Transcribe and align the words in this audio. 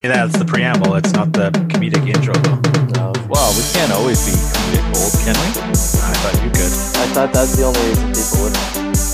That's 0.00 0.38
the 0.38 0.44
preamble. 0.44 0.94
It's 0.94 1.12
not 1.12 1.32
the 1.32 1.50
comedic 1.50 2.06
intro, 2.06 2.32
though. 2.32 2.54
Uh, 2.54 3.12
no. 3.12 3.28
Well, 3.28 3.50
we 3.58 3.64
can't 3.72 3.90
always 3.90 4.24
be 4.24 4.30
comedic 4.30 4.86
gold, 4.94 5.12
can 5.26 5.34
we? 5.34 5.58
I 5.58 6.14
thought 6.22 6.34
you 6.44 6.50
could. 6.50 6.70
I 7.02 7.06
thought 7.12 7.32
that's 7.32 7.56
the 7.56 7.64
only 7.64 7.80
reason 7.80 8.06
people 8.14 8.44
would. 8.44 8.54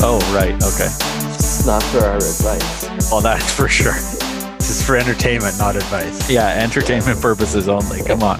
Oh, 0.05 0.21
right. 0.37 0.53
Okay. 0.53 0.93
It's 1.33 1.65
not 1.65 1.83
for 1.85 2.05
our 2.05 2.17
advice. 2.17 3.11
Well, 3.11 3.23
that's 3.23 3.51
for 3.51 3.67
sure. 3.67 3.95
This 4.59 4.69
is 4.69 4.85
for 4.85 4.99
entertainment, 4.99 5.57
not 5.57 5.75
advice. 5.75 6.29
Yeah, 6.31 6.49
entertainment 6.49 7.19
purposes 7.19 7.67
only. 7.67 8.03
Come 8.03 8.23
on. 8.23 8.39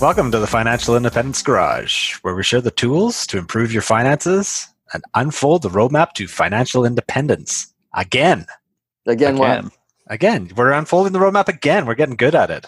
Welcome 0.00 0.32
to 0.32 0.38
the 0.38 0.46
Financial 0.46 0.96
Independence 0.96 1.42
Garage, 1.42 2.14
where 2.22 2.34
we 2.34 2.44
share 2.44 2.62
the 2.62 2.70
tools 2.70 3.26
to 3.26 3.36
improve 3.36 3.74
your 3.74 3.82
finances 3.82 4.68
and 4.94 5.04
unfold 5.12 5.60
the 5.60 5.68
roadmap 5.68 6.12
to 6.14 6.28
financial 6.28 6.86
independence. 6.86 7.74
Again, 7.92 8.46
Again, 9.04 9.36
what? 9.36 9.64
Again. 10.08 10.42
again, 10.42 10.56
we're 10.56 10.72
unfolding 10.72 11.12
the 11.12 11.18
roadmap 11.18 11.48
again. 11.48 11.86
We're 11.86 11.94
getting 11.94 12.16
good 12.16 12.34
at 12.34 12.50
it. 12.50 12.66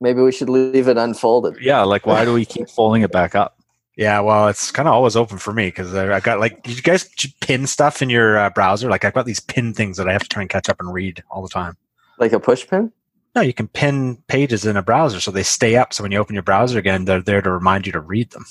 Maybe 0.00 0.22
we 0.22 0.32
should 0.32 0.48
leave 0.48 0.88
it 0.88 0.96
unfolded. 0.96 1.58
Yeah, 1.60 1.82
like 1.82 2.06
why 2.06 2.24
do 2.24 2.32
we 2.32 2.44
keep 2.44 2.68
folding 2.76 3.02
it 3.02 3.12
back 3.12 3.34
up? 3.34 3.56
Yeah, 3.96 4.20
well, 4.20 4.48
it's 4.48 4.70
kind 4.70 4.88
of 4.88 4.94
always 4.94 5.14
open 5.14 5.36
for 5.36 5.52
me 5.52 5.66
because 5.66 5.94
I, 5.94 6.14
I 6.14 6.20
got 6.20 6.40
like, 6.40 6.60
you 6.66 6.80
guys 6.80 7.10
pin 7.40 7.66
stuff 7.66 8.00
in 8.00 8.08
your 8.08 8.38
uh, 8.38 8.48
browser? 8.48 8.88
Like, 8.88 9.04
I've 9.04 9.12
got 9.12 9.26
these 9.26 9.40
pin 9.40 9.74
things 9.74 9.98
that 9.98 10.08
I 10.08 10.12
have 10.12 10.22
to 10.22 10.28
try 10.28 10.40
and 10.42 10.48
catch 10.48 10.68
up 10.70 10.80
and 10.80 10.92
read 10.92 11.22
all 11.30 11.42
the 11.42 11.50
time. 11.50 11.76
Like 12.18 12.32
a 12.32 12.40
push 12.40 12.66
pin? 12.66 12.92
No, 13.34 13.42
you 13.42 13.52
can 13.52 13.68
pin 13.68 14.16
pages 14.26 14.64
in 14.64 14.76
a 14.76 14.82
browser 14.82 15.20
so 15.20 15.30
they 15.30 15.42
stay 15.42 15.76
up. 15.76 15.92
So 15.92 16.02
when 16.02 16.12
you 16.12 16.18
open 16.18 16.34
your 16.34 16.42
browser 16.42 16.78
again, 16.78 17.04
they're 17.04 17.20
there 17.20 17.42
to 17.42 17.50
remind 17.50 17.86
you 17.86 17.92
to 17.92 18.00
read 18.00 18.30
them. 18.30 18.44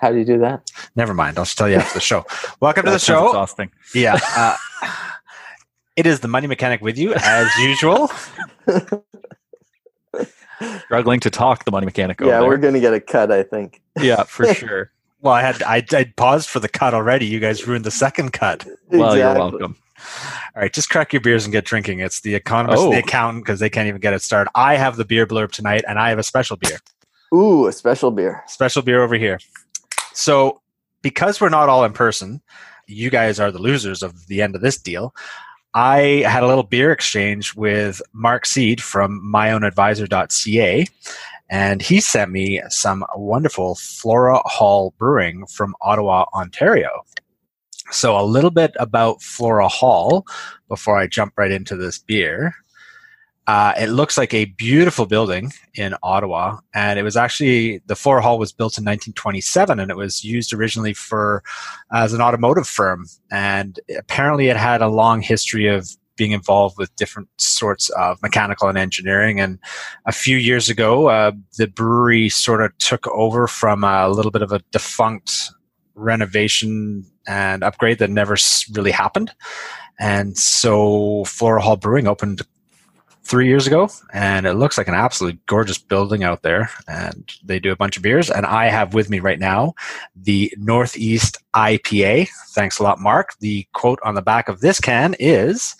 How 0.00 0.10
do 0.10 0.18
you 0.18 0.24
do 0.24 0.38
that? 0.38 0.70
Never 0.94 1.14
mind. 1.14 1.38
I'll 1.38 1.44
just 1.44 1.58
tell 1.58 1.68
you 1.68 1.76
after 1.76 1.94
the 1.94 2.00
show. 2.00 2.24
Welcome 2.60 2.84
to 2.84 2.90
the 2.90 2.98
show. 2.98 3.26
exhausting. 3.26 3.70
Yeah. 3.94 4.18
Uh, 4.36 4.56
it 5.96 6.06
is 6.06 6.20
the 6.20 6.28
Money 6.28 6.46
Mechanic 6.46 6.80
with 6.82 6.98
you 6.98 7.14
as 7.14 7.48
usual. 7.58 8.10
Struggling 10.84 11.20
to 11.20 11.28
talk 11.30 11.64
the 11.66 11.70
money 11.70 11.84
mechanic 11.84 12.20
over 12.22 12.30
yeah, 12.30 12.40
there. 12.40 12.48
we're 12.48 12.56
going 12.56 12.72
to 12.72 12.80
get 12.80 12.94
a 12.94 13.00
cut, 13.00 13.30
I 13.30 13.42
think. 13.42 13.82
yeah, 14.00 14.22
for 14.22 14.52
sure. 14.54 14.90
Well, 15.20 15.34
I 15.34 15.42
had 15.42 15.62
I, 15.62 15.84
I 15.92 16.12
paused 16.16 16.48
for 16.48 16.60
the 16.60 16.68
cut 16.68 16.94
already. 16.94 17.26
You 17.26 17.40
guys 17.40 17.66
ruined 17.66 17.84
the 17.84 17.90
second 17.90 18.32
cut. 18.32 18.66
Well, 18.88 19.16
you're 19.16 19.34
welcome. 19.34 19.76
All 20.54 20.62
right, 20.62 20.72
just 20.72 20.88
crack 20.88 21.12
your 21.12 21.20
beers 21.20 21.44
and 21.44 21.52
get 21.52 21.64
drinking. 21.66 22.00
It's 22.00 22.20
the 22.20 22.34
economist 22.34 22.82
and 22.84 22.92
the 22.92 22.96
Oh. 22.96 23.00
accountant 23.00 23.44
because 23.44 23.60
they 23.60 23.68
can't 23.68 23.88
even 23.88 24.00
get 24.00 24.14
it 24.14 24.22
started. 24.22 24.50
I 24.54 24.76
have 24.76 24.96
the 24.96 25.04
beer 25.04 25.26
blurb 25.26 25.52
tonight, 25.52 25.84
and 25.86 25.98
I 25.98 26.08
have 26.10 26.18
a 26.18 26.22
special 26.22 26.56
beer. 26.56 26.78
Ooh, 27.34 27.66
a 27.66 27.72
special 27.72 28.10
beer. 28.10 28.42
Special 28.46 28.82
beer 28.82 29.02
over 29.02 29.16
here. 29.16 29.38
So, 30.14 30.62
because 31.02 31.40
we're 31.40 31.48
not 31.50 31.68
all 31.68 31.84
in 31.84 31.92
person, 31.92 32.40
you 32.86 33.10
guys 33.10 33.38
are 33.40 33.50
the 33.50 33.58
losers 33.58 34.02
of 34.02 34.26
the 34.28 34.40
end 34.42 34.54
of 34.54 34.62
this 34.62 34.78
deal. 34.78 35.14
I 35.76 36.24
had 36.26 36.42
a 36.42 36.46
little 36.46 36.62
beer 36.62 36.90
exchange 36.90 37.54
with 37.54 38.00
Mark 38.14 38.46
Seed 38.46 38.82
from 38.82 39.20
myownadvisor.ca, 39.22 40.86
and 41.50 41.82
he 41.82 42.00
sent 42.00 42.30
me 42.30 42.62
some 42.70 43.04
wonderful 43.14 43.74
Flora 43.74 44.40
Hall 44.46 44.94
brewing 44.96 45.44
from 45.44 45.76
Ottawa, 45.82 46.24
Ontario. 46.32 47.04
So, 47.90 48.18
a 48.18 48.24
little 48.24 48.50
bit 48.50 48.72
about 48.80 49.20
Flora 49.20 49.68
Hall 49.68 50.24
before 50.66 50.96
I 50.96 51.08
jump 51.08 51.34
right 51.36 51.52
into 51.52 51.76
this 51.76 51.98
beer. 51.98 52.54
Uh, 53.46 53.72
it 53.78 53.88
looks 53.88 54.18
like 54.18 54.34
a 54.34 54.46
beautiful 54.46 55.06
building 55.06 55.52
in 55.74 55.94
Ottawa, 56.02 56.58
and 56.74 56.98
it 56.98 57.02
was 57.02 57.16
actually 57.16 57.80
the 57.86 57.94
Flora 57.94 58.22
Hall 58.22 58.38
was 58.38 58.52
built 58.52 58.76
in 58.76 58.84
1927, 58.84 59.78
and 59.78 59.90
it 59.90 59.96
was 59.96 60.24
used 60.24 60.52
originally 60.52 60.92
for 60.92 61.44
as 61.92 62.12
an 62.12 62.20
automotive 62.20 62.66
firm. 62.66 63.06
And 63.30 63.78
apparently, 63.96 64.48
it 64.48 64.56
had 64.56 64.82
a 64.82 64.88
long 64.88 65.22
history 65.22 65.68
of 65.68 65.88
being 66.16 66.32
involved 66.32 66.76
with 66.78 66.94
different 66.96 67.28
sorts 67.38 67.90
of 67.90 68.20
mechanical 68.22 68.68
and 68.68 68.78
engineering. 68.78 69.38
And 69.38 69.58
a 70.06 70.12
few 70.12 70.38
years 70.38 70.68
ago, 70.68 71.08
uh, 71.08 71.32
the 71.58 71.68
brewery 71.68 72.28
sort 72.28 72.62
of 72.62 72.76
took 72.78 73.06
over 73.08 73.46
from 73.46 73.84
a 73.84 74.08
little 74.08 74.30
bit 74.30 74.42
of 74.42 74.50
a 74.50 74.62
defunct 74.72 75.50
renovation 75.94 77.04
and 77.26 77.62
upgrade 77.62 77.98
that 77.98 78.10
never 78.10 78.36
really 78.72 78.90
happened. 78.90 79.32
And 79.98 80.36
so 80.36 81.24
Flora 81.24 81.62
Hall 81.62 81.76
Brewing 81.76 82.06
opened 82.06 82.42
three 83.26 83.48
years 83.48 83.66
ago, 83.66 83.90
and 84.12 84.46
it 84.46 84.54
looks 84.54 84.78
like 84.78 84.86
an 84.86 84.94
absolutely 84.94 85.40
gorgeous 85.46 85.78
building 85.78 86.22
out 86.22 86.42
there. 86.42 86.70
And 86.86 87.30
they 87.44 87.58
do 87.58 87.72
a 87.72 87.76
bunch 87.76 87.96
of 87.96 88.02
beers. 88.02 88.30
And 88.30 88.46
I 88.46 88.66
have 88.66 88.94
with 88.94 89.10
me 89.10 89.18
right 89.18 89.38
now 89.38 89.74
the 90.14 90.52
Northeast 90.56 91.38
IPA. 91.54 92.28
Thanks 92.50 92.78
a 92.78 92.82
lot, 92.82 93.00
Mark. 93.00 93.34
The 93.40 93.66
quote 93.72 93.98
on 94.04 94.14
the 94.14 94.22
back 94.22 94.48
of 94.48 94.60
this 94.60 94.80
can 94.80 95.14
is 95.18 95.74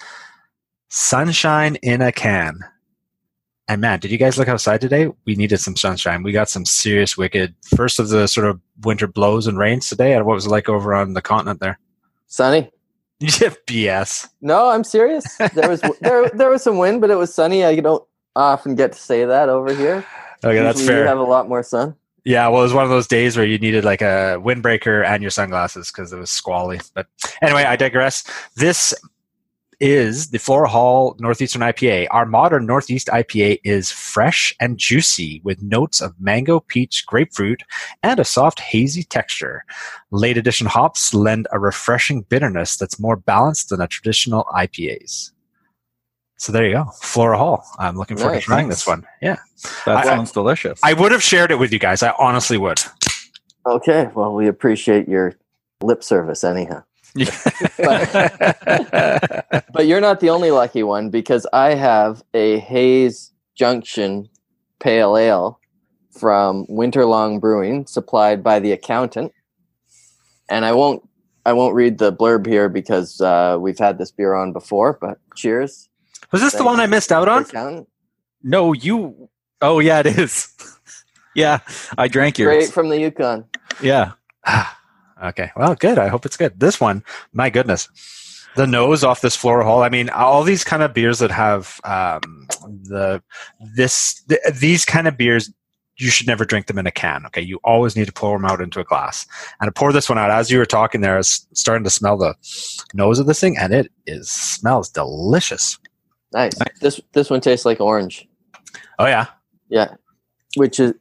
"Sunshine 0.89 1.77
in 1.77 2.03
a 2.03 2.13
can." 2.13 2.59
And 3.69 3.81
man, 3.81 3.99
did 3.99 4.11
you 4.13 4.19
guys 4.19 4.39
look 4.39 4.49
outside 4.49 4.81
today? 4.81 5.09
We 5.25 5.35
needed 5.35 5.59
some 5.59 5.77
sunshine. 5.77 6.23
We 6.23 6.33
got 6.33 6.49
some 6.49 6.65
serious 6.65 7.17
wicked 7.17 7.55
first 7.77 7.99
of 7.99 8.09
the 8.11 8.29
sort 8.29 8.47
of 8.47 8.61
winter 8.83 9.09
blows 9.09 9.47
and 9.47 9.59
rains 9.59 9.89
today. 9.89 10.15
And 10.15 10.25
what 10.25 10.35
was 10.35 10.47
it 10.47 10.51
like 10.51 10.69
over 10.69 10.95
on 10.95 11.15
the 11.15 11.23
continent 11.23 11.61
there? 11.61 11.79
Sunny? 12.29 12.71
BS. 13.21 14.29
No, 14.41 14.69
I'm 14.69 14.85
serious. 14.85 15.37
There 15.55 15.69
was 15.69 15.81
there 16.01 16.29
there 16.31 16.51
was 16.51 16.63
some 16.63 16.79
wind, 16.79 17.01
but 17.01 17.11
it 17.11 17.17
was 17.17 17.35
sunny. 17.35 17.65
I 17.65 17.77
don't 17.77 18.05
often 18.35 18.75
get 18.75 18.93
to 18.93 18.99
say 18.99 19.25
that 19.25 19.49
over 19.49 19.75
here. 19.75 20.05
Okay, 20.45 20.63
that's 20.63 20.85
fair. 20.85 21.03
You 21.03 21.09
have 21.09 21.19
a 21.19 21.23
lot 21.23 21.49
more 21.49 21.63
sun. 21.63 21.95
Yeah, 22.25 22.49
well, 22.49 22.61
it 22.61 22.65
was 22.65 22.75
one 22.75 22.83
of 22.83 22.91
those 22.91 23.07
days 23.07 23.37
where 23.37 23.47
you 23.47 23.57
needed 23.57 23.85
like 23.85 24.03
a 24.03 24.41
windbreaker 24.43 25.07
and 25.07 25.23
your 25.23 25.31
sunglasses 25.31 25.93
because 25.93 26.13
it 26.13 26.19
was 26.19 26.31
squally. 26.31 26.81
But 26.93 27.07
anyway, 27.41 27.63
I 27.63 27.77
digress. 27.77 28.25
This 28.57 28.93
is 29.81 30.29
the 30.31 30.39
Flora 30.39 30.69
Hall 30.69 31.17
Northeastern 31.19 31.61
IPA. 31.63 32.07
Our 32.11 32.25
modern 32.27 32.67
Northeast 32.67 33.09
IPA 33.09 33.61
is 33.65 33.91
fresh 33.91 34.55
and 34.61 34.79
juicy 34.79 35.41
with 35.45 35.63
notes 35.63 36.01
of 36.01 36.15
mango, 36.19 36.61
peach, 36.61 37.05
grapefruit, 37.07 37.63
and 38.03 38.19
a 38.19 38.25
soft 38.25 38.61
hazy 38.61 39.03
texture. 39.03 39.65
Late 40.11 40.39
edition 40.39 40.67
hops 40.67 41.13
lend 41.13 41.47
a 41.53 41.59
refreshing 41.59 42.23
bitterness 42.23 42.77
that's 42.77 42.99
more 42.99 43.17
balanced 43.17 43.69
than 43.69 43.81
a 43.81 43.87
traditional 43.89 44.45
IPAs. 44.55 45.33
So 46.39 46.53
there 46.53 46.67
you 46.67 46.73
go, 46.75 46.85
Flora 47.01 47.39
Hall. 47.39 47.65
I'm 47.79 47.97
looking 47.97 48.17
forward 48.17 48.35
Nice. 48.35 48.43
to 48.43 48.47
trying 48.47 48.69
this 48.69 48.87
one. 48.87 49.07
Yeah, 49.23 49.37
That 49.87 49.99
I- 49.99 50.05
sounds 50.05 50.33
delicious. 50.33 50.79
I 50.83 50.93
would 50.93 51.13
have 51.13 51.23
shared 51.23 51.51
it 51.51 51.59
with 51.59 51.73
you 51.73 51.79
guys. 51.79 52.03
I 52.03 52.15
honestly 52.19 52.59
would. 52.59 52.79
Okay, 53.67 54.11
well, 54.15 54.35
we 54.35 54.47
appreciate 54.47 55.09
your 55.09 55.35
lip 55.83 56.05
service 56.05 56.45
anyhow. 56.45 56.83
But 59.77 59.87
you're 59.87 60.01
not 60.01 60.21
the 60.21 60.31
only 60.31 60.51
lucky 60.51 60.83
one 60.83 61.11
because 61.11 61.47
I 61.53 61.75
have 61.75 62.23
a 62.33 62.59
Haines 62.61 63.33
Junction 63.55 64.31
Pale 64.79 65.19
Ale 65.19 65.61
from 66.11 66.65
Winterlong 66.67 67.41
Brewing, 67.41 67.87
supplied 67.87 68.43
by 68.43 68.59
the 68.59 68.73
accountant. 68.73 69.33
And 70.49 70.65
I 70.65 70.73
won't, 70.73 71.07
I 71.45 71.53
won't 71.53 71.75
read 71.75 71.99
the 71.99 72.11
blurb 72.11 72.47
here 72.47 72.71
because 72.71 73.21
uh, 73.21 73.59
we've 73.61 73.79
had 73.79 73.99
this 73.99 74.11
beer 74.11 74.33
on 74.33 74.55
before. 74.55 74.97
But 74.99 75.19
cheers, 75.35 75.91
Was 76.33 76.41
this 76.41 76.55
the 76.55 76.65
one 76.65 76.81
I 76.81 76.87
missed 76.87 77.13
out 77.13 77.29
on? 77.29 77.43
accountant. 77.43 77.89
no, 78.43 78.73
you. 78.73 79.29
Oh, 79.61 79.79
yeah, 79.79 80.01
it 80.01 80.07
is. 80.07 80.49
yeah, 81.35 81.59
I 81.99 82.09
drank 82.09 82.39
yours. 82.39 82.65
Straight 82.65 82.75
from 82.75 82.89
the 82.89 82.99
Yukon. 82.99 83.45
Yeah. 83.83 84.13
okay. 85.25 85.51
Well, 85.57 85.75
good. 85.75 85.99
I 85.99 86.09
hope 86.09 86.27
it's 86.27 86.37
good. 86.37 86.59
This 86.59 86.81
one, 86.81 87.05
my 87.33 87.51
goodness. 87.51 87.89
The 88.57 88.67
nose 88.67 89.05
off 89.05 89.21
this 89.21 89.37
Flora 89.37 89.65
Hall. 89.65 89.83
I 89.83 89.91
mean, 89.91 90.09
all 90.11 90.43
these 90.43 90.65
kind 90.65 90.83
of 90.83 90.95
beers 90.95 91.19
that 91.19 91.31
have 91.31 91.79
um, 91.85 92.49
the 92.85 93.23
this 93.75 94.23
th- 94.29 94.41
these 94.55 94.87
kind 94.87 95.07
of 95.07 95.19
beers, 95.19 95.53
you 95.99 96.09
should 96.09 96.27
never 96.27 96.47
drink 96.47 96.67
them 96.67 96.79
in 96.79 96.87
a 96.87 96.91
can. 96.91 97.27
Okay, 97.27 97.43
you 97.43 97.61
always 97.65 97.97
need 97.97 98.07
to 98.07 98.13
pour 98.13 98.39
them 98.39 98.47
out 98.47 98.63
into 98.63 98.81
a 98.81 98.85
glass. 98.85 99.27
And 99.61 99.69
to 99.69 99.73
pour 99.73 99.93
this 99.93 100.09
one 100.09 100.17
out, 100.17 100.31
as 100.31 100.51
you 100.51 100.57
were 100.59 100.65
talking 100.65 101.03
there, 101.03 101.15
I 101.15 101.19
was 101.19 101.47
starting 101.53 101.85
to 101.85 101.91
smell 101.91 102.17
the 102.17 102.35
nose 102.95 103.19
of 103.19 103.27
this 103.27 103.41
thing, 103.41 103.59
and 103.59 103.75
it 103.75 103.93
is 104.07 104.31
smells 104.31 104.89
delicious. 104.89 105.79
Nice. 106.33 106.55
This 106.81 106.99
this 107.13 107.29
one 107.29 107.43
tastes 107.43 107.67
like 107.67 107.81
orange. 107.81 108.27
Oh 108.99 109.07
yeah, 109.07 109.27
Yeah, 109.69 109.95
which 110.57 110.81
is 110.81 110.95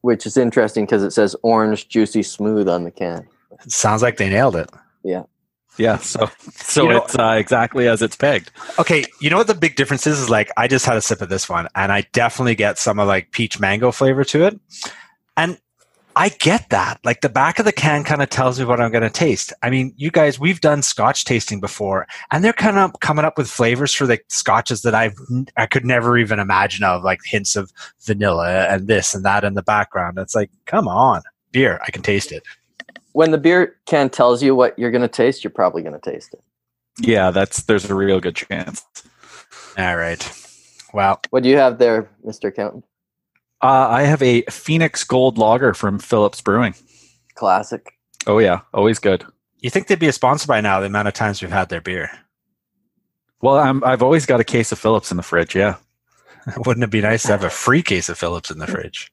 which 0.00 0.26
is 0.26 0.36
interesting 0.36 0.86
because 0.86 1.02
it 1.02 1.10
says 1.10 1.36
orange, 1.42 1.88
juicy, 1.88 2.22
smooth 2.22 2.68
on 2.68 2.84
the 2.84 2.90
can. 2.90 3.28
Sounds 3.66 4.02
like 4.02 4.16
they 4.16 4.28
nailed 4.28 4.56
it. 4.56 4.70
Yeah. 5.04 5.24
Yeah. 5.78 5.98
So, 5.98 6.28
so 6.50 6.82
You 6.84 6.88
know- 6.90 7.04
it's 7.04 7.16
uh, 7.18 7.36
exactly 7.38 7.86
as 7.88 8.02
it's 8.02 8.16
pegged. 8.16 8.50
Okay, 8.78 9.04
you 9.20 9.30
know 9.30 9.36
what 9.36 9.46
the 9.46 9.54
big 9.54 9.76
difference 9.76 10.06
is? 10.06 10.18
Is 10.20 10.28
like 10.30 10.50
I 10.56 10.66
just 10.68 10.84
had 10.84 10.96
a 10.96 11.00
sip 11.00 11.22
of 11.22 11.28
this 11.28 11.48
one, 11.48 11.68
and 11.74 11.92
I 11.92 12.02
definitely 12.12 12.56
get 12.56 12.78
some 12.78 12.98
of 12.98 13.06
like 13.06 13.30
peach 13.30 13.60
mango 13.60 13.92
flavor 13.92 14.24
to 14.24 14.44
it, 14.44 14.58
and 15.36 15.58
I 16.16 16.30
get 16.30 16.70
that. 16.70 16.98
Like 17.04 17.20
the 17.20 17.28
back 17.28 17.60
of 17.60 17.64
the 17.64 17.70
can 17.70 18.02
kind 18.02 18.22
of 18.22 18.28
tells 18.28 18.58
me 18.58 18.64
what 18.64 18.80
I'm 18.80 18.90
going 18.90 19.04
to 19.04 19.10
taste. 19.10 19.52
I 19.62 19.70
mean, 19.70 19.94
you 19.96 20.10
guys, 20.10 20.36
we've 20.40 20.60
done 20.60 20.82
Scotch 20.82 21.24
tasting 21.24 21.60
before, 21.60 22.08
and 22.32 22.42
they're 22.42 22.52
kind 22.52 22.76
of 22.76 22.98
coming 22.98 23.24
up 23.24 23.38
with 23.38 23.48
flavors 23.48 23.94
for 23.94 24.04
the 24.04 24.18
scotches 24.26 24.82
that 24.82 24.96
I've 24.96 25.14
I 25.56 25.66
could 25.66 25.84
never 25.84 26.18
even 26.18 26.40
imagine 26.40 26.82
of, 26.82 27.04
like 27.04 27.20
hints 27.24 27.54
of 27.54 27.70
vanilla 28.00 28.66
and 28.68 28.88
this 28.88 29.14
and 29.14 29.24
that 29.24 29.44
in 29.44 29.54
the 29.54 29.62
background. 29.62 30.18
It's 30.18 30.34
like, 30.34 30.50
come 30.66 30.88
on, 30.88 31.22
beer, 31.52 31.80
I 31.86 31.92
can 31.92 32.02
taste 32.02 32.32
it. 32.32 32.42
When 33.18 33.32
the 33.32 33.38
beer 33.38 33.74
can 33.84 34.10
tells 34.10 34.44
you 34.44 34.54
what 34.54 34.78
you're 34.78 34.92
going 34.92 35.02
to 35.02 35.08
taste, 35.08 35.42
you're 35.42 35.50
probably 35.50 35.82
going 35.82 36.00
to 36.00 36.10
taste 36.12 36.34
it. 36.34 36.40
Yeah, 37.00 37.32
that's 37.32 37.64
there's 37.64 37.90
a 37.90 37.94
real 37.96 38.20
good 38.20 38.36
chance. 38.36 38.84
All 39.76 39.96
right. 39.96 40.22
Wow. 40.94 41.18
What 41.30 41.42
do 41.42 41.48
you 41.48 41.56
have 41.56 41.78
there, 41.78 42.08
Mr. 42.24 42.50
Accountant? 42.50 42.84
Uh, 43.60 43.88
I 43.90 44.02
have 44.02 44.22
a 44.22 44.42
Phoenix 44.42 45.02
Gold 45.02 45.36
Lager 45.36 45.74
from 45.74 45.98
Phillips 45.98 46.40
Brewing. 46.40 46.76
Classic. 47.34 47.92
Oh 48.28 48.38
yeah, 48.38 48.60
always 48.72 49.00
good. 49.00 49.26
You 49.58 49.70
think 49.70 49.88
they'd 49.88 49.98
be 49.98 50.06
a 50.06 50.12
sponsor 50.12 50.46
by 50.46 50.60
now? 50.60 50.78
The 50.78 50.86
amount 50.86 51.08
of 51.08 51.14
times 51.14 51.42
we've 51.42 51.50
had 51.50 51.70
their 51.70 51.80
beer. 51.80 52.12
Well, 53.42 53.58
I'm, 53.58 53.82
I've 53.82 54.04
always 54.04 54.26
got 54.26 54.38
a 54.38 54.44
case 54.44 54.70
of 54.70 54.78
Phillips 54.78 55.10
in 55.10 55.16
the 55.16 55.24
fridge. 55.24 55.56
Yeah, 55.56 55.74
Wouldn't 56.64 56.84
it 56.84 56.90
be 56.90 57.00
nice 57.00 57.24
to 57.24 57.32
have 57.32 57.42
a 57.42 57.50
free 57.50 57.82
case 57.82 58.08
of 58.08 58.16
Phillips 58.16 58.52
in 58.52 58.58
the 58.58 58.68
fridge? 58.68 59.10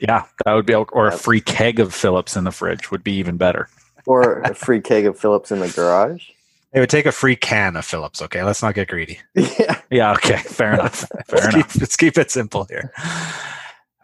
Yeah, 0.00 0.24
that 0.44 0.54
would 0.54 0.66
be, 0.66 0.74
or 0.74 1.08
a 1.08 1.12
free 1.12 1.40
keg 1.40 1.80
of 1.80 1.94
Phillips 1.94 2.36
in 2.36 2.44
the 2.44 2.52
fridge 2.52 2.90
would 2.90 3.04
be 3.04 3.12
even 3.12 3.36
better. 3.36 3.68
Or 4.06 4.40
a 4.40 4.54
free 4.54 4.80
keg 4.80 5.06
of 5.06 5.18
Phillips 5.18 5.50
in 5.50 5.60
the 5.60 5.68
garage. 5.68 6.28
It 6.72 6.80
would 6.80 6.90
take 6.90 7.06
a 7.06 7.12
free 7.12 7.36
can 7.36 7.76
of 7.76 7.84
Phillips. 7.84 8.22
Okay, 8.22 8.42
let's 8.42 8.62
not 8.62 8.74
get 8.74 8.88
greedy. 8.88 9.20
yeah. 9.34 9.80
Yeah, 9.90 10.12
okay, 10.12 10.36
fair 10.36 10.74
enough. 10.74 11.00
Fair 11.26 11.40
let's, 11.40 11.54
enough. 11.54 11.72
keep, 11.72 11.80
let's 11.80 11.96
keep 11.96 12.18
it 12.18 12.30
simple 12.30 12.64
here. 12.64 12.92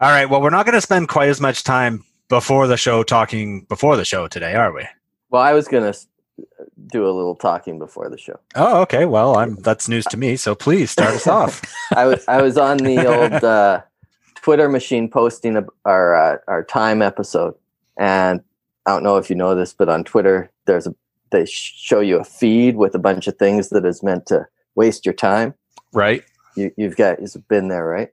All 0.01 0.09
right. 0.09 0.25
Well, 0.25 0.41
we're 0.41 0.49
not 0.49 0.65
going 0.65 0.73
to 0.73 0.81
spend 0.81 1.09
quite 1.09 1.29
as 1.29 1.39
much 1.39 1.63
time 1.63 2.03
before 2.29 2.67
the 2.67 2.77
show 2.77 3.03
talking 3.03 3.61
before 3.69 3.97
the 3.97 4.05
show 4.05 4.27
today, 4.27 4.55
are 4.55 4.73
we? 4.73 4.85
Well, 5.29 5.41
I 5.41 5.53
was 5.53 5.67
gonna 5.67 5.93
do 6.87 7.05
a 7.05 7.11
little 7.11 7.35
talking 7.35 7.79
before 7.79 8.09
the 8.09 8.17
show. 8.17 8.39
Oh, 8.55 8.81
okay. 8.81 9.05
Well, 9.05 9.37
I'm 9.37 9.55
that's 9.55 9.87
news 9.87 10.05
to 10.05 10.17
me. 10.17 10.35
So 10.35 10.55
please 10.55 10.91
start 10.91 11.13
us 11.13 11.27
off. 11.27 11.61
I 11.95 12.05
was 12.05 12.25
I 12.27 12.41
was 12.41 12.57
on 12.57 12.77
the 12.77 13.05
old 13.05 13.43
uh, 13.43 13.81
Twitter 14.45 14.69
machine 14.69 15.09
posting 15.09 15.57
ab- 15.57 15.73
our 15.85 16.13
uh, 16.15 16.37
our 16.47 16.63
time 16.63 17.01
episode, 17.01 17.55
and 17.97 18.41
I 18.85 18.91
don't 18.91 19.01
know 19.01 19.17
if 19.17 19.27
you 19.27 19.35
know 19.35 19.55
this, 19.55 19.73
but 19.73 19.89
on 19.89 20.03
Twitter 20.03 20.51
there's 20.65 20.85
a 20.85 20.93
they 21.31 21.47
show 21.47 21.99
you 21.99 22.19
a 22.19 22.23
feed 22.23 22.75
with 22.75 22.93
a 22.93 22.99
bunch 22.99 23.25
of 23.25 23.37
things 23.37 23.69
that 23.69 23.83
is 23.85 24.03
meant 24.03 24.27
to 24.27 24.45
waste 24.75 25.03
your 25.03 25.15
time. 25.15 25.55
Right. 25.93 26.23
You, 26.55 26.69
you've 26.77 26.95
got 26.95 27.19
you've 27.19 27.47
been 27.47 27.69
there, 27.69 27.87
right? 27.87 28.09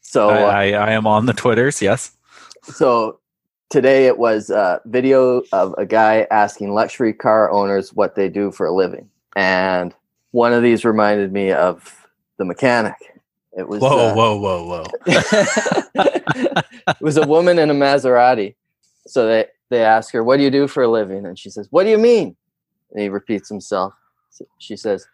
So 0.00 0.30
uh, 0.30 0.32
I, 0.32 0.70
I, 0.70 0.86
I 0.86 0.90
am 0.92 1.06
on 1.06 1.26
the 1.26 1.34
Twitters. 1.34 1.82
Yes. 1.82 2.16
so 2.62 3.20
today 3.68 4.06
it 4.06 4.16
was 4.16 4.48
a 4.48 4.80
video 4.86 5.42
of 5.52 5.74
a 5.76 5.84
guy 5.84 6.26
asking 6.30 6.72
luxury 6.72 7.12
car 7.12 7.50
owners 7.50 7.92
what 7.92 8.14
they 8.14 8.30
do 8.30 8.50
for 8.52 8.64
a 8.64 8.74
living, 8.74 9.10
and 9.36 9.94
one 10.30 10.54
of 10.54 10.62
these 10.62 10.82
reminded 10.82 11.30
me 11.30 11.52
of 11.52 12.08
the 12.38 12.46
mechanic. 12.46 12.94
It 13.56 13.68
was 13.68 13.80
Whoa, 13.80 14.10
uh, 14.10 14.14
whoa, 14.14 14.36
whoa, 14.36 14.64
whoa. 14.66 14.84
it 16.88 17.00
was 17.00 17.16
a 17.16 17.26
woman 17.26 17.58
in 17.58 17.70
a 17.70 17.74
Maserati. 17.74 18.54
So 19.06 19.26
they, 19.26 19.46
they 19.70 19.84
ask 19.84 20.12
her, 20.12 20.24
What 20.24 20.38
do 20.38 20.42
you 20.42 20.50
do 20.50 20.66
for 20.66 20.82
a 20.82 20.88
living? 20.88 21.24
And 21.26 21.38
she 21.38 21.50
says, 21.50 21.68
What 21.70 21.84
do 21.84 21.90
you 21.90 21.98
mean? 21.98 22.36
And 22.90 23.00
he 23.00 23.08
repeats 23.08 23.48
himself. 23.48 23.94
She 24.58 24.76
says, 24.76 25.06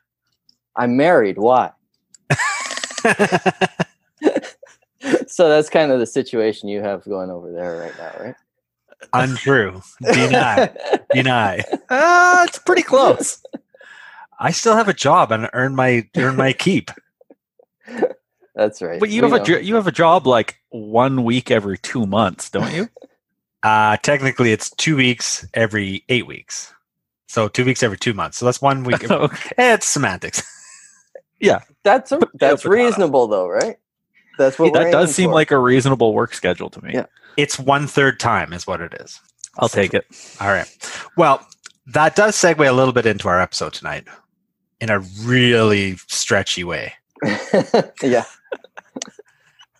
I'm 0.76 0.96
married. 0.96 1.36
Why? 1.38 1.72
So 5.26 5.48
that's 5.48 5.70
kind 5.70 5.90
of 5.90 6.00
the 6.00 6.06
situation 6.06 6.68
you 6.68 6.82
have 6.82 7.04
going 7.04 7.30
over 7.30 7.50
there 7.52 7.78
right 7.78 7.96
now, 7.96 8.24
right? 8.24 8.34
Untrue. 9.12 9.80
Deny. 10.12 10.68
Deny. 11.14 11.64
Ah, 11.88 12.44
it's 12.44 12.58
pretty 12.58 12.82
close. 12.82 13.42
I 14.40 14.50
still 14.50 14.76
have 14.76 14.88
a 14.88 14.92
job 14.92 15.32
and 15.32 15.48
earn 15.52 15.74
my 15.74 16.06
earn 16.16 16.36
my 16.36 16.52
keep. 16.52 16.90
That's 18.54 18.82
right. 18.82 18.98
But 19.00 19.10
you 19.10 19.22
We 19.22 19.30
have 19.30 19.34
a 19.34 19.38
know. 19.38 19.44
jo- 19.44 19.58
you 19.60 19.74
have 19.76 19.86
a 19.86 19.92
job 19.92 20.26
like 20.26 20.58
one 20.70 21.24
week 21.24 21.50
every 21.50 21.78
two 21.78 22.06
months, 22.06 22.50
don't 22.50 22.72
you? 22.72 22.88
Uh, 23.62 23.98
technically, 23.98 24.52
it's 24.52 24.70
two 24.70 24.96
weeks 24.96 25.46
every 25.52 26.02
eight 26.08 26.26
weeks. 26.26 26.72
So 27.28 27.46
two 27.46 27.62
weeks 27.66 27.82
every 27.82 27.98
two 27.98 28.14
months. 28.14 28.38
So 28.38 28.46
that's 28.46 28.62
one 28.62 28.84
week. 28.84 29.04
every- 29.04 29.16
okay. 29.16 29.50
It's 29.74 29.86
semantics. 29.86 30.42
Yeah, 31.40 31.60
that's 31.84 32.10
a, 32.12 32.18
that's 32.18 32.30
put 32.30 32.38
that 32.40 32.54
up. 32.54 32.64
reasonable 32.64 33.26
though, 33.26 33.46
right? 33.48 33.76
That's 34.38 34.58
what 34.58 34.72
we're 34.72 34.84
that 34.84 34.92
does 34.92 35.14
seem 35.14 35.30
for. 35.30 35.34
like 35.34 35.50
a 35.50 35.58
reasonable 35.58 36.12
work 36.14 36.32
schedule 36.34 36.68
to 36.70 36.82
me. 36.84 36.92
Yeah. 36.94 37.06
It's 37.38 37.58
one 37.58 37.86
third 37.86 38.18
time, 38.20 38.52
is 38.52 38.66
what 38.66 38.80
it 38.82 38.92
is. 39.00 39.18
I'll 39.58 39.68
take 39.70 39.92
it. 39.94 40.04
All 40.40 40.48
right. 40.48 40.66
Well, 41.16 41.46
that 41.86 42.14
does 42.16 42.34
segue 42.36 42.66
a 42.68 42.72
little 42.72 42.92
bit 42.92 43.06
into 43.06 43.28
our 43.28 43.40
episode 43.40 43.72
tonight 43.72 44.06
in 44.80 44.88
a 44.90 45.00
really 45.22 45.96
stretchy 46.08 46.64
way 46.64 46.92
yeah. 48.02 48.24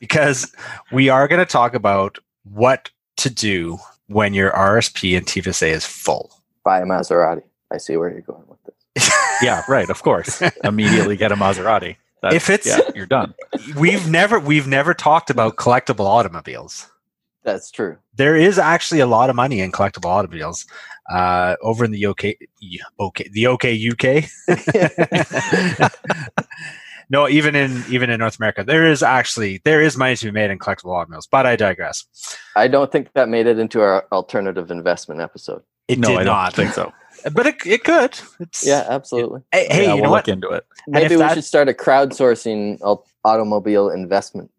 Because 0.00 0.52
we 0.90 1.08
are 1.08 1.28
going 1.28 1.38
to 1.38 1.46
talk 1.50 1.74
about 1.74 2.18
what 2.44 2.90
to 3.18 3.30
do 3.30 3.78
when 4.06 4.34
your 4.34 4.50
RSP 4.52 5.16
and 5.16 5.24
TFSA 5.26 5.68
is 5.70 5.84
full. 5.86 6.32
Buy 6.64 6.80
a 6.80 6.84
Maserati. 6.84 7.42
I 7.72 7.76
see 7.78 7.96
where 7.96 8.10
you're 8.10 8.22
going 8.22 8.44
with 8.48 8.58
this. 8.64 9.10
Yeah, 9.42 9.62
right. 9.68 9.88
Of 9.88 10.02
course. 10.02 10.42
Immediately 10.64 11.16
get 11.16 11.32
a 11.32 11.36
Maserati. 11.36 11.96
That's, 12.22 12.34
If 12.34 12.50
it's- 12.50 12.66
yeah, 12.66 12.90
you're 12.94 13.06
done. 13.06 13.32
we've 13.76 14.06
never 14.10 14.38
we've 14.38 14.66
never 14.66 14.92
talked 14.92 15.30
about 15.30 15.56
collectible 15.56 16.04
automobiles. 16.04 16.90
That's 17.42 17.70
true. 17.70 17.96
There 18.16 18.36
is 18.36 18.58
actually 18.58 19.00
a 19.00 19.06
lot 19.06 19.30
of 19.30 19.36
money 19.36 19.60
in 19.60 19.72
collectible 19.72 20.10
automobiles 20.10 20.66
uh, 21.10 21.56
over 21.62 21.86
in 21.86 21.90
the 21.90 22.04
OK, 22.04 22.36
OK, 22.98 23.28
the 23.32 23.46
OK 23.46 23.88
UK. 23.90 24.24
no, 27.10 27.28
even 27.28 27.56
in 27.56 27.84
even 27.88 28.08
in 28.08 28.20
North 28.20 28.38
America, 28.38 28.62
there 28.64 28.86
is 28.86 29.02
actually 29.02 29.60
there 29.64 29.80
is 29.80 29.96
money 29.96 30.16
to 30.16 30.26
be 30.26 30.30
made 30.30 30.50
in 30.50 30.58
collectible 30.58 30.94
automobiles. 30.96 31.26
But 31.26 31.44
I 31.44 31.56
digress. 31.56 32.06
I 32.56 32.68
don't 32.68 32.90
think 32.90 33.12
that 33.14 33.28
made 33.28 33.46
it 33.46 33.58
into 33.58 33.80
our 33.80 34.06
alternative 34.12 34.70
investment 34.70 35.20
episode. 35.20 35.62
It 35.88 35.98
no, 35.98 36.08
did 36.08 36.18
I 36.18 36.24
don't 36.24 36.54
think 36.54 36.72
so. 36.72 36.92
but 37.32 37.46
it, 37.48 37.66
it 37.66 37.82
could. 37.84 38.18
It's, 38.38 38.64
Yeah, 38.64 38.86
absolutely. 38.88 39.42
Hey, 39.50 39.66
hey 39.68 39.82
yeah, 39.82 39.88
you 39.88 39.94
we'll 39.96 40.04
know 40.04 40.10
look 40.10 40.26
what? 40.26 40.28
into 40.28 40.48
it. 40.50 40.64
Maybe 40.86 41.16
we 41.16 41.22
that- 41.22 41.34
should 41.34 41.44
start 41.44 41.68
a 41.68 41.72
crowdsourcing 41.72 42.78
automobile 43.24 43.90
investment 43.90 44.50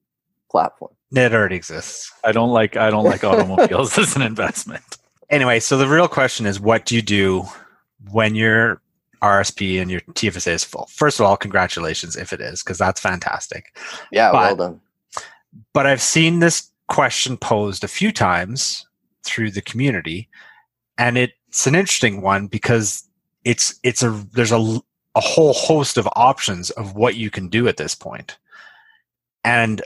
platform. 0.51 0.91
It 1.13 1.33
already 1.33 1.55
exists. 1.55 2.11
I 2.23 2.33
don't 2.33 2.51
like 2.51 2.75
I 2.75 2.89
don't 2.89 3.05
like 3.05 3.23
automobiles 3.23 3.97
as 3.97 4.15
an 4.15 4.21
investment. 4.21 4.83
Anyway, 5.29 5.61
so 5.61 5.77
the 5.77 5.87
real 5.87 6.09
question 6.09 6.45
is, 6.45 6.59
what 6.59 6.85
do 6.85 6.95
you 6.95 7.01
do 7.01 7.45
when 8.11 8.35
your 8.35 8.80
RSP 9.23 9.81
and 9.81 9.91
your 9.91 10.01
TFSA 10.01 10.53
is 10.53 10.63
full? 10.63 10.87
First 10.87 11.19
of 11.19 11.25
all, 11.25 11.37
congratulations 11.37 12.15
if 12.15 12.33
it 12.33 12.41
is, 12.41 12.63
because 12.63 12.77
that's 12.77 12.99
fantastic. 12.99 13.77
Yeah, 14.11 14.31
well 14.31 14.55
done. 14.55 14.81
but 15.73 15.85
I've 15.85 16.01
seen 16.01 16.39
this 16.39 16.69
question 16.87 17.37
posed 17.37 17.83
a 17.83 17.87
few 17.87 18.11
times 18.11 18.85
through 19.23 19.51
the 19.51 19.61
community, 19.61 20.29
and 20.97 21.17
it's 21.17 21.67
an 21.67 21.75
interesting 21.75 22.21
one 22.21 22.47
because 22.47 23.03
it's 23.43 23.79
it's 23.83 24.03
a 24.03 24.09
there's 24.33 24.51
a 24.51 24.79
a 25.15 25.19
whole 25.19 25.53
host 25.53 25.97
of 25.97 26.07
options 26.15 26.69
of 26.71 26.95
what 26.95 27.15
you 27.15 27.29
can 27.29 27.49
do 27.49 27.67
at 27.67 27.77
this 27.77 27.95
point. 27.95 28.11
point, 28.27 28.37
and 29.43 29.81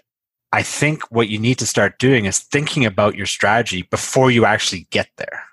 I 0.52 0.64
think 0.64 1.04
what 1.12 1.28
you 1.28 1.38
need 1.38 1.60
to 1.60 1.66
start 1.66 2.00
doing 2.00 2.26
is 2.26 2.40
thinking 2.40 2.86
about 2.86 3.16
your 3.16 3.26
strategy 3.26 3.82
before 3.82 4.32
you 4.32 4.46
actually 4.46 4.88
get 4.90 5.10
there. 5.18 5.44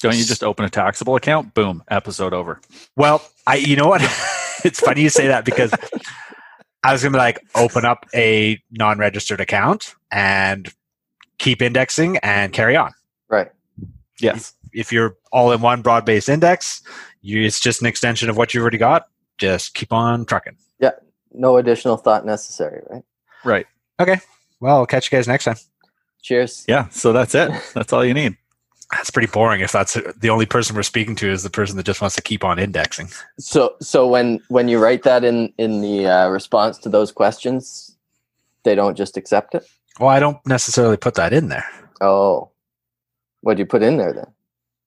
Don't 0.00 0.16
you 0.16 0.24
just 0.24 0.42
open 0.42 0.64
a 0.64 0.70
taxable 0.70 1.16
account? 1.16 1.54
Boom, 1.54 1.82
episode 1.88 2.32
over. 2.32 2.60
Well, 2.96 3.22
I 3.46 3.56
you 3.56 3.76
know 3.76 3.86
what? 3.86 4.00
it's 4.64 4.80
funny 4.80 5.02
you 5.02 5.10
say 5.10 5.28
that 5.28 5.44
because 5.44 5.72
I 6.82 6.92
was 6.92 7.02
gonna 7.02 7.12
be 7.12 7.18
like, 7.18 7.40
open 7.54 7.84
up 7.84 8.06
a 8.14 8.60
non-registered 8.70 9.40
account 9.40 9.94
and 10.10 10.72
keep 11.38 11.60
indexing 11.60 12.16
and 12.18 12.52
carry 12.52 12.76
on. 12.76 12.92
Right. 13.28 13.50
Yes. 14.20 14.54
If 14.72 14.92
you're 14.92 15.16
all 15.32 15.52
in 15.52 15.60
one 15.60 15.82
broad-based 15.82 16.28
index, 16.28 16.82
you, 17.22 17.42
it's 17.42 17.60
just 17.60 17.80
an 17.80 17.86
extension 17.86 18.30
of 18.30 18.36
what 18.36 18.54
you've 18.54 18.62
already 18.62 18.78
got. 18.78 19.08
Just 19.38 19.74
keep 19.74 19.92
on 19.92 20.24
trucking. 20.24 20.56
Yeah. 20.78 20.92
No 21.32 21.56
additional 21.56 21.96
thought 21.96 22.24
necessary, 22.24 22.82
right? 22.90 23.02
Right. 23.44 23.66
Okay. 23.98 24.18
Well, 24.60 24.76
I'll 24.76 24.86
catch 24.86 25.10
you 25.10 25.16
guys 25.16 25.28
next 25.28 25.44
time. 25.44 25.56
Cheers. 26.22 26.64
Yeah. 26.68 26.88
So 26.90 27.12
that's 27.12 27.34
it. 27.34 27.50
That's 27.74 27.92
all 27.92 28.04
you 28.04 28.14
need. 28.14 28.36
That's 28.92 29.10
pretty 29.10 29.30
boring 29.30 29.60
if 29.60 29.70
that's 29.70 29.96
the 30.16 30.30
only 30.30 30.46
person 30.46 30.74
we're 30.74 30.82
speaking 30.82 31.14
to 31.16 31.30
is 31.30 31.42
the 31.42 31.50
person 31.50 31.76
that 31.76 31.86
just 31.86 32.00
wants 32.00 32.16
to 32.16 32.22
keep 32.22 32.42
on 32.42 32.58
indexing. 32.58 33.08
So, 33.38 33.76
so 33.80 34.06
when 34.06 34.40
when 34.48 34.68
you 34.68 34.78
write 34.78 35.04
that 35.04 35.24
in 35.24 35.52
in 35.58 35.80
the 35.80 36.06
uh, 36.06 36.28
response 36.28 36.78
to 36.78 36.88
those 36.88 37.12
questions, 37.12 37.96
they 38.64 38.74
don't 38.74 38.96
just 38.96 39.16
accept 39.16 39.54
it. 39.54 39.64
Well, 40.00 40.08
I 40.08 40.18
don't 40.18 40.44
necessarily 40.46 40.96
put 40.96 41.14
that 41.14 41.32
in 41.32 41.48
there. 41.48 41.68
Oh, 42.00 42.50
what 43.42 43.56
do 43.56 43.60
you 43.60 43.66
put 43.66 43.82
in 43.82 43.96
there 43.96 44.12
then? 44.12 44.26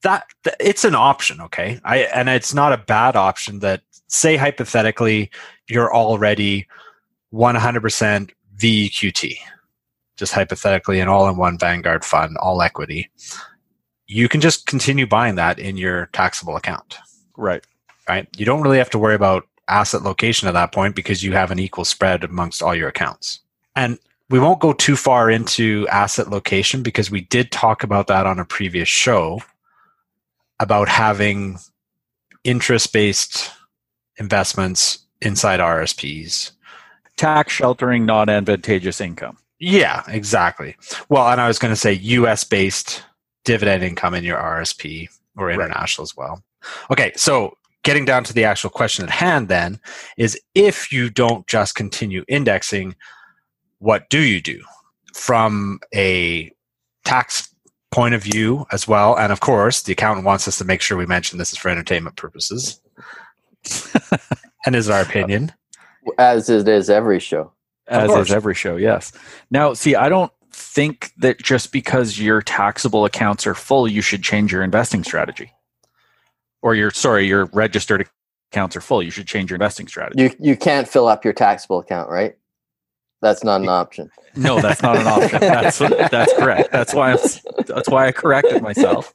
that, 0.04 0.28
that 0.44 0.56
it's 0.60 0.86
an 0.86 0.96
option 0.96 1.42
okay 1.42 1.80
i 1.84 2.00
and 2.00 2.30
it's 2.30 2.54
not 2.54 2.72
a 2.72 2.78
bad 2.78 3.16
option 3.16 3.60
that 3.60 3.82
say 4.08 4.36
hypothetically 4.36 5.32
you're 5.68 5.94
already 5.94 6.68
100% 7.34 8.32
veqt 8.58 9.38
just 10.16 10.34
hypothetically 10.34 11.00
an 11.00 11.08
all-in-one 11.08 11.58
vanguard 11.58 12.06
fund 12.06 12.38
all 12.38 12.62
equity 12.62 13.10
you 14.14 14.30
can 14.30 14.42
just 14.42 14.66
continue 14.66 15.06
buying 15.08 15.36
that 15.36 15.60
in 15.60 15.78
your 15.78 16.08
taxable 16.14 16.56
account 16.56 16.98
Right. 17.36 17.66
right 18.08 18.28
you 18.38 18.46
don't 18.46 18.62
really 18.62 18.78
have 18.78 18.90
to 18.92 19.00
worry 19.00 19.16
about 19.16 19.48
asset 19.68 20.04
location 20.04 20.48
at 20.48 20.54
that 20.54 20.72
point 20.72 20.96
because 20.96 21.24
you 21.24 21.34
have 21.34 21.52
an 21.52 21.60
equal 21.60 21.86
spread 21.86 22.24
amongst 22.24 22.62
all 22.62 22.76
your 22.76 22.90
accounts 22.90 23.40
and 23.76 23.98
we 24.30 24.40
won't 24.40 24.60
go 24.60 24.74
too 24.74 24.96
far 24.96 25.30
into 25.30 25.88
asset 25.90 26.30
location 26.30 26.82
because 26.84 27.12
we 27.12 27.22
did 27.22 27.52
talk 27.52 27.84
about 27.84 28.08
that 28.08 28.26
on 28.26 28.40
a 28.40 28.46
previous 28.46 28.90
show 28.90 29.42
about 30.60 30.88
having 30.90 31.58
interest 32.44 32.94
based 32.94 33.52
investments 34.18 35.00
inside 35.22 35.60
RSPs 35.60 36.52
tax 37.18 37.54
sheltering 37.54 38.06
non 38.06 38.30
advantageous 38.30 39.00
income. 39.02 39.38
Yeah, 39.60 40.04
exactly. 40.08 40.76
Well, 41.10 41.30
and 41.30 41.40
I 41.40 41.48
was 41.48 41.60
going 41.60 41.72
to 41.72 41.80
say 41.80 41.94
US 41.94 42.44
based 42.44 43.04
dividend 43.44 43.84
income 43.84 44.14
in 44.14 44.24
your 44.24 44.38
RSP 44.38 45.10
or 45.38 45.52
international 45.52 46.04
right. 46.04 46.12
as 46.12 46.18
well. 46.18 46.44
Okay, 46.92 47.12
so 47.16 47.58
getting 47.84 48.06
down 48.06 48.24
to 48.24 48.34
the 48.34 48.44
actual 48.44 48.70
question 48.70 49.04
at 49.04 49.10
hand 49.10 49.48
then 49.48 49.80
is 50.18 50.40
if 50.56 50.92
you 50.92 51.10
don't 51.10 51.46
just 51.48 51.76
continue 51.76 52.24
indexing, 52.28 52.96
what 53.80 54.10
do 54.10 54.20
you 54.20 54.42
do? 54.42 54.62
From 55.14 55.80
a 55.94 56.52
tax 57.04 57.54
point 57.92 58.16
of 58.16 58.24
view 58.24 58.66
as 58.72 58.88
well, 58.88 59.16
and 59.18 59.32
of 59.32 59.42
course, 59.42 59.82
the 59.82 59.92
accountant 59.92 60.26
wants 60.26 60.48
us 60.48 60.58
to 60.58 60.66
make 60.66 60.82
sure 60.82 60.98
we 60.98 61.06
mention 61.06 61.38
this 61.38 61.52
is 61.52 61.58
for 61.58 61.70
entertainment 61.70 62.16
purposes. 62.16 62.80
and 64.66 64.76
is 64.76 64.90
our 64.90 65.02
opinion. 65.02 65.52
As 66.18 66.50
it 66.50 66.68
is 66.68 66.90
every 66.90 67.20
show. 67.20 67.52
As 67.88 68.10
is 68.12 68.32
every 68.32 68.56
show, 68.56 68.78
yes. 68.78 69.12
Now, 69.52 69.74
see, 69.74 69.96
I 69.96 70.10
don't 70.10 70.32
think 70.54 71.12
that 71.18 71.42
just 71.42 71.72
because 71.72 72.20
your 72.20 72.42
taxable 72.42 73.06
accounts 73.06 73.46
are 73.48 73.56
full, 73.56 73.88
you 73.88 74.02
should 74.02 74.24
change 74.24 74.52
your 74.52 74.64
investing 74.64 75.04
strategy. 75.04 75.52
Or 76.62 76.76
your 76.76 76.92
sorry, 76.92 77.28
your 77.28 77.46
registered 77.46 78.08
accounts 78.52 78.76
are 78.76 78.82
full. 78.82 79.04
You 79.04 79.12
should 79.12 79.28
change 79.28 79.50
your 79.50 79.56
investing 79.56 79.88
strategy. 79.88 80.24
You 80.24 80.32
you 80.40 80.56
can't 80.56 80.88
fill 80.88 81.08
up 81.08 81.26
your 81.26 81.34
taxable 81.34 81.80
account, 81.80 82.10
right? 82.10 82.36
That's 83.22 83.44
not 83.44 83.62
an 83.62 83.70
option. 83.70 84.12
No, 84.36 84.60
that's 84.60 84.82
not 84.82 84.98
an 84.98 85.08
option. 85.08 85.40
That's 85.42 85.80
that's 85.80 86.34
correct. 86.34 86.74
That's 86.74 86.94
why 86.94 87.14
I'm, 87.14 87.20
that's 87.66 87.88
why 87.88 88.08
I 88.08 88.12
corrected 88.12 88.62
myself. 88.62 89.14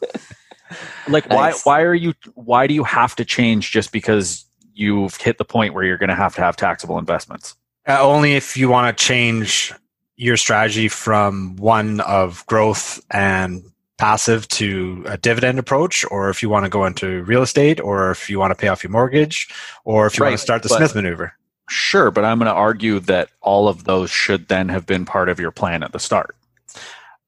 Like 1.08 1.28
why 1.28 1.50
nice. 1.50 1.64
why 1.66 1.82
are 1.82 1.94
you 1.94 2.14
why 2.34 2.66
do 2.66 2.74
you 2.74 2.84
have 2.84 3.14
to 3.16 3.24
change 3.24 3.70
just 3.70 3.92
because 3.92 4.46
you've 4.72 5.16
hit 5.16 5.36
the 5.36 5.44
point 5.44 5.74
where 5.74 5.84
you're 5.84 5.98
going 5.98 6.08
to 6.08 6.14
have 6.14 6.34
to 6.36 6.40
have 6.40 6.56
taxable 6.56 6.98
investments? 6.98 7.54
Uh, 7.86 8.00
only 8.00 8.34
if 8.34 8.56
you 8.56 8.68
want 8.68 8.96
to 8.96 9.04
change 9.04 9.74
your 10.18 10.36
strategy 10.36 10.88
from 10.88 11.56
one 11.56 12.00
of 12.00 12.44
growth 12.46 13.00
and 13.10 13.62
passive 13.98 14.46
to 14.48 15.04
a 15.06 15.16
dividend 15.16 15.58
approach, 15.58 16.04
or 16.10 16.28
if 16.28 16.42
you 16.42 16.48
want 16.48 16.64
to 16.64 16.68
go 16.68 16.84
into 16.84 17.22
real 17.22 17.42
estate, 17.42 17.80
or 17.80 18.10
if 18.10 18.28
you 18.28 18.38
want 18.38 18.50
to 18.50 18.54
pay 18.54 18.68
off 18.68 18.82
your 18.82 18.90
mortgage, 18.90 19.48
or 19.84 20.06
if 20.06 20.18
you 20.18 20.24
right, 20.24 20.30
want 20.30 20.38
to 20.38 20.42
start 20.42 20.62
the 20.62 20.68
Smith 20.68 20.94
maneuver. 20.94 21.32
Sure, 21.68 22.10
but 22.10 22.24
I'm 22.24 22.38
going 22.38 22.46
to 22.46 22.52
argue 22.52 22.98
that 23.00 23.30
all 23.40 23.68
of 23.68 23.84
those 23.84 24.10
should 24.10 24.48
then 24.48 24.68
have 24.68 24.86
been 24.86 25.04
part 25.04 25.28
of 25.28 25.38
your 25.38 25.52
plan 25.52 25.82
at 25.82 25.92
the 25.92 26.00
start. 26.00 26.34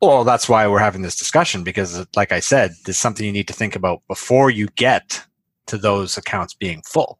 Well, 0.00 0.24
that's 0.24 0.48
why 0.48 0.66
we're 0.66 0.78
having 0.78 1.02
this 1.02 1.16
discussion 1.16 1.62
because, 1.62 2.06
like 2.16 2.32
I 2.32 2.40
said, 2.40 2.72
there's 2.84 2.96
something 2.96 3.24
you 3.24 3.32
need 3.32 3.48
to 3.48 3.52
think 3.54 3.76
about 3.76 4.02
before 4.08 4.50
you 4.50 4.68
get 4.74 5.22
to 5.66 5.78
those 5.78 6.16
accounts 6.16 6.54
being 6.54 6.82
full. 6.82 7.18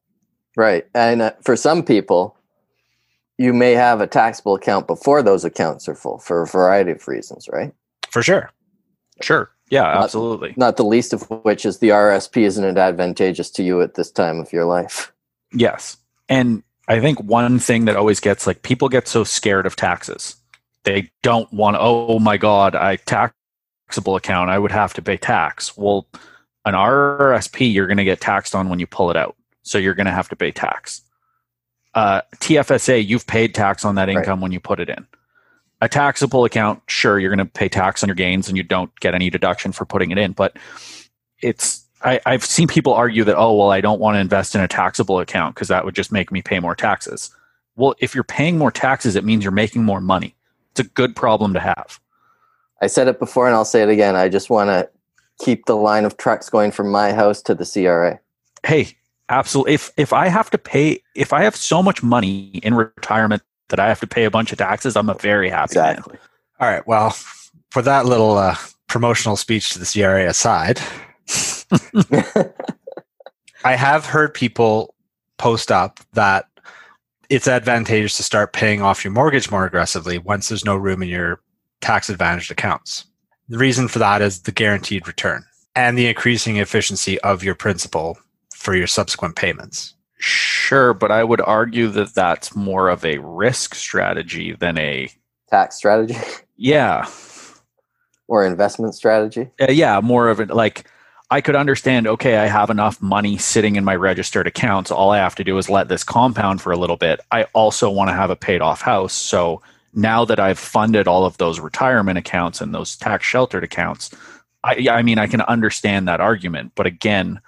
Right. 0.57 0.87
And 0.95 1.23
uh, 1.23 1.33
for 1.43 1.57
some 1.57 1.85
people, 1.85 2.37
you 3.41 3.55
may 3.55 3.73
have 3.73 4.03
a 4.03 4.07
taxable 4.07 4.55
account 4.55 4.87
before 4.87 5.23
those 5.23 5.47
accounts 5.47 5.89
are 5.89 5.95
full 5.95 6.19
for 6.19 6.43
a 6.43 6.47
variety 6.47 6.91
of 6.91 7.09
reasons, 7.09 7.49
right? 7.51 7.73
For 8.11 8.23
sure. 8.23 8.51
Sure. 9.23 9.51
Yeah, 9.71 9.85
not, 9.85 10.05
absolutely. 10.05 10.53
Not 10.59 10.77
the 10.77 10.85
least 10.85 11.15
of 11.15 11.23
which 11.43 11.65
is 11.65 11.79
the 11.79 11.89
RSP 11.89 12.43
isn't 12.43 12.77
advantageous 12.77 13.51
to 13.53 13.63
you 13.63 13.81
at 13.81 13.95
this 13.95 14.11
time 14.11 14.41
of 14.41 14.53
your 14.53 14.67
life. 14.67 15.11
Yes. 15.55 15.97
And 16.29 16.63
I 16.87 17.01
think 17.01 17.19
one 17.23 17.59
thing 17.59 17.87
that 17.87 17.97
always 17.97 18.21
gets 18.21 18.47
like 18.47 18.61
people 18.61 18.91
get 18.91 19.09
so 19.09 19.25
scared 19.25 19.65
of 19.65 19.75
taxes. 19.75 20.37
They 20.85 21.11
don't 21.23 21.51
want, 21.51 21.79
oh 21.81 22.19
my 22.19 22.37
God, 22.37 22.75
I 22.75 22.97
taxable 22.97 24.17
account, 24.17 24.51
I 24.51 24.59
would 24.59 24.73
have 24.73 24.93
to 24.95 25.03
pay 25.03 25.17
tax. 25.17 25.79
Well, 25.79 26.07
an 26.67 26.75
RSP, 26.75 27.73
you're 27.73 27.87
going 27.87 27.97
to 27.97 28.05
get 28.05 28.21
taxed 28.21 28.55
on 28.55 28.69
when 28.69 28.81
you 28.81 28.87
pull 28.87 29.11
it 29.11 29.17
out. 29.17 29.35
So 29.63 29.79
you're 29.79 29.95
going 29.95 30.07
to 30.07 30.13
have 30.13 30.29
to 30.29 30.37
pay 30.37 30.51
tax 30.51 31.01
uh, 31.95 32.23
TFSA, 32.37 33.07
you've 33.07 33.27
paid 33.27 33.55
tax 33.55 33.85
on 33.85 33.95
that 33.97 34.09
income 34.09 34.39
right. 34.39 34.43
when 34.43 34.53
you 34.53 34.61
put 34.61 34.81
it 34.81 34.89
in. 34.89 35.07
A 35.83 35.89
taxable 35.89 36.45
account, 36.45 36.83
sure, 36.87 37.19
you're 37.19 37.35
going 37.35 37.47
to 37.47 37.51
pay 37.51 37.69
tax 37.69 38.03
on 38.03 38.09
your 38.09 38.15
gains 38.15 38.49
and 38.49 38.57
you 38.57 38.63
don't 38.63 38.95
get 39.01 39.15
any 39.15 39.31
deduction 39.31 39.73
for 39.73 39.85
putting 39.85 40.11
it 40.11 40.19
in. 40.19 40.33
But 40.33 40.57
it's, 41.41 41.85
I, 42.03 42.21
I've 42.27 42.45
seen 42.45 42.69
people 42.69 42.93
argue 42.93 43.25
that, 43.25 43.37
oh, 43.37 43.57
well, 43.57 43.71
I 43.71 43.81
don't 43.81 44.01
want 44.01 44.17
to 44.17 44.21
invest 44.21 44.55
in 44.55 44.61
a 44.61 44.69
taxable 44.69 45.21
account 45.21 45.55
because 45.55 45.69
that 45.69 45.85
would 45.85 45.95
just 45.95 46.13
make 46.13 46.31
me 46.31 46.43
pay 46.43 46.61
more 46.61 46.75
taxes. 46.75 47.31
Well, 47.77 47.95
if 47.99 48.15
you're 48.15 48.25
paying 48.25 48.59
more 48.59 48.71
taxes, 48.71 49.17
it 49.17 49.25
means 49.25 49.43
you're 49.43 49.53
making 49.53 49.85
more 49.85 50.01
money. 50.01 50.35
It's 50.73 50.81
a 50.81 50.85
good 50.85 51.17
problem 51.17 51.55
to 51.55 51.61
have. 51.61 51.99
I 52.83 52.87
said 52.87 53.09
it 53.09 53.19
before 53.19 53.47
and 53.47 53.55
I'll 53.55 53.65
say 53.65 53.83
it 53.83 53.89
again. 53.89 54.17
I 54.17 54.29
just 54.29 54.51
want 54.51 54.69
to 54.69 54.89
keep 55.45 55.65
the 55.67 55.77
line 55.77 56.05
of 56.05 56.17
trucks 56.17 56.51
going 56.51 56.71
from 56.71 56.91
my 56.91 57.13
house 57.13 57.41
to 57.43 57.55
the 57.55 57.65
CRA. 57.65 58.21
Hey, 58.65 58.97
absolutely 59.31 59.75
if 59.75 59.91
if 59.97 60.13
i 60.13 60.29
have 60.29 60.51
to 60.51 60.59
pay 60.59 61.01
if 61.15 61.33
i 61.33 61.43
have 61.43 61.57
so 61.57 61.83
much 61.83 62.03
money 62.03 62.61
in 62.63 62.75
retirement 62.75 63.43
that 63.69 63.81
i 63.81 63.89
have 63.89 64.01
to 64.01 64.07
pay 64.07 64.25
a 64.25 64.31
bunch 64.31 64.53
of 64.53 64.59
taxes 64.59 64.97
i'm 64.97 65.09
a 65.09 65.15
very 65.15 65.49
happy 65.49 65.73
exactly. 65.73 66.15
man 66.15 66.21
all 66.61 66.69
right 66.69 66.87
well 66.87 67.17
for 67.71 67.83
that 67.83 68.07
little 68.07 68.37
uh, 68.37 68.57
promotional 68.89 69.37
speech 69.37 69.71
to 69.71 69.79
the 69.79 69.87
cra 69.87 70.29
aside 70.29 70.81
i 73.65 73.75
have 73.77 74.05
heard 74.05 74.35
people 74.35 74.95
post 75.39 75.71
up 75.71 76.01
that 76.13 76.47
it's 77.29 77.47
advantageous 77.47 78.17
to 78.17 78.25
start 78.25 78.53
paying 78.53 78.83
off 78.83 79.05
your 79.05 79.13
mortgage 79.13 79.51
more 79.51 79.65
aggressively 79.65 80.19
once 80.19 80.49
there's 80.49 80.65
no 80.65 80.77
room 80.77 81.03
in 81.03 81.09
your 81.09 81.41
tax 81.81 82.11
advantaged 82.11 82.51
accounts 82.51 83.07
the 83.49 83.59
reason 83.59 83.89
for 83.89 84.01
that 84.01 84.21
is 84.21 84.43
the 84.43 84.53
guaranteed 84.53 85.07
return 85.07 85.45
and 85.77 85.97
the 85.97 86.09
increasing 86.09 86.57
efficiency 86.57 87.21
of 87.21 87.45
your 87.45 87.55
principal 87.55 88.19
for 88.61 88.77
your 88.77 88.87
subsequent 88.87 89.37
payments. 89.37 89.95
Sure, 90.19 90.93
but 90.93 91.11
I 91.11 91.25
would 91.25 91.41
argue 91.41 91.89
that 91.89 92.15
that's 92.15 92.55
more 92.55 92.91
of 92.91 93.05
a 93.07 93.19
risk 93.19 93.75
strategy 93.75 94.53
than 94.53 94.77
a 94.77 95.11
tax 95.49 95.77
strategy. 95.77 96.17
Yeah. 96.57 97.09
Or 98.29 98.47
investment 98.47 98.95
strategy. 98.95 99.51
Uh, 99.61 99.73
yeah, 99.73 99.99
more 100.01 100.29
of 100.29 100.39
it 100.39 100.51
like 100.51 100.87
I 101.33 101.41
could 101.41 101.57
understand, 101.57 102.07
okay, 102.07 102.37
I 102.37 102.47
have 102.47 102.71
enough 102.71 103.03
money 103.03 103.39
sitting 103.39 103.75
in 103.75 103.83
my 103.83 103.97
registered 103.97 104.47
accounts. 104.47 104.93
All 104.93 105.11
I 105.11 105.19
have 105.19 105.35
to 105.35 105.43
do 105.43 105.59
is 105.59 105.69
let 105.69 105.89
this 105.89 106.05
compound 106.05 106.63
for 106.63 106.71
a 106.71 106.77
little 106.77 106.97
bit. 106.97 107.19
I 107.33 107.45
also 107.55 107.91
want 107.91 108.09
to 108.09 108.15
have 108.15 108.31
a 108.31 108.37
paid 108.37 108.61
off 108.61 108.83
house. 108.83 109.15
So 109.15 109.63
now 109.95 110.25
that 110.27 110.39
I've 110.39 110.61
funded 110.61 111.09
all 111.09 111.25
of 111.25 111.39
those 111.39 111.59
retirement 111.59 112.19
accounts 112.19 112.61
and 112.61 112.73
those 112.73 112.95
tax 112.95 113.27
sheltered 113.27 113.65
accounts, 113.65 114.13
I, 114.63 114.87
I 114.89 115.03
mean, 115.03 115.19
I 115.19 115.27
can 115.27 115.41
understand 115.41 116.07
that 116.07 116.21
argument. 116.21 116.71
But 116.77 116.87
again, 116.87 117.41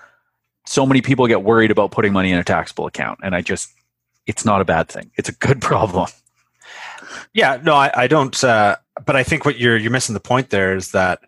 so 0.67 0.87
many 0.87 1.01
people 1.03 1.27
get 1.27 1.43
worried 1.43 1.71
about 1.71 1.91
putting 1.91 2.13
money 2.13 2.31
in 2.31 2.39
a 2.39 2.45
taxable 2.45 2.87
account 2.87 3.19
and 3.23 3.35
i 3.35 3.41
just 3.41 3.71
it's 4.25 4.45
not 4.45 4.61
a 4.61 4.65
bad 4.65 4.89
thing. 4.89 5.11
It's 5.17 5.29
a 5.29 5.33
good 5.33 5.61
problem. 5.71 6.09
Yeah 7.35 7.61
no 7.63 7.75
i, 7.75 7.91
I 7.95 8.07
don't 8.07 8.43
uh, 8.43 8.77
but 9.05 9.17
i 9.17 9.23
think 9.23 9.45
what 9.45 9.59
you're 9.59 9.77
you're 9.77 9.91
missing 9.91 10.15
the 10.15 10.21
point 10.21 10.51
there 10.51 10.75
is 10.75 10.93
that 10.93 11.21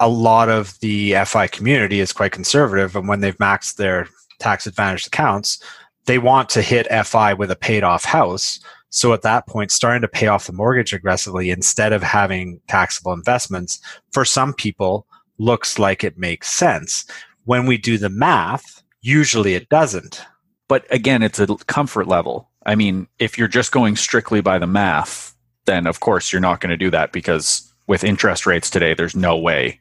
a 0.00 0.08
lot 0.08 0.48
of 0.48 0.78
the 0.80 1.14
fi 1.24 1.46
community 1.46 2.00
is 2.00 2.12
quite 2.12 2.32
conservative 2.32 2.96
and 2.96 3.08
when 3.08 3.20
they've 3.20 3.36
maxed 3.38 3.76
their 3.76 4.08
tax 4.40 4.66
advantaged 4.66 5.06
accounts 5.06 5.62
they 6.06 6.18
want 6.18 6.48
to 6.50 6.62
hit 6.62 6.86
fi 7.06 7.32
with 7.32 7.50
a 7.50 7.56
paid 7.56 7.82
off 7.82 8.04
house. 8.04 8.60
So 8.90 9.12
at 9.12 9.22
that 9.22 9.46
point 9.46 9.70
starting 9.70 10.02
to 10.02 10.08
pay 10.08 10.26
off 10.26 10.46
the 10.46 10.52
mortgage 10.52 10.92
aggressively 10.92 11.50
instead 11.50 11.92
of 11.92 12.02
having 12.02 12.60
taxable 12.68 13.12
investments 13.12 13.80
for 14.12 14.24
some 14.24 14.52
people 14.52 15.06
looks 15.38 15.78
like 15.78 16.04
it 16.04 16.16
makes 16.16 16.48
sense 16.48 17.04
when 17.44 17.66
we 17.66 17.78
do 17.78 17.98
the 17.98 18.08
math, 18.08 18.82
usually 19.00 19.54
it 19.54 19.68
doesn't. 19.68 20.22
But 20.68 20.86
again, 20.90 21.22
it's 21.22 21.38
a 21.38 21.46
comfort 21.66 22.08
level. 22.08 22.50
I 22.66 22.74
mean, 22.74 23.06
if 23.18 23.36
you're 23.36 23.48
just 23.48 23.72
going 23.72 23.96
strictly 23.96 24.40
by 24.40 24.58
the 24.58 24.66
math, 24.66 25.34
then 25.66 25.86
of 25.86 26.00
course 26.00 26.32
you're 26.32 26.40
not 26.40 26.60
going 26.60 26.70
to 26.70 26.76
do 26.76 26.90
that 26.90 27.12
because 27.12 27.70
with 27.86 28.04
interest 28.04 28.46
rates 28.46 28.70
today, 28.70 28.94
there's 28.94 29.14
no 29.14 29.36
way 29.36 29.80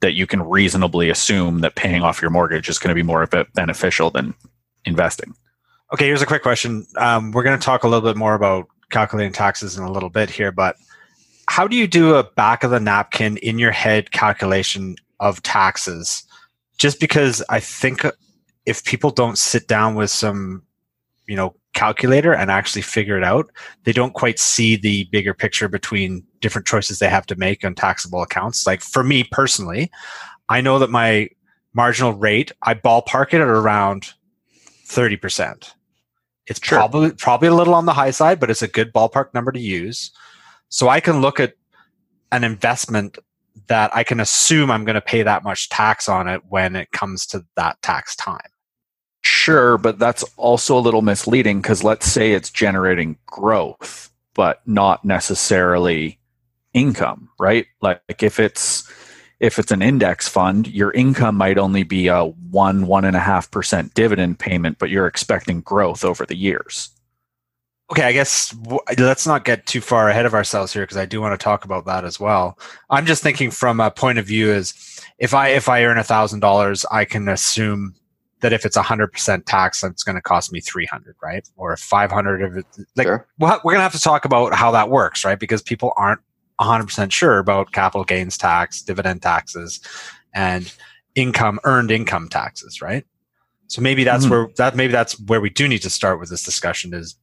that 0.00 0.14
you 0.14 0.26
can 0.26 0.42
reasonably 0.42 1.10
assume 1.10 1.60
that 1.60 1.74
paying 1.74 2.02
off 2.02 2.20
your 2.20 2.30
mortgage 2.30 2.68
is 2.68 2.78
going 2.78 2.90
to 2.90 2.94
be 2.94 3.02
more 3.02 3.22
of 3.22 3.34
a 3.34 3.46
beneficial 3.54 4.10
than 4.10 4.34
investing. 4.84 5.34
Okay, 5.92 6.06
here's 6.06 6.22
a 6.22 6.26
quick 6.26 6.42
question. 6.42 6.86
Um, 6.96 7.32
we're 7.32 7.42
going 7.42 7.58
to 7.58 7.64
talk 7.64 7.84
a 7.84 7.88
little 7.88 8.08
bit 8.08 8.16
more 8.16 8.34
about 8.34 8.66
calculating 8.90 9.32
taxes 9.32 9.76
in 9.76 9.84
a 9.84 9.90
little 9.90 10.10
bit 10.10 10.30
here, 10.30 10.52
but 10.52 10.76
how 11.48 11.66
do 11.66 11.76
you 11.76 11.86
do 11.86 12.14
a 12.14 12.22
back 12.22 12.62
of 12.62 12.70
the 12.70 12.80
napkin 12.80 13.38
in 13.38 13.58
your 13.58 13.72
head 13.72 14.10
calculation 14.10 14.96
of 15.18 15.42
taxes 15.42 16.24
just 16.78 17.00
because 17.00 17.42
I 17.48 17.60
think 17.60 18.02
if 18.66 18.84
people 18.84 19.10
don't 19.10 19.36
sit 19.36 19.68
down 19.68 19.94
with 19.94 20.10
some, 20.10 20.62
you 21.26 21.36
know, 21.36 21.54
calculator 21.74 22.32
and 22.32 22.50
actually 22.50 22.82
figure 22.82 23.16
it 23.16 23.24
out, 23.24 23.50
they 23.84 23.92
don't 23.92 24.14
quite 24.14 24.38
see 24.38 24.76
the 24.76 25.04
bigger 25.12 25.34
picture 25.34 25.68
between 25.68 26.24
different 26.40 26.66
choices 26.66 26.98
they 26.98 27.08
have 27.08 27.26
to 27.26 27.36
make 27.36 27.64
on 27.64 27.74
taxable 27.74 28.22
accounts. 28.22 28.66
Like 28.66 28.80
for 28.80 29.04
me 29.04 29.24
personally, 29.24 29.90
I 30.48 30.60
know 30.60 30.78
that 30.78 30.90
my 30.90 31.28
marginal 31.74 32.14
rate, 32.14 32.52
I 32.62 32.74
ballpark 32.74 33.34
it 33.34 33.40
at 33.40 33.48
around 33.48 34.14
30%. 34.86 35.72
It's 36.46 36.64
sure. 36.64 36.78
probably 36.78 37.12
probably 37.12 37.48
a 37.48 37.54
little 37.54 37.74
on 37.74 37.84
the 37.84 37.92
high 37.92 38.10
side, 38.10 38.40
but 38.40 38.50
it's 38.50 38.62
a 38.62 38.68
good 38.68 38.92
ballpark 38.92 39.34
number 39.34 39.52
to 39.52 39.60
use. 39.60 40.10
So 40.70 40.88
I 40.88 41.00
can 41.00 41.20
look 41.20 41.38
at 41.38 41.54
an 42.32 42.42
investment 42.42 43.18
that 43.66 43.94
I 43.94 44.04
can 44.04 44.20
assume 44.20 44.70
I'm 44.70 44.84
going 44.84 44.94
to 44.94 45.00
pay 45.00 45.22
that 45.22 45.44
much 45.44 45.68
tax 45.68 46.08
on 46.08 46.28
it 46.28 46.42
when 46.48 46.76
it 46.76 46.90
comes 46.92 47.26
to 47.26 47.44
that 47.56 47.80
tax 47.82 48.16
time. 48.16 48.50
Sure, 49.22 49.76
but 49.78 49.98
that's 49.98 50.24
also 50.36 50.78
a 50.78 50.80
little 50.80 51.02
misleading 51.02 51.60
because 51.60 51.84
let's 51.84 52.10
say 52.10 52.32
it's 52.32 52.50
generating 52.50 53.18
growth, 53.26 54.10
but 54.34 54.60
not 54.66 55.04
necessarily 55.04 56.18
income, 56.72 57.28
right? 57.38 57.66
Like 57.80 58.22
if 58.22 58.38
it's 58.40 58.90
if 59.40 59.58
it's 59.58 59.70
an 59.70 59.82
index 59.82 60.26
fund, 60.26 60.66
your 60.66 60.90
income 60.92 61.36
might 61.36 61.58
only 61.58 61.84
be 61.84 62.08
a 62.08 62.24
one, 62.24 62.86
one 62.86 63.04
and 63.04 63.16
a 63.16 63.20
half 63.20 63.50
percent 63.50 63.94
dividend 63.94 64.38
payment, 64.38 64.78
but 64.78 64.90
you're 64.90 65.06
expecting 65.06 65.60
growth 65.60 66.04
over 66.04 66.26
the 66.26 66.36
years. 66.36 66.90
Okay, 67.90 68.02
I 68.02 68.12
guess 68.12 68.50
w- 68.50 68.80
let's 68.98 69.26
not 69.26 69.44
get 69.46 69.64
too 69.66 69.80
far 69.80 70.10
ahead 70.10 70.26
of 70.26 70.34
ourselves 70.34 70.72
here 70.74 70.82
because 70.82 70.98
I 70.98 71.06
do 71.06 71.20
want 71.22 71.38
to 71.38 71.42
talk 71.42 71.64
about 71.64 71.86
that 71.86 72.04
as 72.04 72.20
well. 72.20 72.58
I'm 72.90 73.06
just 73.06 73.22
thinking 73.22 73.50
from 73.50 73.80
a 73.80 73.90
point 73.90 74.18
of 74.18 74.26
view 74.26 74.50
is 74.52 74.74
if 75.18 75.32
I 75.32 75.48
if 75.48 75.68
I 75.70 75.84
earn 75.84 75.96
a 75.98 76.04
thousand 76.04 76.40
dollars, 76.40 76.84
I 76.90 77.04
can 77.06 77.28
assume 77.28 77.94
that 78.40 78.52
if 78.52 78.66
it's 78.66 78.76
a 78.76 78.82
hundred 78.82 79.08
percent 79.12 79.46
tax, 79.46 79.82
it's 79.82 80.02
going 80.02 80.16
to 80.16 80.22
cost 80.22 80.52
me 80.52 80.60
three 80.60 80.84
hundred, 80.86 81.16
right? 81.22 81.48
Or 81.56 81.76
five 81.78 82.12
hundred 82.12 82.42
of 82.42 82.56
it. 82.58 82.66
Like 82.94 83.06
Sure. 83.06 83.26
we're 83.38 83.48
going 83.62 83.76
to 83.76 83.80
have 83.80 83.92
to 83.92 84.00
talk 84.00 84.26
about 84.26 84.52
how 84.54 84.70
that 84.72 84.90
works, 84.90 85.24
right? 85.24 85.38
Because 85.38 85.62
people 85.62 85.92
aren't 85.96 86.20
100% 86.60 87.10
sure 87.12 87.38
about 87.38 87.72
capital 87.72 88.04
gains 88.04 88.36
tax, 88.36 88.82
dividend 88.82 89.22
taxes, 89.22 89.80
and 90.34 90.74
income 91.14 91.58
earned 91.64 91.90
income 91.90 92.28
taxes, 92.28 92.82
right? 92.82 93.04
So 93.68 93.80
maybe 93.80 94.04
that's 94.04 94.26
Mhm. 94.26 94.30
where 94.30 94.48
that 94.58 94.76
maybe 94.76 94.92
that's 94.92 95.18
where 95.20 95.40
we 95.40 95.48
do 95.50 95.66
need 95.66 95.82
to 95.82 95.90
start 95.90 96.20
with 96.20 96.28
this 96.28 96.42
discussion 96.42 96.92
is 96.92 97.16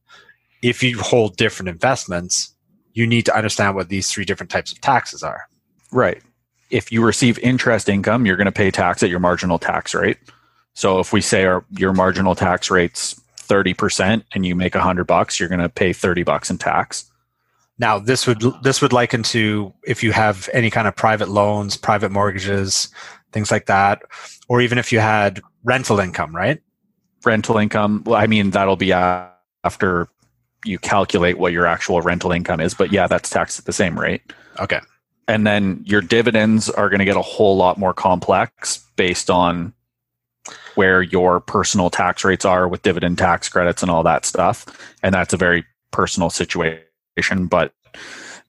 if 0.62 0.82
you 0.82 0.98
hold 0.98 1.36
different 1.36 1.68
investments, 1.68 2.54
you 2.92 3.06
need 3.06 3.26
to 3.26 3.36
understand 3.36 3.74
what 3.74 3.88
these 3.88 4.10
three 4.10 4.24
different 4.24 4.50
types 4.50 4.72
of 4.72 4.80
taxes 4.80 5.22
are. 5.22 5.48
Right. 5.92 6.22
If 6.70 6.90
you 6.90 7.04
receive 7.04 7.38
interest 7.40 7.88
income, 7.88 8.26
you're 8.26 8.36
going 8.36 8.46
to 8.46 8.52
pay 8.52 8.70
tax 8.70 9.02
at 9.02 9.10
your 9.10 9.20
marginal 9.20 9.58
tax 9.58 9.94
rate. 9.94 10.18
So 10.74 10.98
if 10.98 11.12
we 11.12 11.20
say 11.20 11.44
our 11.44 11.64
your 11.70 11.92
marginal 11.92 12.34
tax 12.34 12.70
rate's 12.70 13.20
30% 13.38 14.24
and 14.34 14.44
you 14.44 14.54
make 14.54 14.74
100 14.74 15.04
bucks, 15.04 15.38
you're 15.38 15.48
going 15.48 15.60
to 15.60 15.68
pay 15.68 15.92
30 15.92 16.22
bucks 16.24 16.50
in 16.50 16.58
tax. 16.58 17.10
Now, 17.78 17.98
this 17.98 18.26
would 18.26 18.42
this 18.62 18.82
would 18.82 18.92
liken 18.92 19.22
to 19.24 19.72
if 19.84 20.02
you 20.02 20.12
have 20.12 20.48
any 20.52 20.70
kind 20.70 20.88
of 20.88 20.96
private 20.96 21.28
loans, 21.28 21.76
private 21.76 22.10
mortgages, 22.10 22.88
things 23.32 23.50
like 23.50 23.66
that, 23.66 24.02
or 24.48 24.60
even 24.60 24.78
if 24.78 24.92
you 24.92 24.98
had 24.98 25.40
rental 25.62 26.00
income, 26.00 26.34
right? 26.34 26.60
rental 27.26 27.58
income 27.58 28.02
well 28.06 28.18
i 28.18 28.26
mean 28.26 28.50
that'll 28.50 28.76
be 28.76 28.92
after 28.92 30.08
you 30.66 30.78
calculate 30.78 31.38
what 31.38 31.52
your 31.52 31.66
actual 31.66 32.00
rental 32.00 32.32
income 32.32 32.60
is 32.60 32.74
but 32.74 32.92
yeah 32.92 33.06
that's 33.06 33.30
taxed 33.30 33.58
at 33.58 33.64
the 33.64 33.72
same 33.72 33.98
rate. 33.98 34.22
Okay. 34.58 34.80
and 35.28 35.46
then 35.46 35.82
your 35.84 36.00
dividends 36.00 36.70
are 36.70 36.88
going 36.88 36.98
to 36.98 37.04
get 37.04 37.16
a 37.16 37.22
whole 37.22 37.56
lot 37.56 37.78
more 37.78 37.92
complex 37.92 38.78
based 38.96 39.30
on 39.30 39.72
where 40.74 41.02
your 41.02 41.40
personal 41.40 41.90
tax 41.90 42.24
rates 42.24 42.44
are 42.44 42.68
with 42.68 42.82
dividend 42.82 43.18
tax 43.18 43.48
credits 43.48 43.82
and 43.82 43.90
all 43.90 44.02
that 44.02 44.24
stuff. 44.24 44.66
And 45.02 45.14
that's 45.14 45.32
a 45.32 45.36
very 45.36 45.64
personal 45.90 46.30
situation 46.30 47.46
but 47.46 47.72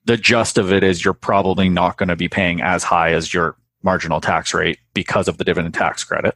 the 0.04 0.16
gist 0.16 0.56
of 0.56 0.72
it 0.72 0.82
is 0.82 1.04
you're 1.04 1.14
probably 1.14 1.68
not 1.68 1.98
going 1.98 2.08
to 2.08 2.16
be 2.16 2.28
paying 2.28 2.62
as 2.62 2.82
high 2.82 3.12
as 3.12 3.34
your 3.34 3.56
marginal 3.82 4.20
tax 4.20 4.54
rate 4.54 4.78
because 4.94 5.28
of 5.28 5.36
the 5.36 5.44
dividend 5.44 5.74
tax 5.74 6.02
credit 6.04 6.34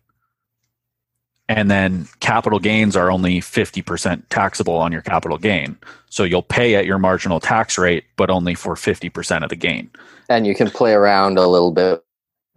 and 1.56 1.71
then 1.71 2.09
capital 2.21 2.59
gains 2.59 2.97
are 2.97 3.11
only 3.11 3.40
50% 3.40 4.23
taxable 4.30 4.75
on 4.75 4.92
your 4.92 5.02
capital 5.02 5.38
gain. 5.38 5.76
So 6.11 6.25
you'll 6.25 6.42
pay 6.42 6.75
at 6.75 6.87
your 6.87 6.99
marginal 6.99 7.40
tax 7.40 7.78
rate, 7.78 8.04
but 8.16 8.30
only 8.30 8.54
for 8.54 8.75
50% 8.75 9.42
of 9.42 9.50
the 9.50 9.56
gain. 9.56 9.90
And 10.28 10.47
you 10.47 10.54
can 10.54 10.71
play 10.71 10.92
around 10.92 11.38
a 11.38 11.47
little 11.47 11.71
bit 11.71 12.04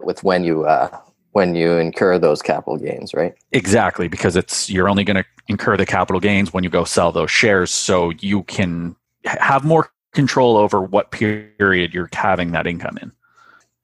with 0.00 0.22
when 0.24 0.44
you 0.44 0.64
uh, 0.64 0.96
when 1.32 1.54
you 1.54 1.72
incur 1.72 2.18
those 2.18 2.40
capital 2.40 2.78
gains, 2.78 3.12
right? 3.12 3.34
Exactly, 3.52 4.08
because 4.08 4.36
it's 4.36 4.70
you're 4.70 4.88
only 4.88 5.04
going 5.04 5.16
to 5.16 5.24
incur 5.48 5.76
the 5.76 5.84
capital 5.84 6.20
gains 6.20 6.52
when 6.52 6.64
you 6.64 6.70
go 6.70 6.84
sell 6.84 7.12
those 7.12 7.30
shares, 7.30 7.70
so 7.70 8.10
you 8.20 8.42
can 8.44 8.96
have 9.24 9.64
more 9.64 9.90
control 10.14 10.56
over 10.56 10.80
what 10.80 11.10
period 11.10 11.92
you're 11.92 12.08
having 12.12 12.52
that 12.52 12.66
income 12.66 12.98
in. 13.02 13.12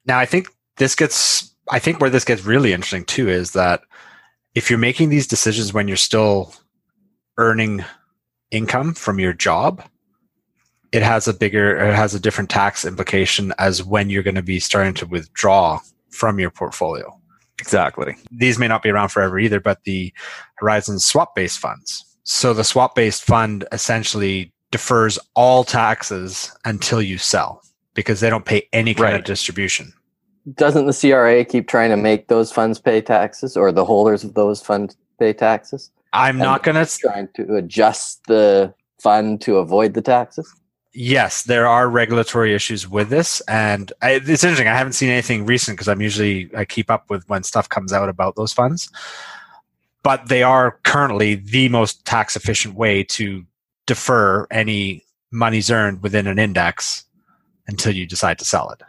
Now, 0.07 0.19
I 0.19 0.25
think 0.25 0.49
this 0.79 0.95
gets, 0.95 1.55
I 1.69 1.79
think 1.79 2.01
where 2.01 2.11
this 2.11 2.25
gets 2.25 2.45
really 2.45 2.73
interesting 2.73 3.05
too 3.05 3.29
is 3.29 3.53
that 3.53 3.83
if 4.55 4.69
you're 4.69 4.79
making 4.79 5.09
these 5.09 5.27
decisions 5.27 5.73
when 5.73 5.89
you're 5.89 5.97
still 5.97 6.55
earning 7.39 7.85
income 8.51 8.95
from 8.95 9.19
your 9.19 9.33
job, 9.33 9.83
it 10.93 11.03
has 11.03 11.27
a 11.27 11.33
bigger, 11.33 11.77
it 11.77 11.95
has 11.95 12.15
a 12.15 12.21
different 12.21 12.51
tax 12.51 12.85
implication 12.85 13.53
as 13.59 13.83
when 13.83 14.11
you're 14.11 14.23
going 14.23 14.35
to 14.35 14.43
be 14.43 14.61
starting 14.61 14.95
to 14.95 15.07
withdraw 15.07 15.81
from 16.11 16.39
your 16.39 16.51
portfolio. 16.51 17.19
Exactly. 17.59 18.17
These 18.31 18.59
may 18.59 18.69
not 18.69 18.83
be 18.83 18.91
around 18.91 19.09
forever 19.09 19.39
either, 19.39 19.61
but 19.61 19.85
the 19.85 20.13
Horizon 20.57 20.99
swap 20.99 21.35
based 21.35 21.59
funds. 21.59 22.05
So 22.25 22.53
the 22.53 22.65
swap 22.65 22.95
based 22.95 23.25
fund 23.25 23.65
essentially 23.73 24.53
defers 24.71 25.19
all 25.35 25.65
taxes 25.65 26.55
until 26.65 27.01
you 27.01 27.19
sell 27.19 27.63
because 27.95 28.21
they 28.21 28.31
don't 28.31 28.45
pay 28.45 28.69
any 28.73 28.95
kind 28.95 29.15
of 29.17 29.25
distribution. 29.25 29.93
Doesn't 30.55 30.87
the 30.87 30.93
CRA 30.93 31.45
keep 31.45 31.69
trying 31.69 31.91
to 31.91 31.97
make 31.97 32.29
those 32.29 32.51
funds 32.51 32.79
pay 32.81 33.01
taxes, 33.01 33.57
or 33.57 33.71
the 33.71 33.85
holders 33.85 34.25
of 34.25 34.35
those 34.35 34.61
funds 34.61 34.97
pay 35.19 35.33
taxes? 35.33 35.91
I'm 36.13 36.37
not 36.37 36.63
going 36.63 36.85
to 36.85 36.99
Trying 36.99 37.29
to 37.37 37.57
adjust 37.57 38.27
the 38.27 38.75
fund 39.01 39.41
to 39.43 39.57
avoid 39.57 39.95
the 39.95 40.03
taxes. 40.03 40.53
Yes, 40.95 41.45
there 41.45 41.67
are 41.67 41.89
regulatory 41.89 42.55
issues 42.55 42.87
with 42.87 43.09
this, 43.09 43.41
and 43.43 43.93
I, 44.03 44.13
it's 44.13 44.45
interesting. 44.45 44.69
I 44.69 44.77
haven't 44.77 44.93
seen 44.93 45.09
anything 45.09 45.47
recent 45.47 45.77
because 45.77 45.89
I'm 45.89 46.03
usually 46.03 46.51
I 46.55 46.67
keep 46.67 46.91
up 46.91 47.09
with 47.09 47.27
when 47.29 47.45
stuff 47.45 47.69
comes 47.69 47.93
out 47.93 48.11
about 48.11 48.37
those 48.37 48.53
funds. 48.53 48.91
But 50.03 50.29
they 50.29 50.43
are 50.43 50.79
currently 50.83 51.37
the 51.37 51.69
most 51.69 52.05
tax 52.05 52.37
efficient 52.37 52.75
way 52.75 53.05
to 53.05 53.45
defer 53.87 54.47
any 54.51 55.05
monies 55.31 55.71
earned 55.71 56.03
within 56.03 56.27
an 56.27 56.39
index 56.39 57.05
until 57.69 57.95
you 57.95 58.07
decide 58.07 58.39
to 58.41 58.45
sell 58.45 58.71
it. 58.71 58.83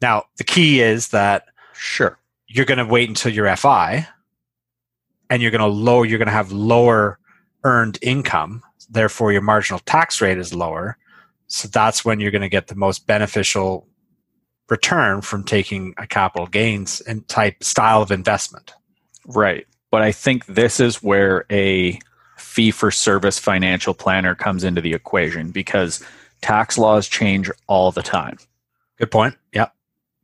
Now, 0.00 0.24
the 0.36 0.44
key 0.44 0.80
is 0.80 1.08
that 1.08 1.46
Sure. 1.74 2.18
you're 2.48 2.64
going 2.64 2.78
to 2.78 2.84
wait 2.86 3.08
until 3.08 3.32
your 3.32 3.54
FI 3.56 4.06
and 5.30 5.42
you're 5.42 5.50
going 5.50 5.60
to 5.60 5.66
lower 5.66 6.04
you're 6.06 6.18
going 6.18 6.26
to 6.26 6.32
have 6.32 6.52
lower 6.52 7.18
earned 7.64 7.98
income 8.02 8.62
therefore 8.88 9.32
your 9.32 9.42
marginal 9.42 9.80
tax 9.80 10.20
rate 10.20 10.38
is 10.38 10.54
lower 10.54 10.96
so 11.48 11.68
that's 11.68 12.04
when 12.04 12.18
you're 12.20 12.30
going 12.30 12.42
to 12.42 12.48
get 12.48 12.68
the 12.68 12.74
most 12.74 13.06
beneficial 13.06 13.86
return 14.68 15.20
from 15.20 15.44
taking 15.44 15.92
a 15.98 16.06
capital 16.06 16.46
gains 16.46 17.00
and 17.02 17.26
type 17.28 17.62
style 17.62 18.00
of 18.02 18.10
investment 18.10 18.72
Right. 19.26 19.66
But 19.90 20.02
I 20.02 20.12
think 20.12 20.46
this 20.46 20.78
is 20.80 21.02
where 21.02 21.44
a 21.50 21.98
fee 22.38 22.70
for 22.70 22.90
service 22.90 23.38
financial 23.38 23.92
planner 23.94 24.34
comes 24.34 24.62
into 24.64 24.80
the 24.80 24.92
equation 24.94 25.50
because 25.50 26.02
tax 26.42 26.78
laws 26.78 27.08
change 27.08 27.50
all 27.66 27.90
the 27.92 28.02
time. 28.02 28.38
good 28.98 29.10
point 29.10 29.34
yeah 29.52 29.68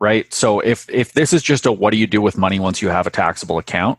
right? 0.02 0.32
So 0.34 0.60
if 0.60 0.86
if 0.90 1.12
this 1.12 1.32
is 1.32 1.42
just 1.42 1.64
a 1.64 1.72
what 1.72 1.92
do 1.92 1.96
you 1.96 2.06
do 2.08 2.20
with 2.20 2.36
money 2.36 2.58
once 2.60 2.82
you 2.82 2.88
have 2.90 3.06
a 3.06 3.10
taxable 3.10 3.56
account, 3.58 3.98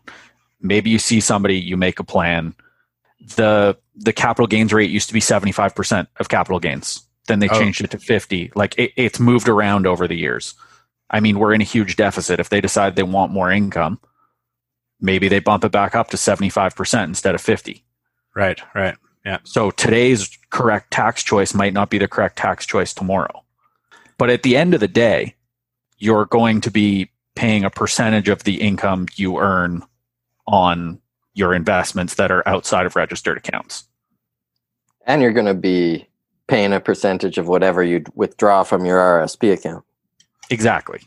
maybe 0.60 0.90
you 0.90 0.98
see 0.98 1.18
somebody, 1.20 1.56
you 1.58 1.76
make 1.76 1.98
a 1.98 2.04
plan. 2.04 2.54
The 3.36 3.76
the 3.96 4.12
capital 4.12 4.46
gains 4.46 4.72
rate 4.72 4.90
used 4.90 5.08
to 5.08 5.14
be 5.14 5.20
75% 5.20 6.06
of 6.20 6.28
capital 6.28 6.60
gains. 6.60 7.02
Then 7.26 7.38
they 7.38 7.48
Oh. 7.48 7.58
changed 7.58 7.80
it 7.80 7.90
to 7.92 7.98
50. 7.98 8.52
Like 8.54 8.78
it, 8.78 8.92
it's 8.96 9.18
moved 9.18 9.48
around 9.48 9.86
over 9.86 10.06
the 10.06 10.16
years. 10.16 10.54
I 11.10 11.20
mean, 11.20 11.38
we're 11.38 11.54
in 11.54 11.60
a 11.60 11.64
huge 11.64 11.96
deficit. 11.96 12.38
If 12.40 12.48
they 12.50 12.60
decide 12.60 12.96
they 12.96 13.02
want 13.02 13.32
more 13.32 13.50
income, 13.50 13.98
maybe 15.00 15.28
they 15.28 15.38
bump 15.38 15.64
it 15.64 15.72
back 15.72 15.94
up 15.94 16.10
to 16.10 16.16
75% 16.18 17.04
instead 17.04 17.34
of 17.34 17.40
50. 17.40 17.82
right 18.34 18.60
right 18.74 18.96
Yeah. 19.24 19.38
So 19.44 19.70
today's 19.70 20.28
correct 20.50 20.90
tax 20.90 21.22
choice 21.22 21.54
might 21.54 21.72
not 21.72 21.88
be 21.88 21.98
the 21.98 22.08
correct 22.08 22.36
tax 22.36 22.66
choice 22.66 22.92
tomorrow. 22.92 23.42
But 24.18 24.28
at 24.30 24.42
the 24.42 24.56
end 24.56 24.74
of 24.74 24.80
the 24.80 24.88
day, 24.88 25.34
you're 25.98 26.26
going 26.26 26.60
to 26.62 26.70
be 26.70 27.10
paying 27.34 27.64
a 27.64 27.70
percentage 27.70 28.28
of 28.28 28.44
the 28.44 28.60
income 28.60 29.06
you 29.16 29.38
earn 29.38 29.82
on 30.46 31.00
your 31.34 31.54
investments 31.54 32.14
that 32.14 32.30
are 32.30 32.46
outside 32.48 32.86
of 32.86 32.96
registered 32.96 33.36
accounts. 33.36 33.84
And 35.06 35.20
you're 35.20 35.32
going 35.32 35.46
to 35.46 35.54
be 35.54 36.08
paying 36.46 36.72
a 36.72 36.80
percentage 36.80 37.38
of 37.38 37.48
whatever 37.48 37.82
you 37.82 38.04
withdraw 38.14 38.62
from 38.62 38.84
your 38.84 38.98
RSP 38.98 39.52
account. 39.52 39.84
Exactly. 40.50 41.00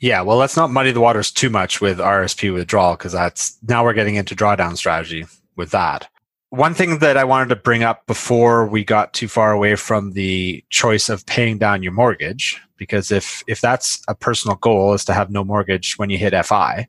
yeah 0.00 0.22
well 0.22 0.38
let's 0.38 0.56
not 0.56 0.70
muddy 0.70 0.90
the 0.90 1.00
waters 1.00 1.30
too 1.30 1.50
much 1.50 1.80
with 1.82 1.98
rsp 1.98 2.52
withdrawal 2.52 2.96
because 2.96 3.12
that's 3.12 3.58
now 3.68 3.84
we're 3.84 3.92
getting 3.92 4.14
into 4.14 4.34
drawdown 4.34 4.76
strategy 4.76 5.26
with 5.54 5.70
that 5.70 6.08
one 6.54 6.74
thing 6.74 6.98
that 6.98 7.16
I 7.16 7.24
wanted 7.24 7.48
to 7.50 7.56
bring 7.56 7.82
up 7.82 8.06
before 8.06 8.66
we 8.66 8.84
got 8.84 9.12
too 9.12 9.28
far 9.28 9.52
away 9.52 9.76
from 9.76 10.12
the 10.12 10.64
choice 10.70 11.08
of 11.08 11.26
paying 11.26 11.58
down 11.58 11.82
your 11.82 11.92
mortgage, 11.92 12.60
because 12.76 13.10
if 13.10 13.42
if 13.46 13.60
that's 13.60 14.02
a 14.08 14.14
personal 14.14 14.56
goal 14.56 14.94
is 14.94 15.04
to 15.06 15.14
have 15.14 15.30
no 15.30 15.44
mortgage 15.44 15.94
when 15.96 16.10
you 16.10 16.18
hit 16.18 16.34
FI, 16.44 16.88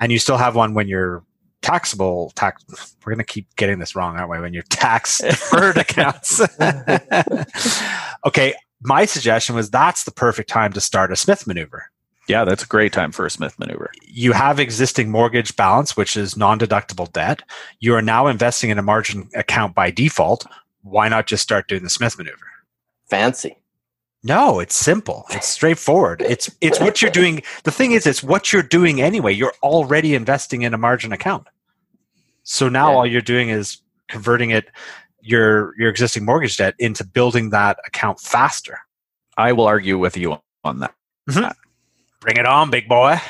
and 0.00 0.12
you 0.12 0.18
still 0.18 0.36
have 0.36 0.56
one 0.56 0.74
when 0.74 0.88
you're 0.88 1.24
taxable 1.62 2.30
tax 2.34 2.62
we're 3.06 3.14
going 3.14 3.24
to 3.24 3.24
keep 3.24 3.46
getting 3.56 3.78
this 3.78 3.96
wrong 3.96 4.16
aren't 4.16 4.30
we? 4.30 4.38
When 4.38 4.52
you're 4.52 4.64
tax 4.64 5.18
deferred 5.22 5.78
accounts. 5.78 6.42
Okay 8.26 8.54
my 8.80 9.04
suggestion 9.04 9.54
was 9.54 9.70
that's 9.70 10.04
the 10.04 10.10
perfect 10.10 10.48
time 10.48 10.72
to 10.72 10.80
start 10.80 11.12
a 11.12 11.16
smith 11.16 11.46
maneuver 11.46 11.90
Yeah, 12.28 12.44
that's 12.44 12.62
a 12.62 12.66
great 12.66 12.92
time 12.92 13.12
for 13.12 13.26
a 13.26 13.30
Smith 13.30 13.58
maneuver. 13.58 13.90
You 14.06 14.32
have 14.32 14.58
existing 14.58 15.10
mortgage 15.10 15.56
balance, 15.56 15.96
which 15.96 16.16
is 16.16 16.36
non 16.36 16.58
deductible 16.58 17.12
debt. 17.12 17.42
You 17.80 17.94
are 17.94 18.02
now 18.02 18.26
investing 18.28 18.70
in 18.70 18.78
a 18.78 18.82
margin 18.82 19.28
account 19.34 19.74
by 19.74 19.90
default. 19.90 20.46
Why 20.82 21.08
not 21.08 21.26
just 21.26 21.42
start 21.42 21.68
doing 21.68 21.82
the 21.82 21.90
Smith 21.90 22.16
maneuver? 22.16 22.46
Fancy. 23.08 23.58
No, 24.22 24.58
it's 24.58 24.74
simple. 24.74 25.26
It's 25.30 25.46
straightforward. 25.48 26.22
It's 26.22 26.50
it's 26.62 26.80
what 26.80 27.02
you're 27.02 27.10
doing. 27.10 27.42
The 27.64 27.70
thing 27.70 27.92
is, 27.92 28.06
it's 28.06 28.22
what 28.22 28.52
you're 28.54 28.62
doing 28.62 29.02
anyway. 29.02 29.34
You're 29.34 29.52
already 29.62 30.14
investing 30.14 30.62
in 30.62 30.72
a 30.72 30.78
margin 30.78 31.12
account. 31.12 31.46
So 32.42 32.70
now 32.70 32.90
Yeah. 32.90 32.96
all 32.96 33.06
you're 33.06 33.20
doing 33.20 33.50
is 33.50 33.78
converting 34.08 34.48
it 34.50 34.70
your 35.20 35.74
your 35.78 35.90
existing 35.90 36.24
mortgage 36.24 36.56
debt 36.56 36.74
into 36.78 37.04
building 37.04 37.50
that 37.50 37.78
account 37.86 38.18
faster. 38.18 38.78
I 39.36 39.52
will 39.52 39.66
argue 39.66 39.98
with 39.98 40.16
you 40.16 40.38
on 40.64 40.78
that. 40.78 40.94
Mm-hmm. 41.28 41.50
Bring 42.24 42.38
it 42.38 42.46
on, 42.46 42.70
big 42.70 42.88
boy. 42.88 43.20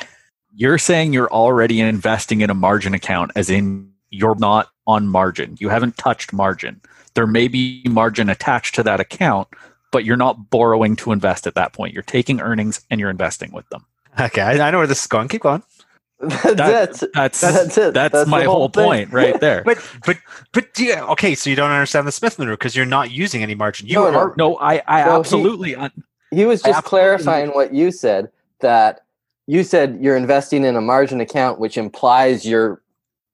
You're 0.53 0.77
saying 0.77 1.11
you're 1.11 1.29
already 1.29 1.81
investing 1.81 2.39
in 2.39 2.49
a 2.49 2.53
margin 2.53 2.93
account, 2.93 3.31
as 3.35 3.49
in 3.49 3.91
you're 4.09 4.35
not 4.39 4.69
on 4.87 5.09
margin. 5.09 5.57
You 5.59 5.67
haven't 5.67 5.97
touched 5.97 6.31
margin. 6.31 6.79
There 7.13 7.27
may 7.27 7.49
be 7.49 7.83
margin 7.89 8.29
attached 8.29 8.73
to 8.75 8.83
that 8.83 9.01
account, 9.01 9.49
but 9.91 10.05
you're 10.05 10.15
not 10.15 10.49
borrowing 10.49 10.95
to 10.97 11.11
invest 11.11 11.45
at 11.45 11.55
that 11.55 11.73
point. 11.73 11.93
You're 11.93 12.03
taking 12.03 12.39
earnings 12.39 12.85
and 12.89 13.01
you're 13.01 13.09
investing 13.09 13.51
with 13.51 13.67
them. 13.67 13.85
Okay, 14.17 14.39
I, 14.41 14.65
I 14.65 14.71
know 14.71 14.77
where 14.77 14.87
this 14.87 15.01
is 15.01 15.07
going. 15.07 15.27
Keep 15.27 15.41
going. 15.41 15.61
That's 16.21 16.53
That- 16.55 17.03
it. 17.03 17.09
That's 17.13 17.41
That's 17.41 17.77
it. 17.77 17.93
That's, 17.93 18.13
That's 18.13 18.29
my 18.29 18.45
whole, 18.45 18.55
whole 18.55 18.69
point 18.69 19.11
right 19.11 19.37
there. 19.41 19.61
But 19.65 19.77
but 20.05 20.17
but 20.53 20.67
yeah, 20.79 21.03
okay, 21.07 21.35
so 21.35 21.49
you 21.49 21.57
don't 21.57 21.69
understand 21.71 22.07
the 22.07 22.13
Smith 22.13 22.39
maneuver 22.39 22.55
because 22.55 22.77
you're 22.77 22.85
not 22.85 23.11
using 23.11 23.43
any 23.43 23.55
margin. 23.55 23.87
You 23.89 23.95
No, 23.95 24.09
no. 24.11 24.17
are 24.19 24.33
no, 24.37 24.55
I, 24.55 24.81
I 24.87 25.03
No, 25.03 25.11
he- 25.11 25.19
absolutely. 25.19 25.75
un- 25.75 25.91
He 26.31 26.45
was 26.45 26.61
just 26.61 26.77
absolutely- 26.77 26.89
clarifying 26.89 27.49
what 27.49 27.73
you 27.73 27.91
said 27.91 28.29
that 28.61 29.01
you 29.47 29.63
said 29.63 29.97
you're 30.01 30.17
investing 30.17 30.63
in 30.63 30.75
a 30.75 30.81
margin 30.81 31.21
account, 31.21 31.59
which 31.59 31.77
implies 31.77 32.45
you're 32.45 32.81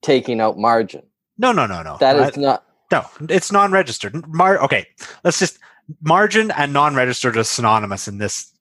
taking 0.02 0.40
out 0.40 0.58
margin. 0.58 1.02
no 1.38 1.52
no 1.52 1.66
no 1.66 1.82
no. 1.82 1.96
That 1.98 2.18
I- 2.20 2.28
is 2.28 2.36
not. 2.36 2.64
No, 2.90 3.06
it's 3.30 3.50
non-registered. 3.50 4.26
Mar- 4.28 4.62
okay, 4.62 4.86
let's 5.24 5.38
just 5.38 5.58
margin 6.02 6.50
and 6.50 6.74
non-registered 6.74 7.38
are 7.38 7.44
synonymous 7.44 8.06
in 8.06 8.18
this 8.18 8.52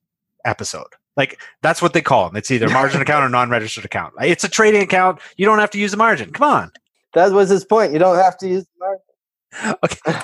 episode. 0.45 0.87
Like 1.17 1.37
that's 1.61 1.81
what 1.81 1.91
they 1.91 2.01
call 2.01 2.27
them. 2.29 2.37
It's 2.37 2.49
either 2.49 2.69
margin 2.69 3.01
account 3.03 3.25
or 3.25 3.29
non-registered 3.29 3.83
account. 3.83 4.13
It's 4.21 4.45
a 4.45 4.49
trading 4.49 4.81
account. 4.83 5.19
You 5.35 5.45
don't 5.45 5.59
have 5.59 5.71
to 5.71 5.79
use 5.79 5.91
the 5.91 5.97
margin. 5.97 6.31
Come 6.31 6.49
on. 6.49 6.71
That 7.13 7.33
was 7.33 7.49
his 7.49 7.65
point. 7.65 7.91
You 7.91 7.99
don't 7.99 8.15
have 8.15 8.37
to 8.37 8.47
use 8.47 8.65
margin. 8.79 9.75
Okay. 9.83 10.19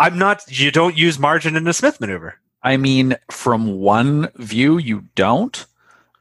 I'm 0.00 0.18
not. 0.18 0.42
You 0.48 0.72
don't 0.72 0.96
use 0.96 1.18
margin 1.20 1.54
in 1.54 1.62
the 1.64 1.72
Smith 1.72 2.00
maneuver. 2.00 2.34
I 2.62 2.76
mean, 2.76 3.16
from 3.30 3.80
one 3.80 4.28
view, 4.36 4.78
you 4.78 5.04
don't, 5.14 5.64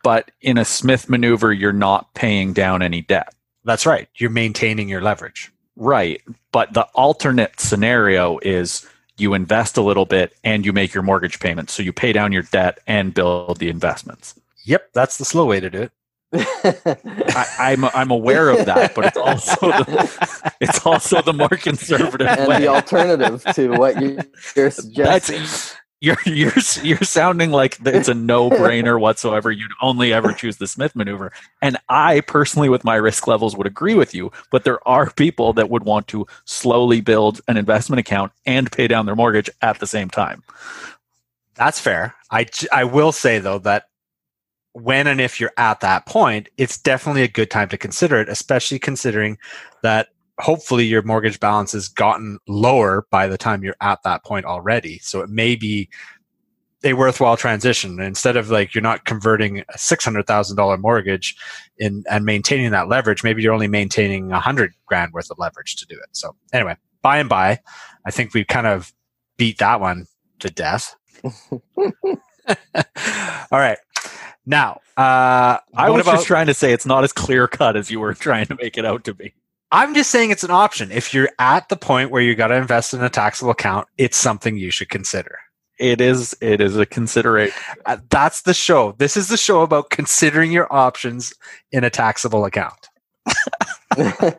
but 0.04 0.32
in 0.42 0.58
a 0.58 0.66
Smith 0.66 1.10
maneuver, 1.10 1.52
you're 1.52 1.74
not 1.74 2.14
paying 2.14 2.54
down 2.54 2.82
any 2.82 3.02
debt. 3.02 3.34
That's 3.66 3.86
right. 3.86 4.08
You're 4.16 4.30
maintaining 4.30 4.88
your 4.90 5.02
leverage. 5.02 5.52
Right. 5.76 6.22
But 6.52 6.74
the 6.74 6.84
alternate 6.94 7.60
scenario 7.60 8.40
is 8.40 8.88
you 9.18 9.34
invest 9.34 9.78
a 9.78 9.82
little 9.82 10.06
bit 10.06 10.36
and 10.44 10.66
you 10.66 10.74
make 10.74 10.94
your 10.94 11.04
mortgage 11.04 11.40
payments. 11.40 11.74
So 11.74 11.84
you 11.84 11.92
pay 11.92 12.14
down 12.14 12.32
your 12.32 12.44
debt 12.44 12.80
and 12.88 13.14
build 13.14 13.60
the 13.60 13.70
investments. 13.70 14.36
Yep, 14.66 14.94
that's 14.94 15.18
the 15.18 15.26
slow 15.26 15.46
way 15.46 15.60
to 15.60 15.70
do 15.70 15.82
it. 15.84 15.92
I, 16.32 17.46
I'm 17.60 17.86
I'm 17.86 18.12
aware 18.12 18.50
of 18.50 18.68
that, 18.68 18.94
but 18.94 19.06
it's 19.06 19.18
also 19.18 19.56
the, 19.56 20.54
it's 20.62 20.86
also 20.86 21.24
the 21.24 21.34
more 21.34 21.50
conservative 21.50 22.28
and 22.28 22.48
way. 22.48 22.60
the 22.60 22.68
alternative 22.68 23.44
to 23.56 23.70
what 23.70 24.00
you, 24.00 24.20
you're 24.56 24.70
suggesting. 24.70 25.38
That's 25.38 25.76
you're 26.02 26.18
you're 26.26 26.54
you're 26.82 26.98
sounding 27.00 27.52
like 27.52 27.78
it's 27.86 28.08
a 28.08 28.14
no 28.14 28.50
brainer 28.50 29.00
whatsoever. 29.02 29.52
You'd 29.52 29.72
only 29.82 30.14
ever 30.14 30.34
choose 30.34 30.58
the 30.58 30.68
Smith 30.68 30.96
maneuver, 30.96 31.32
and 31.62 31.78
I 31.90 32.22
personally, 32.22 32.70
with 32.70 32.84
my 32.84 32.96
risk 32.96 33.28
levels, 33.28 33.56
would 33.56 33.68
agree 33.68 33.96
with 33.96 34.14
you. 34.14 34.32
But 34.52 34.64
there 34.64 34.86
are 34.88 35.12
people 35.12 35.54
that 35.54 35.70
would 35.70 35.84
want 35.84 36.08
to 36.10 36.26
slowly 36.46 37.02
build 37.02 37.42
an 37.48 37.58
investment 37.58 38.00
account 38.00 38.32
and 38.46 38.72
pay 38.72 38.88
down 38.88 39.06
their 39.06 39.16
mortgage 39.16 39.50
at 39.62 39.80
the 39.80 39.88
same 39.88 40.10
time. 40.10 40.44
That's 41.56 41.80
fair. 41.80 42.16
I 42.32 42.46
I 42.72 42.84
will 42.86 43.12
say 43.12 43.40
though 43.40 43.60
that 43.60 43.86
when 44.74 45.08
and 45.08 45.20
if 45.20 45.40
you're 45.40 45.52
at 45.58 45.82
that 45.82 46.06
point, 46.06 46.48
it's 46.58 46.78
definitely 46.78 47.24
a 47.24 47.28
good 47.28 47.52
time 47.52 47.70
to 47.70 47.78
consider 47.78 48.20
it, 48.22 48.30
especially 48.30 48.80
considering 48.80 49.38
that 49.82 50.10
hopefully 50.40 50.86
your 50.86 51.02
mortgage 51.04 51.40
balance 51.40 51.74
has 51.74 51.88
gotten 51.88 52.40
lower 52.48 53.06
by 53.12 53.28
the 53.28 53.38
time 53.38 53.64
you're 53.64 53.76
at 53.82 54.02
that 54.04 54.24
point 54.24 54.46
already. 54.46 55.00
So 55.00 55.22
it 55.22 55.30
may 55.30 55.56
be 55.56 55.90
a 56.84 56.94
worthwhile 56.94 57.36
transition. 57.36 58.00
Instead 58.00 58.38
of 58.38 58.50
like 58.50 58.74
you're 58.74 58.82
not 58.82 59.06
converting 59.06 59.60
a 59.68 59.78
six 59.78 60.06
hundred 60.06 60.28
thousand 60.28 60.56
dollar 60.56 60.78
mortgage 60.78 61.36
in 61.78 62.04
and 62.10 62.24
maintaining 62.26 62.72
that 62.72 62.88
leverage, 62.88 63.24
maybe 63.24 63.44
you're 63.44 63.54
only 63.54 63.68
maintaining 63.68 64.32
a 64.32 64.40
hundred 64.40 64.74
grand 64.86 65.12
worth 65.14 65.30
of 65.30 65.38
leverage 65.38 65.76
to 65.76 65.86
do 65.86 65.96
it. 65.96 66.10
So 66.14 66.36
anyway, 66.54 66.78
by 67.02 67.18
and 67.18 67.28
by, 67.30 67.60
I 68.06 68.12
think 68.12 68.34
we 68.34 68.46
kind 68.46 68.68
of 68.68 68.94
beat 69.38 69.58
that 69.58 69.82
one 69.82 70.06
to 70.40 70.50
death. 70.50 70.96
All 71.78 73.60
right. 73.60 73.78
Now, 74.46 74.80
uh, 74.98 75.58
I 75.76 75.90
was 75.90 76.02
about- 76.02 76.16
just 76.16 76.28
trying 76.28 76.48
to 76.48 76.54
say 76.54 76.72
it's 76.72 76.86
not 76.86 77.04
as 77.04 77.12
clear 77.14 77.48
cut 77.48 77.76
as 77.76 77.92
you 77.92 78.00
were 78.00 78.14
trying 78.14 78.46
to 78.48 78.56
make 78.56 78.78
it 78.78 78.86
out 78.86 79.04
to 79.04 79.14
be. 79.14 79.34
I'm 79.72 79.94
just 79.94 80.10
saying 80.10 80.32
it's 80.32 80.44
an 80.44 80.52
option. 80.52 80.92
If 80.92 81.14
you're 81.14 81.30
at 81.38 81.70
the 81.70 81.78
point 81.78 82.12
where 82.12 82.22
you 82.22 82.36
got 82.36 82.48
to 82.48 82.56
invest 82.56 82.94
in 82.94 83.04
a 83.04 83.10
taxable 83.10 83.52
account, 83.52 83.88
it's 83.98 84.18
something 84.18 84.58
you 84.58 84.72
should 84.72 84.90
consider. 84.90 85.40
It 85.80 86.02
is 86.02 86.36
it 86.42 86.60
is 86.60 86.76
a 86.76 86.86
consideration. 86.86 87.56
Uh, 87.86 87.98
that's 88.10 88.42
the 88.42 88.54
show. 88.54 88.94
This 88.98 89.16
is 89.16 89.30
the 89.30 89.38
show 89.38 89.62
about 89.62 89.92
considering 89.92 90.52
your 90.52 90.72
options 90.74 91.34
in 91.72 91.84
a 91.84 91.90
taxable 91.90 92.44
account. 92.44 92.90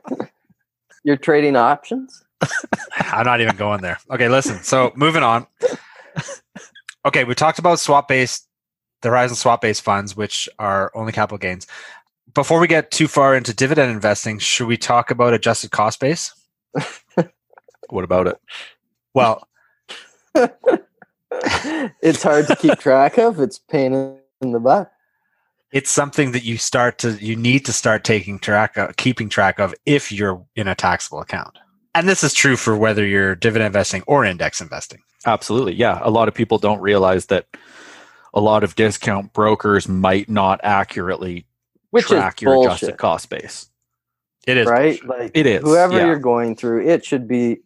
you're 1.05 1.17
trading 1.17 1.57
options. 1.57 2.23
I'm 2.97 3.25
not 3.25 3.41
even 3.41 3.57
going 3.57 3.81
there. 3.81 3.99
Okay, 4.11 4.29
listen. 4.29 4.63
So 4.63 4.93
moving 4.97 5.23
on. 5.23 5.47
Okay, 7.07 7.25
we 7.25 7.35
talked 7.35 7.59
about 7.59 7.79
swap 7.79 8.09
based, 8.09 8.47
the 9.01 9.11
rise 9.11 9.31
Horizon 9.31 9.37
swap 9.37 9.63
based 9.63 9.83
funds, 9.83 10.15
which 10.15 10.49
are 10.59 10.93
only 10.95 11.13
capital 11.13 11.39
gains. 11.39 11.67
Before 12.35 12.61
we 12.61 12.67
get 12.67 12.91
too 12.91 13.09
far 13.09 13.35
into 13.35 13.55
dividend 13.55 13.91
investing, 13.91 14.39
should 14.39 14.67
we 14.67 14.77
talk 14.77 15.11
about 15.11 15.35
adjusted 15.35 15.71
cost 15.71 16.01
base? 16.01 16.33
What 17.89 18.05
about 18.05 18.29
it? 18.29 18.39
Well, 19.15 19.49
it's 22.01 22.23
hard 22.23 22.47
to 22.47 22.55
keep 22.55 22.79
track 22.79 23.19
of. 23.19 23.41
It's 23.41 23.59
pain 23.59 24.17
in 24.41 24.53
the 24.53 24.61
butt. 24.61 24.93
it's 25.73 25.91
something 25.91 26.31
that 26.31 26.45
you 26.45 26.57
start 26.57 26.99
to 26.99 27.13
you 27.15 27.35
need 27.35 27.65
to 27.65 27.73
start 27.73 28.05
taking 28.05 28.39
track 28.39 28.77
of 28.77 28.97
keeping 28.97 29.29
track 29.29 29.59
of 29.59 29.75
if 29.87 30.13
you're 30.13 30.47
in 30.55 30.69
a 30.69 30.75
taxable 30.77 31.21
account 31.21 31.59
and 31.95 32.09
this 32.09 32.23
is 32.23 32.33
true 32.33 32.57
for 32.57 32.77
whether 32.77 33.05
you're 33.05 33.35
dividend 33.35 33.67
investing 33.67 34.03
or 34.07 34.25
index 34.25 34.61
investing 34.61 35.03
Absolutely. 35.27 35.75
Yeah. 35.75 35.99
A 36.03 36.11
lot 36.11 36.29
of 36.29 36.35
people 36.35 36.59
don't 36.59 36.81
realize 36.81 37.27
that 37.27 37.47
a 38.33 38.41
lot 38.41 38.65
of 38.65 38.75
discount 38.75 39.33
brokers 39.33 39.89
might 39.89 40.29
not 40.29 40.61
accurately 40.63 41.45
Which 41.91 42.07
track 42.07 42.39
is 42.39 42.43
your 42.43 42.55
bullshit, 42.55 42.71
adjusted 42.71 42.99
cost 42.99 43.31
base. 43.31 43.69
it 44.47 44.57
is 44.57 44.67
right? 44.67 45.05
Like 45.05 45.33
It 45.35 45.47
is, 45.47 45.63
whoever 45.63 45.99
yeah. 45.99 46.07
you're 46.07 46.19
going 46.19 46.57
through, 46.57 46.87
it 46.87 47.05
should 47.05 47.27
be 47.27 47.61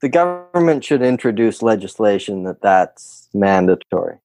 the 0.00 0.08
government 0.08 0.84
should 0.84 1.02
introduce 1.02 1.62
legislation 1.62 2.44
that 2.44 2.60
that's 2.60 3.28
mandatory. 3.32 4.18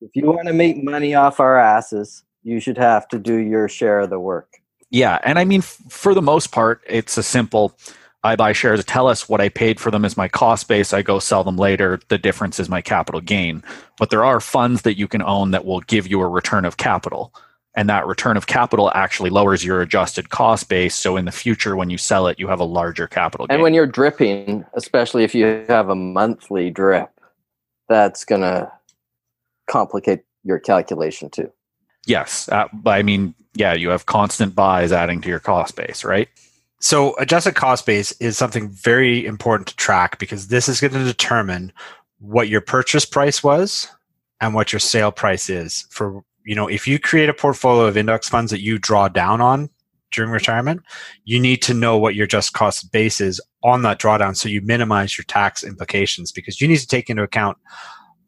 If 0.00 0.10
you 0.14 0.26
want 0.26 0.48
to 0.48 0.52
make 0.52 0.82
money 0.82 1.14
off 1.14 1.40
our 1.40 1.56
asses, 1.58 2.24
you 2.42 2.60
should 2.60 2.78
have 2.78 3.08
to 3.08 3.18
do 3.18 3.36
your 3.36 3.68
share 3.68 4.00
of 4.00 4.10
the 4.10 4.18
work. 4.18 4.58
Yeah. 4.90 5.18
And 5.22 5.38
I 5.38 5.44
mean, 5.44 5.60
f- 5.60 5.78
for 5.88 6.12
the 6.12 6.22
most 6.22 6.52
part, 6.52 6.82
it's 6.86 7.16
a 7.16 7.22
simple 7.22 7.76
I 8.24 8.36
buy 8.36 8.52
shares, 8.52 8.84
tell 8.84 9.08
us 9.08 9.28
what 9.28 9.40
I 9.40 9.48
paid 9.48 9.80
for 9.80 9.90
them 9.90 10.04
is 10.04 10.16
my 10.16 10.28
cost 10.28 10.68
base. 10.68 10.92
I 10.92 11.02
go 11.02 11.18
sell 11.18 11.42
them 11.42 11.56
later. 11.56 11.98
The 12.08 12.18
difference 12.18 12.60
is 12.60 12.68
my 12.68 12.80
capital 12.80 13.20
gain. 13.20 13.64
But 13.98 14.10
there 14.10 14.24
are 14.24 14.40
funds 14.40 14.82
that 14.82 14.96
you 14.96 15.08
can 15.08 15.22
own 15.22 15.50
that 15.50 15.64
will 15.64 15.80
give 15.80 16.06
you 16.06 16.20
a 16.20 16.28
return 16.28 16.64
of 16.64 16.76
capital. 16.76 17.34
And 17.74 17.88
that 17.88 18.06
return 18.06 18.36
of 18.36 18.46
capital 18.46 18.90
actually 18.94 19.30
lowers 19.30 19.64
your 19.64 19.80
adjusted 19.80 20.28
cost 20.28 20.68
base. 20.68 20.94
So 20.94 21.16
in 21.16 21.24
the 21.24 21.32
future, 21.32 21.74
when 21.74 21.88
you 21.88 21.96
sell 21.96 22.26
it, 22.26 22.38
you 22.38 22.48
have 22.48 22.60
a 22.60 22.64
larger 22.64 23.06
capital 23.06 23.46
gain. 23.46 23.54
And 23.54 23.62
when 23.62 23.72
you're 23.72 23.86
dripping, 23.86 24.66
especially 24.74 25.24
if 25.24 25.34
you 25.34 25.64
have 25.68 25.88
a 25.88 25.94
monthly 25.94 26.70
drip, 26.70 27.10
that's 27.88 28.24
going 28.24 28.42
to 28.42 28.70
complicate 29.70 30.24
your 30.44 30.58
calculation 30.58 31.30
too. 31.30 31.50
yes. 32.06 32.48
Uh, 32.50 32.68
but 32.72 32.90
I 32.90 33.02
mean, 33.02 33.34
yeah, 33.54 33.72
you 33.72 33.88
have 33.90 34.06
constant 34.06 34.54
buys 34.54 34.92
adding 34.92 35.20
to 35.22 35.28
your 35.28 35.40
cost 35.40 35.76
base, 35.76 36.04
right? 36.04 36.28
so 36.82 37.14
adjusted 37.18 37.54
cost 37.54 37.86
base 37.86 38.10
is 38.20 38.36
something 38.36 38.68
very 38.68 39.24
important 39.24 39.68
to 39.68 39.76
track 39.76 40.18
because 40.18 40.48
this 40.48 40.68
is 40.68 40.80
going 40.80 40.92
to 40.92 41.04
determine 41.04 41.72
what 42.18 42.48
your 42.48 42.60
purchase 42.60 43.04
price 43.04 43.42
was 43.42 43.88
and 44.40 44.52
what 44.52 44.72
your 44.72 44.80
sale 44.80 45.12
price 45.12 45.48
is 45.48 45.86
for 45.90 46.24
you 46.44 46.54
know 46.54 46.68
if 46.68 46.86
you 46.86 46.98
create 46.98 47.28
a 47.28 47.34
portfolio 47.34 47.86
of 47.86 47.96
index 47.96 48.28
funds 48.28 48.50
that 48.50 48.60
you 48.60 48.78
draw 48.78 49.08
down 49.08 49.40
on 49.40 49.68
during 50.10 50.30
retirement 50.30 50.82
you 51.24 51.40
need 51.40 51.62
to 51.62 51.74
know 51.74 51.96
what 51.96 52.14
your 52.14 52.26
just 52.26 52.52
cost 52.52 52.92
base 52.92 53.20
is 53.20 53.40
on 53.64 53.82
that 53.82 53.98
drawdown 53.98 54.36
so 54.36 54.48
you 54.48 54.60
minimize 54.60 55.16
your 55.16 55.24
tax 55.24 55.64
implications 55.64 56.32
because 56.32 56.60
you 56.60 56.68
need 56.68 56.78
to 56.78 56.86
take 56.86 57.08
into 57.08 57.22
account 57.22 57.56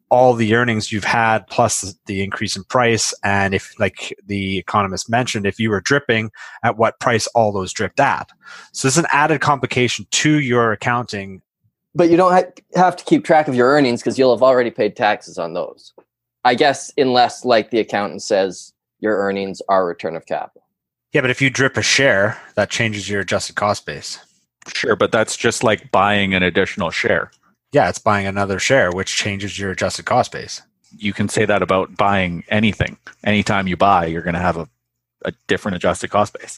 all 0.09 0.33
the 0.33 0.55
earnings 0.55 0.91
you've 0.91 1.03
had 1.03 1.45
plus 1.47 1.95
the 2.05 2.23
increase 2.23 2.55
in 2.55 2.63
price. 2.65 3.13
And 3.23 3.53
if 3.53 3.77
like 3.79 4.15
the 4.25 4.57
economist 4.57 5.09
mentioned 5.09 5.45
if 5.45 5.59
you 5.59 5.69
were 5.69 5.81
dripping 5.81 6.31
at 6.63 6.77
what 6.77 6.99
price 6.99 7.27
all 7.27 7.51
those 7.51 7.73
dripped 7.73 7.99
at? 7.99 8.29
So 8.71 8.87
it's 8.87 8.97
an 8.97 9.07
added 9.11 9.41
complication 9.41 10.05
to 10.11 10.39
your 10.39 10.71
accounting. 10.71 11.41
But 11.95 12.09
you 12.09 12.17
don't 12.17 12.31
ha- 12.31 12.51
have 12.75 12.95
to 12.97 13.05
keep 13.05 13.23
track 13.23 13.47
of 13.47 13.55
your 13.55 13.69
earnings 13.69 14.01
because 14.01 14.19
you'll 14.19 14.35
have 14.35 14.43
already 14.43 14.71
paid 14.71 14.95
taxes 14.95 15.37
on 15.37 15.53
those. 15.53 15.93
I 16.45 16.55
guess, 16.55 16.93
unless, 16.97 17.43
like 17.43 17.71
the 17.71 17.79
accountant 17.79 18.21
says, 18.21 18.71
your 18.99 19.17
earnings 19.17 19.61
are 19.67 19.85
return 19.85 20.15
of 20.15 20.25
capital. 20.25 20.63
yeah 21.13 21.21
but 21.21 21.29
if 21.29 21.41
you 21.41 21.49
drip 21.49 21.75
a 21.77 21.81
share 21.81 22.37
that 22.55 22.69
changes 22.69 23.09
your 23.09 23.19
adjusted 23.21 23.55
cost 23.55 23.85
base 23.85 24.19
Sure, 24.73 24.95
but 24.95 25.11
that's 25.11 25.35
just 25.37 25.63
like 25.63 25.91
buying 25.91 26.33
an 26.33 26.41
additional 26.43 26.89
share. 26.91 27.31
yeah 27.73 27.89
it's 27.89 27.99
buying 27.99 28.25
another 28.27 28.57
share 28.59 28.91
which 28.91 29.15
changes 29.15 29.59
your 29.59 29.71
adjusted 29.71 30.05
cost 30.05 30.31
base 30.31 30.61
You 30.97 31.11
can 31.13 31.27
say 31.29 31.45
that 31.45 31.61
about 31.61 31.97
buying 31.97 32.43
anything. 32.49 32.97
Anytime 33.25 33.67
you 33.67 33.75
buy, 33.75 34.05
you're 34.05 34.21
going 34.29 34.33
to 34.41 34.47
have 34.49 34.57
a, 34.57 34.67
a 35.25 35.33
different 35.47 35.75
adjusted 35.75 36.09
cost 36.09 36.33
base. 36.39 36.57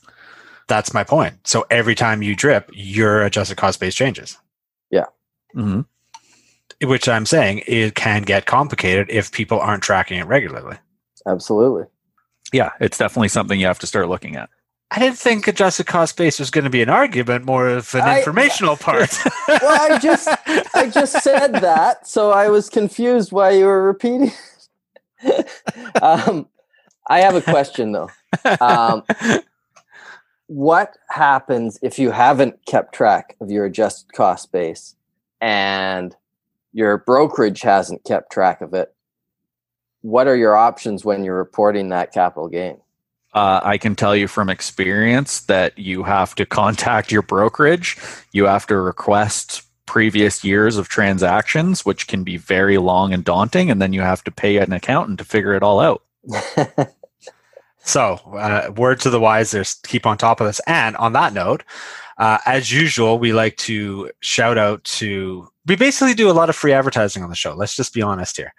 that's 0.67 0.93
my 0.93 1.04
point 1.04 1.36
so 1.47 1.65
every 1.71 1.95
time 1.95 2.21
you 2.21 2.36
drip 2.36 2.69
your 2.73 3.23
adjusted 3.23 3.58
cost 3.58 3.80
base 3.80 3.95
changes 3.95 4.38
Yeah. 4.91 5.06
hmm 5.54 5.82
which 6.83 7.09
i'm 7.09 7.25
saying 7.25 7.61
it 7.67 7.95
can 7.95 8.21
get 8.23 8.45
complicated 8.45 9.07
if 9.09 9.31
people 9.31 9.59
aren't 9.59 9.83
tracking 9.83 10.19
it 10.19 10.27
regularly 10.27 10.77
Absolutely. 11.27 11.85
Yeah, 12.53 12.71
it's 12.79 12.97
definitely 12.97 13.27
something 13.27 13.59
you 13.59 13.67
have 13.67 13.79
to 13.79 13.87
start 13.87 14.07
looking 14.07 14.35
at. 14.37 14.49
I 14.89 14.99
didn't 14.99 15.17
think 15.17 15.47
adjusted 15.49 15.85
cost 15.85 16.15
base 16.15 16.39
was 16.39 16.49
going 16.49 16.63
to 16.63 16.69
be 16.69 16.81
an 16.81 16.89
argument, 16.89 17.45
more 17.45 17.67
of 17.67 17.93
an 17.93 18.01
I- 18.01 18.19
informational 18.19 18.77
part. 18.77 19.17
Well, 19.47 19.91
I 19.91 19.99
just 19.99 20.29
I 20.73 20.89
just 20.89 21.21
said 21.21 21.53
that, 21.55 22.07
so 22.07 22.31
I 22.31 22.47
was 22.47 22.69
confused 22.69 23.33
why 23.33 23.51
you 23.51 23.65
were 23.65 23.83
repeating. 23.83 24.31
um, 26.01 26.47
I 27.09 27.19
have 27.19 27.35
a 27.35 27.41
question 27.41 27.91
though. 27.91 28.09
Um, 28.61 29.03
what 30.45 30.97
happens 31.09 31.77
if 31.81 31.99
you 31.99 32.11
haven't 32.11 32.65
kept 32.65 32.95
track 32.95 33.35
of 33.41 33.51
your 33.51 33.65
adjusted 33.65 34.13
cost 34.13 34.53
base 34.53 34.95
and 35.41 36.15
your 36.77 36.99
brokerage 36.99 37.61
hasn't 37.61 38.03
kept 38.03 38.31
track 38.31 38.61
of 38.61 38.75
it? 38.75 38.93
What 40.01 40.27
are 40.27 40.35
your 40.35 40.55
options 40.55 41.03
when 41.03 41.23
you're 41.23 41.35
reporting 41.35 41.89
that 41.89 42.13
capital 42.13 42.47
gain? 42.47 42.77
Uh, 43.33 43.59
I 43.63 43.79
can 43.79 43.95
tell 43.95 44.15
you 44.15 44.27
from 44.27 44.47
experience 44.47 45.41
that 45.41 45.77
you 45.79 46.03
have 46.03 46.35
to 46.35 46.45
contact 46.45 47.11
your 47.11 47.23
brokerage. 47.23 47.97
You 48.31 48.45
have 48.45 48.67
to 48.67 48.77
request 48.77 49.63
previous 49.87 50.43
years 50.43 50.77
of 50.77 50.87
transactions, 50.87 51.83
which 51.83 52.07
can 52.07 52.23
be 52.23 52.37
very 52.37 52.77
long 52.77 53.11
and 53.11 53.23
daunting, 53.23 53.71
and 53.71 53.81
then 53.81 53.91
you 53.91 54.01
have 54.01 54.23
to 54.25 54.31
pay 54.31 54.57
an 54.57 54.71
accountant 54.71 55.17
to 55.17 55.25
figure 55.25 55.55
it 55.55 55.63
all 55.63 55.79
out. 55.79 56.03
so, 57.79 58.13
uh, 58.37 58.71
word 58.77 58.99
to 58.99 59.09
the 59.09 59.19
wise, 59.19 59.49
there's 59.49 59.73
keep 59.73 60.05
on 60.05 60.15
top 60.15 60.41
of 60.41 60.45
this. 60.45 60.61
And 60.67 60.95
on 60.97 61.13
that 61.13 61.33
note, 61.33 61.63
uh, 62.19 62.37
as 62.45 62.71
usual, 62.71 63.17
we 63.17 63.33
like 63.33 63.57
to 63.57 64.11
shout 64.19 64.59
out 64.59 64.83
to. 64.83 65.49
We 65.67 65.75
basically 65.75 66.13
do 66.13 66.30
a 66.30 66.34
lot 66.34 66.49
of 66.49 66.56
free 66.56 66.73
advertising 66.73 67.23
on 67.23 67.30
the 67.30 67.36
show. 67.36 67.53
Let's 67.53 67.75
just 67.75 67.93
be 67.93 68.01
honest 68.01 68.38
here. 68.38 68.53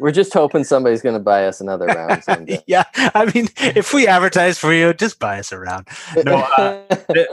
We're 0.00 0.10
just 0.10 0.32
hoping 0.32 0.64
somebody's 0.64 1.02
going 1.02 1.14
to 1.14 1.20
buy 1.20 1.46
us 1.46 1.60
another 1.60 1.86
round. 1.86 2.24
yeah, 2.66 2.82
I 2.96 3.30
mean, 3.32 3.46
if 3.58 3.94
we 3.94 4.08
advertise 4.08 4.58
for 4.58 4.74
you, 4.74 4.92
just 4.92 5.20
buy 5.20 5.38
us 5.38 5.52
around. 5.52 5.86
No, 6.24 6.38
uh, 6.58 6.82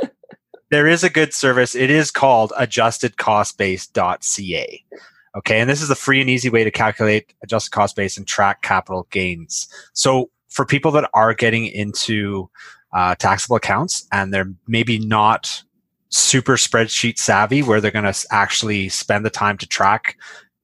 there 0.69 0.86
is 0.86 1.04
a 1.04 1.10
good 1.10 1.34
service. 1.34 1.74
It 1.74 1.89
is 1.89 2.12
called 2.12 2.54
adjustedcostbase.ca. 2.60 4.86
Okay, 5.38 5.60
and 5.60 5.69
this 5.69 5.82
is 5.82 5.89
a 5.89 5.95
free 5.95 6.21
and 6.21 6.30
easy 6.30 6.50
way 6.50 6.63
to 6.63 6.69
calculate 6.69 7.34
adjusted 7.41 7.71
cost 7.71 7.95
base 7.95 8.15
and 8.17 8.28
track 8.28 8.62
capital 8.62 9.08
gains. 9.10 9.67
So 9.93 10.30
for 10.50 10.65
people 10.65 10.91
that 10.91 11.10
are 11.13 11.34
getting 11.34 11.65
into 11.65 12.47
uh, 12.93 13.15
taxable 13.15 13.56
accounts 13.56 14.06
and 14.12 14.32
they're 14.34 14.52
maybe 14.67 15.00
not 15.00 15.63
super 16.12 16.58
spreadsheet 16.58 17.17
savvy, 17.17 17.63
where 17.63 17.82
they're 17.82 17.91
going 17.91 18.12
to 18.12 18.28
actually 18.32 18.89
spend 18.89 19.26
the 19.26 19.30
time 19.30 19.58
to 19.58 19.67
track 19.67 20.17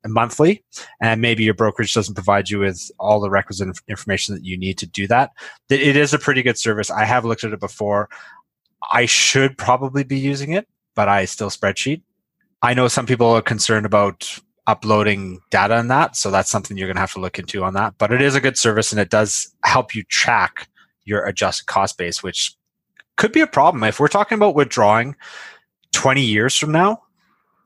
monthly, 0.05 0.63
and 1.01 1.21
maybe 1.21 1.43
your 1.43 1.53
brokerage 1.53 1.93
doesn't 1.93 2.15
provide 2.15 2.49
you 2.49 2.59
with 2.59 2.91
all 2.99 3.19
the 3.19 3.29
requisite 3.29 3.67
inf- 3.67 3.81
information 3.87 4.35
that 4.35 4.45
you 4.45 4.57
need 4.57 4.77
to 4.77 4.85
do 4.85 5.07
that. 5.07 5.31
It 5.69 5.95
is 5.95 6.13
a 6.13 6.19
pretty 6.19 6.41
good 6.43 6.57
service. 6.57 6.89
I 6.89 7.05
have 7.05 7.25
looked 7.25 7.43
at 7.43 7.53
it 7.53 7.59
before. 7.59 8.09
I 8.91 9.05
should 9.05 9.57
probably 9.57 10.03
be 10.03 10.19
using 10.19 10.53
it, 10.53 10.67
but 10.95 11.09
I 11.09 11.25
still 11.25 11.49
spreadsheet. 11.49 12.01
I 12.61 12.73
know 12.73 12.87
some 12.87 13.05
people 13.05 13.27
are 13.27 13.41
concerned 13.41 13.85
about 13.85 14.39
uploading 14.65 15.39
data 15.49 15.77
in 15.77 15.87
that, 15.87 16.15
so 16.15 16.31
that's 16.31 16.49
something 16.49 16.77
you're 16.77 16.87
going 16.87 16.95
to 16.95 17.01
have 17.01 17.13
to 17.13 17.19
look 17.19 17.39
into 17.39 17.63
on 17.63 17.73
that. 17.73 17.95
But 17.97 18.11
it 18.11 18.21
is 18.21 18.35
a 18.35 18.41
good 18.41 18.57
service 18.57 18.91
and 18.91 18.99
it 18.99 19.09
does 19.09 19.53
help 19.63 19.95
you 19.95 20.03
track 20.03 20.67
your 21.05 21.25
adjusted 21.25 21.67
cost 21.67 21.97
base, 21.97 22.21
which 22.21 22.56
could 23.17 23.31
be 23.31 23.41
a 23.41 23.47
problem 23.47 23.83
if 23.83 23.99
we're 23.99 24.07
talking 24.07 24.37
about 24.37 24.55
withdrawing 24.55 25.15
20 25.91 26.21
years 26.21 26.55
from 26.55 26.71
now. 26.71 27.01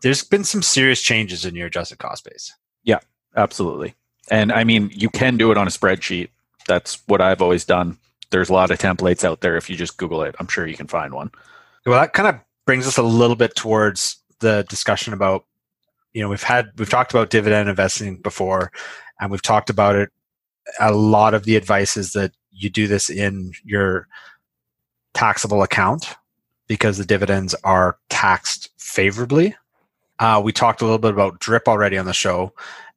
There's 0.02 0.24
been 0.24 0.44
some 0.44 0.64
serious 0.64 1.02
changes 1.02 1.46
in 1.46 1.56
your 1.56 1.68
adjusted 1.68 2.00
cost 2.00 2.24
base. 2.26 2.52
Yeah, 2.84 3.00
absolutely. 3.36 3.94
And 4.32 4.52
I 4.52 4.64
mean, 4.64 4.90
you 4.94 5.10
can 5.10 5.38
do 5.38 5.52
it 5.52 5.58
on 5.58 5.68
a 5.68 5.72
spreadsheet. 5.72 6.30
That's 6.68 7.02
what 7.08 7.22
I've 7.22 7.42
always 7.42 7.66
done. 7.66 7.98
There's 8.32 8.50
a 8.50 8.54
lot 8.54 8.72
of 8.72 8.80
templates 8.80 9.24
out 9.24 9.42
there. 9.42 9.58
If 9.58 9.70
you 9.70 9.76
just 9.76 9.98
Google 9.98 10.24
it, 10.24 10.36
I'm 10.40 10.48
sure 10.48 10.66
you 10.66 10.78
can 10.78 10.88
find 10.88 11.14
one. 11.14 11.32
Well, 11.86 12.00
that 12.00 12.14
kind 12.14 12.30
of 12.30 12.40
brings 12.66 12.88
us 12.88 12.98
a 12.98 13.04
little 13.04 13.36
bit 13.36 13.56
towards 13.56 14.18
the 14.40 14.66
discussion 14.70 15.14
about, 15.14 15.46
you 16.14 16.22
know, 16.22 16.30
we've 16.30 16.44
had 16.44 16.70
we've 16.78 16.90
talked 16.90 17.12
about 17.12 17.30
dividend 17.30 17.70
investing 17.70 18.18
before, 18.18 18.72
and 19.20 19.32
we've 19.32 19.42
talked 19.42 19.70
about 19.70 19.96
it. 19.96 20.10
A 20.80 20.94
lot 20.94 21.34
of 21.34 21.44
the 21.44 21.56
advice 21.56 21.98
is 21.98 22.14
that 22.14 22.32
you 22.52 22.70
do 22.70 22.88
this 22.88 23.10
in 23.10 23.52
your 23.64 24.08
taxable 25.14 25.64
account 25.64 26.16
because 26.68 26.98
the 26.98 27.06
dividends 27.06 27.54
are 27.64 27.98
taxed 28.10 28.70
favorably. 28.78 29.56
Uh, 30.20 30.42
we 30.44 30.52
talked 30.52 30.82
a 30.82 30.86
little 30.86 31.00
bit 31.00 31.12
about 31.12 31.40
drip 31.40 31.68
already 31.68 31.98
on 31.98 32.06
the 32.06 32.14
show, 32.14 32.54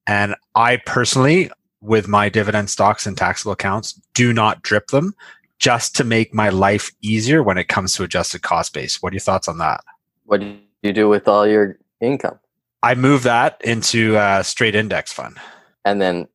and 0.06 0.34
I 0.54 0.76
personally, 0.78 1.50
with 1.80 2.06
my 2.06 2.28
dividend 2.28 2.70
stocks 2.70 3.06
and 3.06 3.16
taxable 3.16 3.52
accounts, 3.52 3.92
do 4.14 4.32
not 4.32 4.62
drip 4.62 4.88
them 4.88 5.14
just 5.58 5.96
to 5.96 6.04
make 6.04 6.34
my 6.34 6.50
life 6.50 6.90
easier 7.00 7.42
when 7.42 7.56
it 7.58 7.68
comes 7.68 7.94
to 7.94 8.02
adjusted 8.02 8.42
cost 8.42 8.74
base. 8.74 9.00
What 9.02 9.12
are 9.12 9.16
your 9.16 9.20
thoughts 9.20 9.48
on 9.48 9.58
that? 9.58 9.82
what 10.26 10.40
do 10.40 10.56
you 10.82 10.92
do 10.92 11.08
with 11.08 11.28
all 11.28 11.46
your 11.46 11.78
income? 12.00 12.38
I 12.82 12.94
move 12.94 13.22
that 13.24 13.60
into 13.62 14.16
a 14.16 14.42
straight 14.42 14.74
index 14.74 15.12
fund. 15.12 15.38
And 15.84 16.00
then 16.00 16.28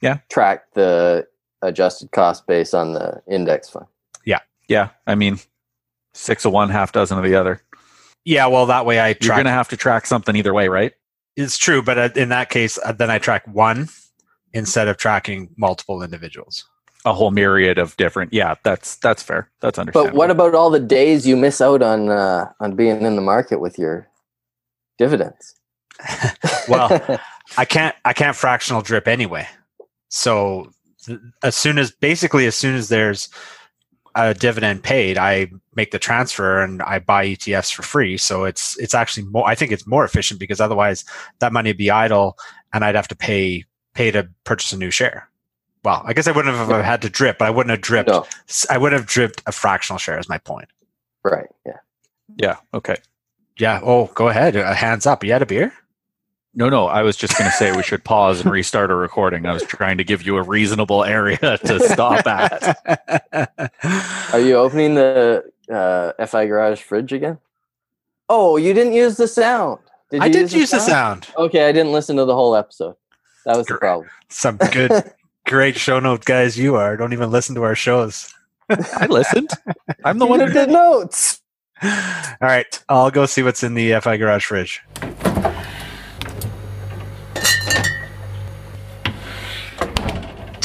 Yeah. 0.00 0.18
track 0.28 0.64
the 0.74 1.26
adjusted 1.62 2.10
cost 2.12 2.46
base 2.46 2.74
on 2.74 2.92
the 2.92 3.22
index 3.28 3.68
fund. 3.68 3.86
Yeah. 4.68 4.90
I 5.06 5.14
mean, 5.14 5.38
six 6.14 6.44
of 6.44 6.52
one, 6.52 6.70
half 6.70 6.92
dozen 6.92 7.18
of 7.18 7.24
the 7.24 7.34
other. 7.34 7.62
Yeah, 8.24 8.46
well, 8.46 8.66
that 8.66 8.86
way 8.86 8.98
I 8.98 9.16
You're 9.20 9.34
going 9.34 9.44
to 9.44 9.50
have 9.50 9.68
to 9.68 9.76
track 9.76 10.06
something 10.06 10.34
either 10.34 10.52
way, 10.52 10.68
right? 10.68 10.92
it's 11.36 11.58
true, 11.58 11.82
but 11.82 11.98
uh, 11.98 12.08
in 12.16 12.30
that 12.30 12.50
case, 12.50 12.78
uh, 12.84 12.92
then 12.92 13.10
I 13.10 13.18
track 13.18 13.46
one 13.46 13.88
instead 14.52 14.88
of 14.88 14.96
tracking 14.96 15.50
multiple 15.56 16.02
individuals. 16.02 16.64
A 17.04 17.12
whole 17.12 17.30
myriad 17.30 17.78
of 17.78 17.96
different. 17.96 18.32
Yeah, 18.32 18.56
that's 18.64 18.96
that's 18.96 19.22
fair. 19.22 19.48
That's 19.60 19.78
understandable. 19.78 20.12
But 20.12 20.16
what 20.16 20.30
about 20.30 20.56
all 20.56 20.70
the 20.70 20.80
days 20.80 21.26
you 21.26 21.36
miss 21.36 21.60
out 21.60 21.82
on 21.82 22.08
uh, 22.08 22.50
on 22.58 22.74
being 22.74 23.02
in 23.02 23.14
the 23.14 23.22
market 23.22 23.60
with 23.60 23.78
your 23.78 24.08
dividends? 24.98 25.54
Well, 26.68 27.20
I 27.56 27.64
can't 27.64 27.94
I 28.04 28.12
can't 28.12 28.34
fractional 28.34 28.82
drip 28.82 29.06
anyway. 29.06 29.46
So 30.08 30.72
th- 31.04 31.20
as 31.44 31.54
soon 31.54 31.78
as 31.78 31.92
basically 31.92 32.44
as 32.46 32.56
soon 32.56 32.74
as 32.74 32.88
there's 32.88 33.28
a 34.16 34.34
dividend 34.34 34.82
paid, 34.82 35.18
I 35.18 35.50
make 35.74 35.90
the 35.90 35.98
transfer 35.98 36.60
and 36.62 36.82
I 36.82 36.98
buy 36.98 37.26
ETFs 37.26 37.72
for 37.72 37.82
free. 37.82 38.16
So 38.16 38.44
it's 38.44 38.76
it's 38.78 38.94
actually 38.94 39.26
more 39.26 39.46
I 39.46 39.54
think 39.54 39.70
it's 39.70 39.86
more 39.86 40.04
efficient 40.04 40.40
because 40.40 40.60
otherwise 40.60 41.04
that 41.38 41.52
money 41.52 41.70
would 41.70 41.76
be 41.76 41.90
idle 41.90 42.36
and 42.72 42.84
I'd 42.84 42.94
have 42.94 43.08
to 43.08 43.16
pay 43.16 43.64
pay 43.94 44.10
to 44.10 44.28
purchase 44.44 44.72
a 44.72 44.78
new 44.78 44.90
share. 44.90 45.28
Well, 45.84 46.02
I 46.04 46.14
guess 46.14 46.26
I 46.26 46.32
wouldn't 46.32 46.56
have 46.56 46.84
had 46.84 47.02
to 47.02 47.10
drip, 47.10 47.38
but 47.38 47.46
I 47.46 47.50
wouldn't 47.50 47.70
have 47.70 47.80
dripped 47.80 48.08
no, 48.08 48.26
I 48.68 48.78
would 48.78 48.92
have 48.92 49.06
dripped 49.06 49.42
a 49.46 49.52
fractional 49.52 49.98
share 49.98 50.18
is 50.18 50.28
my 50.28 50.38
point. 50.38 50.68
right? 51.22 51.46
Yeah. 51.64 51.78
yeah. 52.36 52.56
Okay. 52.74 52.96
Yeah. 53.58 53.80
Oh, 53.82 54.06
go 54.14 54.28
ahead. 54.28 54.56
Uh, 54.56 54.74
hands 54.74 55.06
up. 55.06 55.22
You 55.22 55.32
had 55.32 55.42
a 55.42 55.46
beer? 55.46 55.72
No, 56.56 56.70
no. 56.70 56.86
I 56.86 57.02
was 57.02 57.16
just 57.18 57.36
going 57.36 57.50
to 57.50 57.56
say 57.56 57.76
we 57.76 57.82
should 57.82 58.02
pause 58.02 58.40
and 58.40 58.50
restart 58.50 58.90
a 58.90 58.94
recording. 58.94 59.44
I 59.44 59.52
was 59.52 59.62
trying 59.62 59.98
to 59.98 60.04
give 60.04 60.22
you 60.22 60.38
a 60.38 60.42
reasonable 60.42 61.04
area 61.04 61.36
to 61.64 61.80
stop 61.80 62.26
at. 62.26 62.78
Are 64.32 64.40
you 64.40 64.56
opening 64.56 64.94
the 64.94 65.44
uh, 65.70 66.26
FI 66.26 66.46
Garage 66.46 66.80
fridge 66.80 67.12
again? 67.12 67.38
Oh, 68.30 68.56
you 68.56 68.72
didn't 68.72 68.94
use 68.94 69.18
the 69.18 69.28
sound. 69.28 69.80
Did 70.10 70.22
I 70.22 70.26
you 70.26 70.32
did 70.32 70.52
use 70.52 70.70
the 70.70 70.80
sound. 70.80 71.28
Okay, 71.36 71.68
I 71.68 71.72
didn't 71.72 71.92
listen 71.92 72.16
to 72.16 72.24
the 72.24 72.34
whole 72.34 72.56
episode. 72.56 72.96
That 73.44 73.56
was 73.56 73.66
the 73.66 73.76
problem. 73.76 74.08
Some 74.30 74.56
good, 74.56 75.12
great 75.46 75.76
show 75.76 76.00
note 76.00 76.24
guys 76.24 76.58
you 76.58 76.76
are. 76.76 76.96
Don't 76.96 77.12
even 77.12 77.30
listen 77.30 77.54
to 77.56 77.64
our 77.64 77.74
shows. 77.74 78.32
I 78.70 79.06
listened. 79.06 79.50
I'm 80.04 80.18
the 80.18 80.24
You 80.30 80.30
one 80.30 80.40
who 80.40 80.46
the 80.48 80.66
did. 80.66 80.70
notes. 80.70 81.40
All 81.82 81.90
right. 82.40 82.82
I'll 82.88 83.10
go 83.10 83.26
see 83.26 83.42
what's 83.42 83.62
in 83.62 83.74
the 83.74 84.00
FI 84.00 84.16
Garage 84.16 84.46
fridge. 84.46 84.82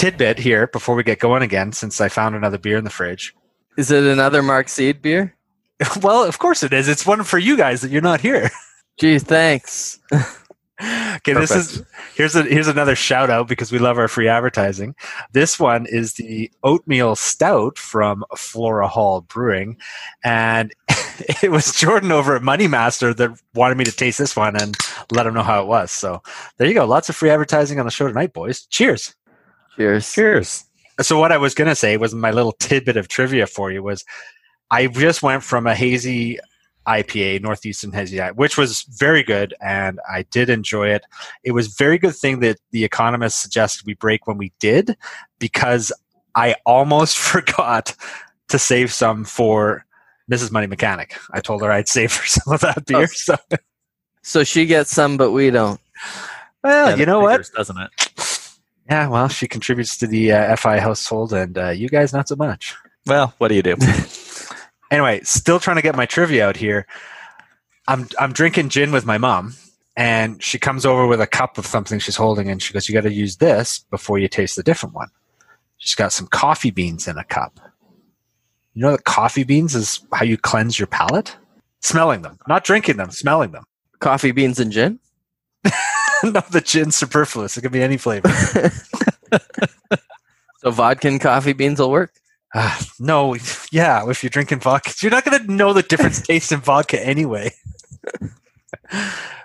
Tidbit 0.01 0.39
here 0.39 0.65
before 0.65 0.95
we 0.95 1.03
get 1.03 1.19
going 1.19 1.43
again, 1.43 1.71
since 1.71 2.01
I 2.01 2.09
found 2.09 2.35
another 2.35 2.57
beer 2.57 2.75
in 2.75 2.83
the 2.83 2.89
fridge. 2.89 3.35
Is 3.77 3.91
it 3.91 4.03
another 4.03 4.41
Mark 4.41 4.67
Seed 4.67 4.99
beer? 4.99 5.35
well, 6.01 6.23
of 6.23 6.39
course 6.39 6.63
it 6.63 6.73
is. 6.73 6.87
It's 6.87 7.05
one 7.05 7.23
for 7.23 7.37
you 7.37 7.55
guys 7.55 7.81
that 7.81 7.91
you're 7.91 8.01
not 8.01 8.19
here. 8.19 8.49
Gee, 8.99 9.19
thanks. 9.19 9.99
Okay, 11.17 11.33
this 11.33 11.51
is 11.51 11.83
here's 12.15 12.35
a 12.35 12.41
here's 12.41 12.67
another 12.67 12.95
shout 12.95 13.29
out 13.29 13.47
because 13.47 13.71
we 13.71 13.77
love 13.77 13.99
our 13.99 14.07
free 14.07 14.27
advertising. 14.27 14.95
This 15.31 15.59
one 15.59 15.85
is 15.85 16.13
the 16.13 16.51
oatmeal 16.63 17.15
stout 17.15 17.77
from 17.77 18.25
Flora 18.35 18.87
Hall 18.87 19.21
Brewing, 19.21 19.77
and 20.23 20.73
it 21.43 21.51
was 21.51 21.75
Jordan 21.75 22.11
over 22.11 22.35
at 22.35 22.41
Money 22.41 22.67
Master 22.67 23.13
that 23.13 23.39
wanted 23.53 23.77
me 23.77 23.83
to 23.83 23.91
taste 23.91 24.17
this 24.17 24.35
one 24.35 24.55
and 24.59 24.75
let 25.11 25.27
him 25.27 25.35
know 25.35 25.43
how 25.43 25.61
it 25.61 25.67
was. 25.67 25.91
So 25.91 26.23
there 26.57 26.67
you 26.67 26.73
go, 26.73 26.85
lots 26.85 27.09
of 27.09 27.15
free 27.15 27.29
advertising 27.29 27.77
on 27.77 27.85
the 27.85 27.91
show 27.91 28.07
tonight, 28.07 28.33
boys. 28.33 28.65
Cheers. 28.65 29.13
Cheers. 29.75 30.13
Cheers. 30.13 30.65
So 31.01 31.19
what 31.19 31.31
I 31.31 31.37
was 31.37 31.53
gonna 31.55 31.75
say 31.75 31.97
was 31.97 32.13
my 32.13 32.31
little 32.31 32.51
tidbit 32.53 32.97
of 32.97 33.07
trivia 33.07 33.47
for 33.47 33.71
you 33.71 33.81
was 33.81 34.03
I 34.69 34.87
just 34.87 35.23
went 35.23 35.43
from 35.43 35.67
a 35.67 35.75
hazy 35.75 36.39
IPA, 36.87 37.41
Northeastern 37.41 37.91
Hazy, 37.91 38.17
IPA, 38.17 38.35
which 38.35 38.57
was 38.57 38.83
very 38.83 39.23
good, 39.23 39.53
and 39.61 39.99
I 40.09 40.23
did 40.23 40.49
enjoy 40.49 40.89
it. 40.89 41.05
It 41.43 41.51
was 41.51 41.67
very 41.67 41.97
good 41.97 42.15
thing 42.15 42.39
that 42.39 42.59
the 42.71 42.83
economists 42.83 43.41
suggested 43.41 43.85
we 43.85 43.93
break 43.93 44.27
when 44.27 44.37
we 44.37 44.51
did, 44.59 44.95
because 45.39 45.91
I 46.35 46.55
almost 46.65 47.17
forgot 47.19 47.95
to 48.49 48.57
save 48.59 48.91
some 48.91 49.23
for 49.25 49.85
Mrs. 50.31 50.51
Money 50.51 50.67
Mechanic. 50.67 51.17
I 51.31 51.39
told 51.39 51.61
her 51.61 51.71
I'd 51.71 51.87
save 51.87 52.15
her 52.15 52.25
some 52.25 52.53
of 52.53 52.61
that 52.61 52.79
oh. 52.79 52.83
beer. 52.87 53.07
So, 53.07 53.35
So 54.23 54.43
she 54.43 54.65
gets 54.65 54.91
some, 54.91 55.17
but 55.17 55.31
we 55.31 55.49
don't. 55.49 55.79
well, 56.63 56.89
Yeah, 56.89 56.91
you 56.91 56.97
that 56.97 57.05
know 57.07 57.19
what? 57.19 57.31
figures, 57.33 57.49
Doesn't 57.49 57.77
it? 57.77 58.10
Yeah, 58.91 59.07
well, 59.07 59.29
she 59.29 59.47
contributes 59.47 59.95
to 59.99 60.07
the 60.07 60.33
uh, 60.33 60.55
FI 60.57 60.81
household, 60.81 61.31
and 61.31 61.57
uh, 61.57 61.69
you 61.69 61.87
guys 61.87 62.11
not 62.11 62.27
so 62.27 62.35
much. 62.35 62.75
Well, 63.05 63.33
what 63.37 63.47
do 63.47 63.55
you 63.55 63.63
do? 63.63 63.77
anyway, 64.91 65.21
still 65.23 65.61
trying 65.61 65.77
to 65.77 65.81
get 65.81 65.95
my 65.95 66.05
trivia 66.05 66.45
out 66.45 66.57
here. 66.57 66.85
I'm 67.87 68.09
I'm 68.19 68.33
drinking 68.33 68.67
gin 68.67 68.91
with 68.91 69.05
my 69.05 69.17
mom, 69.17 69.55
and 69.95 70.43
she 70.43 70.59
comes 70.59 70.85
over 70.85 71.07
with 71.07 71.21
a 71.21 71.25
cup 71.25 71.57
of 71.57 71.65
something 71.65 71.99
she's 71.99 72.17
holding, 72.17 72.49
and 72.49 72.61
she 72.61 72.73
goes, 72.73 72.89
"You 72.89 72.93
got 72.93 73.07
to 73.07 73.13
use 73.13 73.37
this 73.37 73.79
before 73.79 74.19
you 74.19 74.27
taste 74.27 74.57
the 74.57 74.63
different 74.63 74.93
one." 74.93 75.07
She's 75.77 75.95
got 75.95 76.11
some 76.11 76.27
coffee 76.27 76.71
beans 76.71 77.07
in 77.07 77.17
a 77.17 77.23
cup. 77.23 77.61
You 78.73 78.81
know 78.81 78.91
that 78.91 79.05
coffee 79.05 79.45
beans 79.45 79.73
is 79.73 80.05
how 80.11 80.25
you 80.25 80.37
cleanse 80.37 80.77
your 80.77 80.87
palate. 80.87 81.37
Smelling 81.79 82.23
them, 82.23 82.37
not 82.45 82.65
drinking 82.65 82.97
them, 82.97 83.09
smelling 83.09 83.51
them. 83.51 83.63
Coffee 83.99 84.31
beans 84.31 84.59
and 84.59 84.73
gin? 84.73 84.99
no, 86.33 86.41
the 86.51 86.61
gin's 86.61 86.95
superfluous. 86.95 87.57
It 87.57 87.61
can 87.61 87.71
be 87.71 87.81
any 87.81 87.97
flavor. 87.97 88.29
So 90.61 90.69
vodka 90.69 91.07
and 91.07 91.19
coffee 91.19 91.53
beans 91.53 91.79
will 91.79 91.89
work? 91.89 92.13
Ah, 92.53 92.79
no, 92.99 93.35
yeah, 93.71 94.07
if 94.07 94.23
you're 94.23 94.29
drinking 94.29 94.59
vodka, 94.59 94.93
you're 95.01 95.11
not 95.11 95.25
going 95.25 95.41
to 95.41 95.51
know 95.51 95.73
the 95.73 95.81
difference 95.81 96.21
taste 96.21 96.51
in 96.51 96.59
vodka 96.59 97.03
anyway. 97.03 97.51
All 98.21 98.27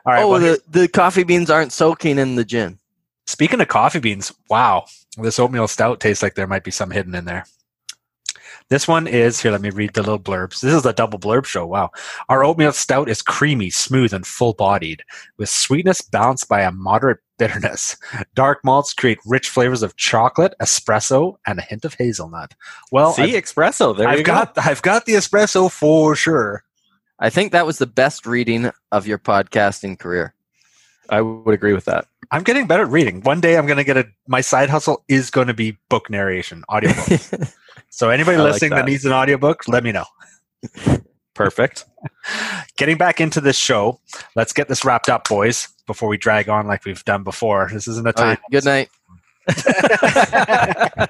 right. 0.04 0.22
oh, 0.22 0.28
well, 0.28 0.40
the, 0.40 0.60
the 0.68 0.88
coffee 0.88 1.22
beans 1.22 1.48
aren't 1.48 1.72
soaking 1.72 2.18
in 2.18 2.34
the 2.34 2.44
gin. 2.44 2.78
Speaking 3.26 3.60
of 3.60 3.68
coffee 3.68 3.98
beans, 3.98 4.32
wow, 4.50 4.84
this 5.16 5.38
oatmeal 5.38 5.68
stout 5.68 6.00
tastes 6.00 6.22
like 6.22 6.34
there 6.34 6.46
might 6.46 6.64
be 6.64 6.70
some 6.70 6.90
hidden 6.90 7.14
in 7.14 7.24
there. 7.24 7.46
This 8.68 8.88
one 8.88 9.06
is 9.06 9.40
here. 9.40 9.52
Let 9.52 9.60
me 9.60 9.70
read 9.70 9.94
the 9.94 10.02
little 10.02 10.18
blurbs. 10.18 10.60
This 10.60 10.74
is 10.74 10.84
a 10.84 10.92
double 10.92 11.20
blurb 11.20 11.44
show. 11.44 11.64
Wow. 11.64 11.90
Our 12.28 12.44
oatmeal 12.44 12.72
stout 12.72 13.08
is 13.08 13.22
creamy, 13.22 13.70
smooth, 13.70 14.12
and 14.12 14.26
full 14.26 14.54
bodied, 14.54 15.04
with 15.38 15.48
sweetness 15.48 16.00
balanced 16.02 16.48
by 16.48 16.62
a 16.62 16.72
moderate 16.72 17.20
bitterness. 17.38 17.96
Dark 18.34 18.58
malts 18.64 18.92
create 18.92 19.18
rich 19.24 19.48
flavors 19.48 19.82
of 19.84 19.94
chocolate, 19.96 20.54
espresso, 20.60 21.36
and 21.46 21.60
a 21.60 21.62
hint 21.62 21.84
of 21.84 21.94
hazelnut. 21.94 22.54
Well, 22.90 23.12
See, 23.12 23.36
I've, 23.36 23.44
espresso. 23.44 23.96
There 23.96 24.08
I've 24.08 24.18
you 24.18 24.24
got 24.24 24.58
I've 24.58 24.82
got 24.82 25.06
the 25.06 25.14
espresso 25.14 25.70
for 25.70 26.16
sure. 26.16 26.64
I 27.20 27.30
think 27.30 27.52
that 27.52 27.66
was 27.66 27.78
the 27.78 27.86
best 27.86 28.26
reading 28.26 28.70
of 28.90 29.06
your 29.06 29.18
podcasting 29.18 29.98
career. 29.98 30.34
I 31.08 31.20
would 31.20 31.54
agree 31.54 31.72
with 31.72 31.84
that. 31.84 32.06
I'm 32.30 32.42
getting 32.42 32.66
better 32.66 32.82
at 32.84 32.90
reading. 32.90 33.20
One 33.22 33.40
day 33.40 33.56
I'm 33.56 33.66
going 33.66 33.78
to 33.78 33.84
get 33.84 33.96
a 33.96 34.06
my 34.26 34.40
side 34.40 34.70
hustle 34.70 35.04
is 35.08 35.30
going 35.30 35.46
to 35.48 35.54
be 35.54 35.78
book 35.88 36.10
narration, 36.10 36.64
audiobook. 36.70 37.20
so 37.90 38.10
anybody 38.10 38.36
I 38.36 38.40
like 38.40 38.52
listening 38.52 38.70
that. 38.70 38.76
that. 38.76 38.86
needs 38.86 39.04
an 39.04 39.12
audiobook, 39.12 39.68
let 39.68 39.84
me 39.84 39.92
know. 39.92 40.04
Perfect. 41.34 41.84
Getting 42.76 42.96
back 42.96 43.20
into 43.20 43.40
this 43.40 43.56
show, 43.56 44.00
let's 44.34 44.52
get 44.52 44.68
this 44.68 44.84
wrapped 44.84 45.08
up, 45.08 45.28
boys, 45.28 45.68
before 45.86 46.08
we 46.08 46.16
drag 46.16 46.48
on 46.48 46.66
like 46.66 46.84
we've 46.84 47.04
done 47.04 47.22
before. 47.22 47.68
This 47.70 47.86
isn't 47.88 48.06
a 48.06 48.18
All 48.18 48.24
right, 48.24 48.36
time. 48.36 48.44
good 48.50 48.64
night. 48.64 48.88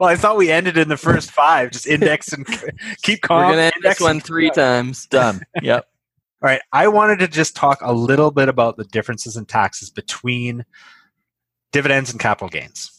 well, 0.00 0.08
I 0.08 0.16
thought 0.16 0.38
we 0.38 0.50
ended 0.50 0.78
in 0.78 0.88
the 0.88 0.96
first 0.96 1.30
five. 1.30 1.70
Just 1.70 1.86
index 1.86 2.32
and 2.32 2.46
keep 3.02 3.20
calm. 3.20 3.38
We're 3.38 3.44
going 3.44 3.56
to 3.56 3.62
end 3.64 3.72
index 3.76 3.98
this 3.98 4.04
one 4.04 4.20
three 4.20 4.50
times. 4.50 5.06
Done. 5.06 5.42
Yep. 5.60 5.86
All 6.42 6.48
right. 6.48 6.62
I 6.72 6.88
wanted 6.88 7.18
to 7.18 7.28
just 7.28 7.54
talk 7.54 7.78
a 7.82 7.92
little 7.92 8.30
bit 8.30 8.48
about 8.48 8.76
the 8.76 8.84
differences 8.84 9.36
in 9.36 9.44
taxes 9.44 9.90
between 9.90 10.64
dividends 11.70 12.10
and 12.10 12.18
capital 12.18 12.48
gains. 12.48 12.90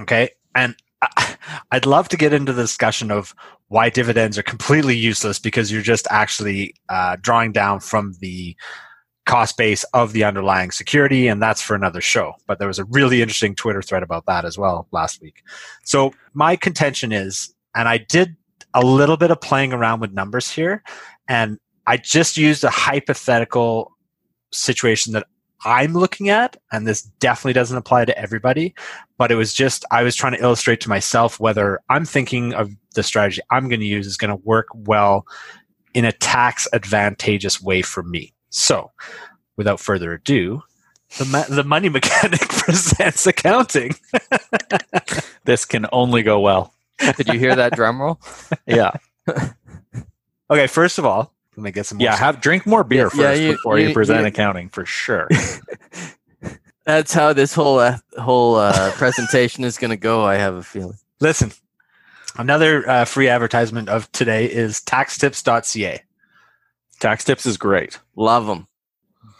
Okay. 0.00 0.30
And 0.54 0.74
I'd 1.70 1.86
love 1.86 2.08
to 2.08 2.16
get 2.16 2.32
into 2.32 2.52
the 2.52 2.62
discussion 2.62 3.12
of 3.12 3.34
why 3.68 3.88
dividends 3.88 4.36
are 4.36 4.42
completely 4.42 4.96
useless 4.96 5.38
because 5.38 5.70
you're 5.70 5.82
just 5.82 6.08
actually 6.10 6.74
uh, 6.88 7.16
drawing 7.20 7.52
down 7.52 7.78
from 7.78 8.14
the 8.20 8.56
cost 9.26 9.56
base 9.56 9.84
of 9.94 10.12
the 10.12 10.24
underlying 10.24 10.72
security. 10.72 11.28
And 11.28 11.40
that's 11.40 11.62
for 11.62 11.76
another 11.76 12.00
show. 12.00 12.34
But 12.48 12.58
there 12.58 12.68
was 12.68 12.80
a 12.80 12.84
really 12.86 13.22
interesting 13.22 13.54
Twitter 13.54 13.80
thread 13.80 14.02
about 14.02 14.26
that 14.26 14.44
as 14.44 14.58
well 14.58 14.88
last 14.90 15.22
week. 15.22 15.42
So 15.84 16.12
my 16.34 16.56
contention 16.56 17.12
is, 17.12 17.54
and 17.76 17.88
I 17.88 17.98
did 17.98 18.36
a 18.74 18.84
little 18.84 19.16
bit 19.16 19.30
of 19.30 19.40
playing 19.40 19.72
around 19.72 20.00
with 20.00 20.12
numbers 20.12 20.50
here, 20.50 20.82
and 21.28 21.58
I 21.86 21.96
just 21.96 22.36
used 22.36 22.64
a 22.64 22.70
hypothetical 22.70 23.92
situation 24.52 25.12
that 25.12 25.26
I'm 25.64 25.94
looking 25.94 26.28
at, 26.28 26.56
and 26.72 26.86
this 26.86 27.02
definitely 27.02 27.54
doesn't 27.54 27.76
apply 27.76 28.04
to 28.04 28.18
everybody, 28.18 28.74
but 29.16 29.30
it 29.30 29.36
was 29.36 29.54
just, 29.54 29.84
I 29.90 30.02
was 30.02 30.14
trying 30.14 30.34
to 30.34 30.42
illustrate 30.42 30.80
to 30.82 30.88
myself 30.88 31.40
whether 31.40 31.80
I'm 31.88 32.04
thinking 32.04 32.52
of 32.52 32.70
the 32.94 33.02
strategy 33.02 33.40
I'm 33.50 33.68
going 33.68 33.80
to 33.80 33.86
use 33.86 34.06
is 34.06 34.18
going 34.18 34.30
to 34.30 34.42
work 34.44 34.66
well 34.74 35.26
in 35.94 36.04
a 36.04 36.12
tax 36.12 36.68
advantageous 36.72 37.62
way 37.62 37.80
for 37.80 38.02
me. 38.02 38.34
So, 38.50 38.90
without 39.56 39.80
further 39.80 40.12
ado, 40.12 40.62
the, 41.18 41.24
ma- 41.24 41.44
the 41.48 41.64
money 41.64 41.88
mechanic 41.90 42.40
presents 42.48 43.26
accounting. 43.26 43.94
This 45.44 45.66
can 45.66 45.86
only 45.92 46.22
go 46.22 46.40
well. 46.40 46.72
Did 47.18 47.28
you 47.28 47.38
hear 47.38 47.54
that 47.54 47.74
drum 47.74 48.00
roll? 48.00 48.18
Yeah. 48.66 48.92
Okay, 50.50 50.66
first 50.66 50.98
of 50.98 51.04
all, 51.04 51.34
let 51.56 51.62
me 51.64 51.70
get 51.72 51.86
some 51.86 51.98
more 51.98 52.04
Yeah. 52.06 52.16
Have 52.16 52.40
drink 52.40 52.66
more 52.66 52.84
beer 52.84 53.10
Yeah, 53.14 53.28
first 53.30 53.40
you- 53.42 53.52
before 53.52 53.78
you, 53.78 53.88
you- 53.88 53.94
present 53.94 54.20
you- 54.20 54.26
accounting 54.26 54.68
for 54.68 54.84
sure. 54.86 55.28
That's 56.86 57.14
how 57.14 57.32
this 57.32 57.54
whole 57.54 57.78
uh, 57.78 57.98
whole 58.18 58.56
uh, 58.56 58.92
presentation 58.92 59.64
is 59.64 59.78
going 59.78 59.90
to 59.90 59.96
go. 59.96 60.24
I 60.24 60.34
have 60.36 60.54
a 60.54 60.62
feeling. 60.62 60.98
Listen, 61.18 61.50
another 62.36 62.86
uh, 62.88 63.04
free 63.06 63.28
advertisement 63.28 63.88
of 63.88 64.10
today 64.12 64.44
is 64.44 64.80
taxtips.ca. 64.82 66.02
Tax 67.00 67.24
tips 67.24 67.46
is 67.46 67.56
great. 67.56 67.98
Love 68.16 68.46
them. 68.46 68.66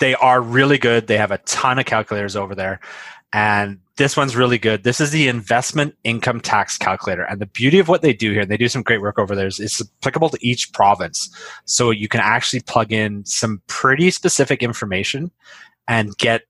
They 0.00 0.14
are 0.14 0.40
really 0.40 0.78
good. 0.78 1.06
They 1.06 1.18
have 1.18 1.30
a 1.30 1.38
ton 1.38 1.78
of 1.78 1.84
calculators 1.84 2.34
over 2.34 2.54
there. 2.54 2.80
And 3.34 3.80
this 3.96 4.16
one's 4.16 4.36
really 4.36 4.58
good. 4.58 4.84
This 4.84 5.00
is 5.00 5.10
the 5.10 5.26
investment 5.26 5.96
income 6.04 6.40
tax 6.40 6.78
calculator. 6.78 7.24
And 7.24 7.40
the 7.40 7.46
beauty 7.46 7.80
of 7.80 7.88
what 7.88 8.00
they 8.00 8.12
do 8.12 8.30
here, 8.30 8.42
and 8.42 8.50
they 8.50 8.56
do 8.56 8.68
some 8.68 8.84
great 8.84 9.00
work 9.00 9.18
over 9.18 9.34
there, 9.34 9.48
is 9.48 9.58
it's 9.58 9.82
applicable 9.82 10.28
to 10.28 10.38
each 10.40 10.72
province. 10.72 11.28
So 11.64 11.90
you 11.90 12.06
can 12.06 12.20
actually 12.20 12.60
plug 12.60 12.92
in 12.92 13.26
some 13.26 13.60
pretty 13.66 14.12
specific 14.12 14.62
information 14.62 15.32
and 15.88 16.16
get, 16.16 16.42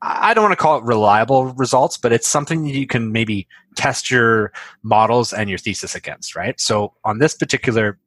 I 0.00 0.32
don't 0.32 0.44
want 0.44 0.52
to 0.52 0.62
call 0.62 0.78
it 0.78 0.84
reliable 0.84 1.52
results, 1.52 1.98
but 1.98 2.10
it's 2.10 2.26
something 2.26 2.64
you 2.64 2.86
can 2.86 3.12
maybe 3.12 3.46
test 3.76 4.10
your 4.10 4.50
models 4.82 5.34
and 5.34 5.50
your 5.50 5.58
thesis 5.58 5.94
against, 5.94 6.34
right? 6.34 6.58
So 6.58 6.94
on 7.04 7.18
this 7.18 7.34
particular, 7.34 7.98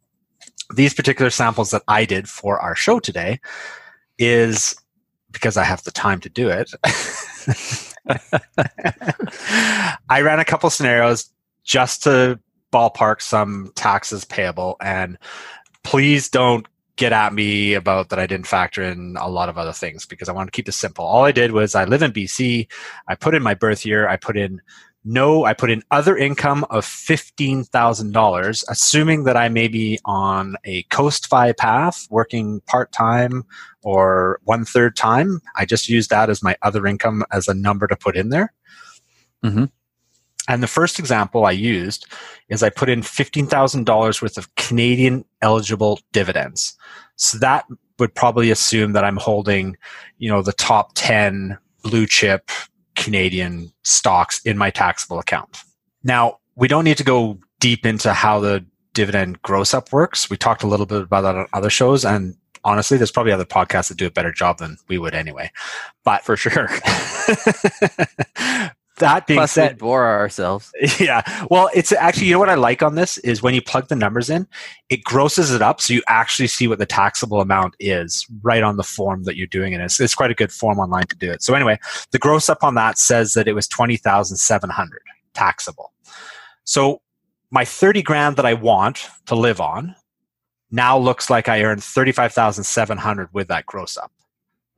these 0.75 0.95
particular 0.95 1.29
samples 1.29 1.69
that 1.69 1.83
I 1.87 2.05
did 2.05 2.27
for 2.27 2.59
our 2.59 2.75
show 2.75 2.99
today 2.99 3.39
is 4.17 4.75
because 5.31 5.55
I 5.55 5.65
have 5.65 5.83
the 5.83 5.91
time 5.91 6.19
to 6.21 6.29
do 6.29 6.49
it. 6.49 6.73
I 10.09 10.21
ran 10.21 10.39
a 10.39 10.45
couple 10.45 10.69
scenarios 10.69 11.31
just 11.63 12.03
to 12.03 12.39
ballpark 12.71 13.21
some 13.21 13.71
taxes 13.75 14.25
payable 14.25 14.75
and 14.81 15.17
please 15.83 16.29
don't 16.29 16.67
get 16.95 17.13
at 17.13 17.33
me 17.33 17.73
about 17.73 18.09
that 18.09 18.19
I 18.19 18.27
didn't 18.27 18.47
factor 18.47 18.83
in 18.83 19.15
a 19.19 19.29
lot 19.29 19.49
of 19.49 19.57
other 19.57 19.73
things 19.73 20.05
because 20.05 20.29
I 20.29 20.33
want 20.33 20.47
to 20.47 20.51
keep 20.51 20.65
this 20.65 20.75
simple. 20.75 21.05
All 21.05 21.23
I 21.23 21.31
did 21.31 21.51
was 21.51 21.75
I 21.75 21.85
live 21.85 22.03
in 22.03 22.11
BC, 22.11 22.69
I 23.07 23.15
put 23.15 23.35
in 23.35 23.41
my 23.41 23.53
birth 23.53 23.85
year, 23.85 24.07
I 24.07 24.17
put 24.17 24.37
in 24.37 24.61
no, 25.05 25.43
I 25.43 25.53
put 25.53 25.69
in 25.69 25.83
other 25.91 26.15
income 26.15 26.65
of 26.69 26.85
$15,000, 26.85 28.63
assuming 28.69 29.23
that 29.25 29.35
I 29.35 29.49
may 29.49 29.67
be 29.67 29.99
on 30.05 30.55
a 30.63 30.83
Coast 30.83 31.27
Fi 31.27 31.51
path, 31.51 32.07
working 32.09 32.61
part 32.61 32.91
time 32.91 33.43
or 33.83 34.39
one 34.43 34.63
third 34.63 34.95
time. 34.95 35.41
I 35.55 35.65
just 35.65 35.89
use 35.89 36.07
that 36.07 36.29
as 36.29 36.41
my 36.41 36.55
other 36.61 36.87
income 36.87 37.25
as 37.31 37.47
a 37.47 37.53
number 37.53 37.87
to 37.87 37.95
put 37.95 38.15
in 38.15 38.29
there. 38.29 38.53
Mhm. 39.43 39.69
And 40.47 40.63
the 40.63 40.67
first 40.67 40.99
example 40.99 41.45
I 41.45 41.51
used 41.51 42.05
is 42.49 42.63
I 42.63 42.69
put 42.69 42.89
in 42.89 43.01
$15,000 43.01 44.21
worth 44.21 44.37
of 44.37 44.53
Canadian 44.55 45.25
eligible 45.41 45.99
dividends. 46.11 46.77
So 47.15 47.37
that 47.39 47.65
would 47.99 48.15
probably 48.15 48.51
assume 48.51 48.93
that 48.93 49.03
I'm 49.03 49.17
holding, 49.17 49.77
you 50.17 50.29
know, 50.29 50.41
the 50.41 50.53
top 50.53 50.91
10 50.95 51.57
blue 51.83 52.07
chip 52.07 52.49
Canadian 53.03 53.71
stocks 53.83 54.41
in 54.45 54.57
my 54.57 54.69
taxable 54.69 55.19
account. 55.19 55.63
Now, 56.03 56.39
we 56.55 56.67
don't 56.67 56.83
need 56.83 56.97
to 56.97 57.03
go 57.03 57.39
deep 57.59 57.85
into 57.85 58.13
how 58.13 58.39
the 58.39 58.65
dividend 58.93 59.41
gross 59.41 59.73
up 59.73 59.91
works. 59.91 60.29
We 60.29 60.37
talked 60.37 60.63
a 60.63 60.67
little 60.67 60.85
bit 60.85 61.01
about 61.01 61.21
that 61.21 61.35
on 61.35 61.47
other 61.53 61.69
shows 61.69 62.05
and 62.05 62.35
honestly, 62.63 62.97
there's 62.97 63.11
probably 63.11 63.31
other 63.31 63.45
podcasts 63.45 63.89
that 63.89 63.97
do 63.97 64.07
a 64.07 64.11
better 64.11 64.31
job 64.31 64.57
than 64.57 64.77
we 64.87 64.97
would 64.97 65.13
anyway. 65.13 65.51
But 66.03 66.23
For 66.23 66.37
sure. 66.37 66.69
that 68.97 69.25
being 69.25 69.39
Plus, 69.39 69.51
said, 69.51 69.73
we'd 69.73 69.79
bore 69.79 70.05
ourselves. 70.05 70.71
yeah. 70.99 71.21
Well, 71.49 71.69
it's 71.73 71.91
actually, 71.91 72.27
you 72.27 72.33
know 72.33 72.39
what 72.39 72.49
I 72.49 72.55
like 72.55 72.83
on 72.83 72.95
this 72.95 73.17
is 73.19 73.41
when 73.41 73.53
you 73.53 73.61
plug 73.61 73.87
the 73.87 73.95
numbers 73.95 74.29
in, 74.29 74.47
it 74.89 75.03
grosses 75.03 75.51
it 75.51 75.61
up 75.61 75.81
so 75.81 75.93
you 75.93 76.03
actually 76.07 76.47
see 76.47 76.67
what 76.67 76.79
the 76.79 76.85
taxable 76.85 77.41
amount 77.41 77.75
is 77.79 78.25
right 78.41 78.61
on 78.61 78.77
the 78.77 78.83
form 78.83 79.23
that 79.23 79.35
you're 79.35 79.47
doing 79.47 79.73
it. 79.73 79.81
It's, 79.81 79.99
it's 79.99 80.15
quite 80.15 80.31
a 80.31 80.35
good 80.35 80.51
form 80.51 80.79
online 80.79 81.07
to 81.07 81.15
do 81.15 81.31
it. 81.31 81.41
So 81.41 81.53
anyway, 81.53 81.79
the 82.11 82.19
gross 82.19 82.49
up 82.49 82.63
on 82.63 82.75
that 82.75 82.97
says 82.97 83.33
that 83.33 83.47
it 83.47 83.53
was 83.53 83.67
20,700 83.67 85.01
taxable. 85.33 85.91
So 86.63 87.01
my 87.51 87.65
30 87.65 88.01
grand 88.03 88.35
that 88.37 88.45
I 88.45 88.53
want 88.53 89.07
to 89.25 89.35
live 89.35 89.59
on 89.59 89.95
now 90.71 90.97
looks 90.97 91.29
like 91.29 91.49
I 91.49 91.63
earned 91.63 91.83
35,700 91.83 93.29
with 93.33 93.47
that 93.47 93.65
gross 93.65 93.97
up. 93.97 94.11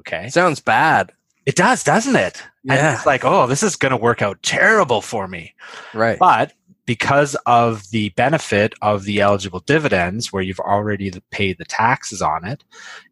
Okay. 0.01 0.29
Sounds 0.29 0.59
bad. 0.59 1.11
It 1.45 1.55
does, 1.55 1.83
doesn't 1.83 2.15
it? 2.15 2.41
And 2.67 2.95
it's 2.95 3.05
like, 3.05 3.23
oh, 3.23 3.45
this 3.45 3.61
is 3.61 3.75
going 3.75 3.91
to 3.91 3.97
work 3.97 4.23
out 4.23 4.41
terrible 4.41 5.01
for 5.01 5.27
me. 5.27 5.53
Right. 5.93 6.17
But 6.17 6.53
because 6.85 7.35
of 7.45 7.89
the 7.91 8.09
benefit 8.09 8.73
of 8.81 9.03
the 9.03 9.21
eligible 9.21 9.59
dividends, 9.59 10.33
where 10.33 10.41
you've 10.41 10.59
already 10.59 11.11
paid 11.31 11.57
the 11.57 11.65
taxes 11.65 12.21
on 12.21 12.45
it, 12.45 12.63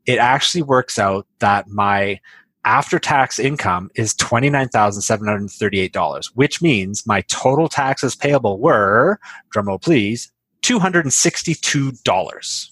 it 0.05 0.17
actually 0.17 0.63
works 0.63 0.97
out 0.97 1.27
that 1.39 1.67
my 1.67 2.19
after 2.65 2.97
tax 2.97 3.39
income 3.39 3.91
is 3.95 4.13
$29,738, 4.15 6.25
which 6.34 6.61
means 6.61 7.05
my 7.05 7.19
total 7.21 7.67
taxes 7.67 8.15
payable 8.15 8.57
were, 8.59 9.19
drumroll 9.53 9.81
please, 9.81 10.31
$262. 10.61 12.69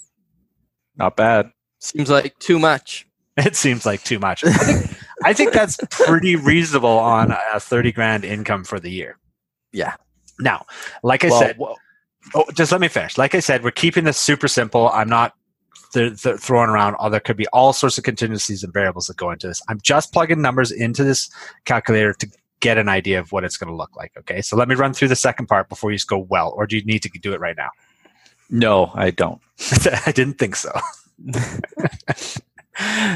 Not 0.95 1.17
bad. 1.17 1.51
Seems 1.79 2.09
like 2.09 2.39
too 2.39 2.57
much. 2.59 3.05
It 3.37 3.55
seems 3.55 3.85
like 3.85 4.03
too 4.03 4.19
much. 4.19 4.43
I 4.43 4.51
think, 4.51 4.91
I 5.23 5.33
think 5.33 5.53
that's 5.53 5.77
pretty 5.89 6.35
reasonable 6.35 6.89
on 6.99 7.31
a 7.53 7.59
30 7.59 7.91
grand 7.91 8.25
income 8.25 8.63
for 8.63 8.79
the 8.79 8.89
year. 8.89 9.17
Yeah. 9.71 9.95
Now, 10.39 10.65
like 11.03 11.23
I 11.23 11.29
Well, 11.29 11.39
said, 11.39 11.57
oh, 12.35 12.45
just 12.53 12.71
let 12.71 12.81
me 12.81 12.87
finish. 12.87 13.17
Like 13.17 13.35
I 13.35 13.39
said, 13.39 13.63
we're 13.63 13.71
keeping 13.71 14.03
this 14.03 14.17
super 14.17 14.47
simple. 14.47 14.89
I'm 14.89 15.09
not 15.09 15.33
th- 15.93 16.21
th- 16.21 16.39
throwing 16.39 16.69
around. 16.69 16.95
Oh, 16.99 17.09
there 17.09 17.19
could 17.19 17.37
be 17.37 17.47
all 17.47 17.73
sorts 17.73 17.97
of 17.97 18.03
contingencies 18.03 18.63
and 18.63 18.73
variables 18.73 19.07
that 19.07 19.17
go 19.17 19.31
into 19.31 19.47
this. 19.47 19.61
I'm 19.69 19.79
just 19.81 20.13
plugging 20.13 20.41
numbers 20.41 20.71
into 20.71 21.03
this 21.03 21.29
calculator 21.65 22.13
to 22.13 22.27
get 22.59 22.77
an 22.77 22.89
idea 22.89 23.19
of 23.19 23.31
what 23.31 23.43
it's 23.43 23.57
going 23.57 23.69
to 23.69 23.75
look 23.75 23.95
like. 23.95 24.11
Okay. 24.17 24.41
So 24.41 24.55
let 24.55 24.67
me 24.67 24.75
run 24.75 24.93
through 24.93 25.09
the 25.09 25.15
second 25.15 25.47
part 25.47 25.69
before 25.69 25.91
you 25.91 25.97
just 25.97 26.07
go, 26.07 26.17
well, 26.17 26.53
or 26.55 26.65
do 26.67 26.77
you 26.77 26.83
need 26.85 27.03
to 27.03 27.09
do 27.09 27.33
it 27.33 27.39
right 27.39 27.57
now? 27.57 27.69
No, 28.49 28.91
I 28.93 29.11
don't. 29.11 29.41
I 30.05 30.11
didn't 30.11 30.37
think 30.37 30.55
so. 30.55 30.71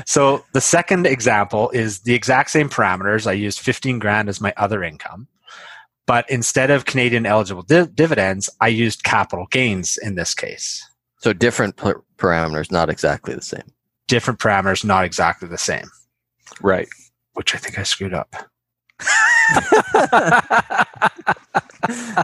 so 0.06 0.44
the 0.54 0.62
second 0.62 1.06
example 1.08 1.70
is 1.72 2.02
the 2.02 2.14
exact 2.14 2.52
same 2.52 2.70
parameters. 2.70 3.28
I 3.28 3.34
used 3.34 3.60
15 3.60 4.00
grand 4.00 4.30
as 4.30 4.42
my 4.42 4.54
other 4.58 4.84
income. 4.84 5.28
But 6.08 6.30
instead 6.30 6.70
of 6.70 6.86
Canadian 6.86 7.26
eligible 7.26 7.64
di- 7.64 7.88
dividends, 7.88 8.50
I 8.62 8.68
used 8.68 9.04
capital 9.04 9.48
gains 9.50 9.98
in 9.98 10.16
this 10.16 10.36
case. 10.36 10.88
So 11.18 11.34
different 11.34 11.78
par- 11.78 12.04
parameters, 12.18 12.72
not 12.72 12.90
exactly 12.90 13.34
the 13.34 13.42
same. 13.42 13.72
Different 14.08 14.40
parameters, 14.40 14.86
not 14.86 15.04
exactly 15.04 15.48
the 15.48 15.58
same, 15.58 15.88
Right. 16.62 16.88
which 17.34 17.56
I 17.56 17.58
think 17.58 17.80
I 17.80 17.84
screwed 17.84 18.14
up. 18.14 18.36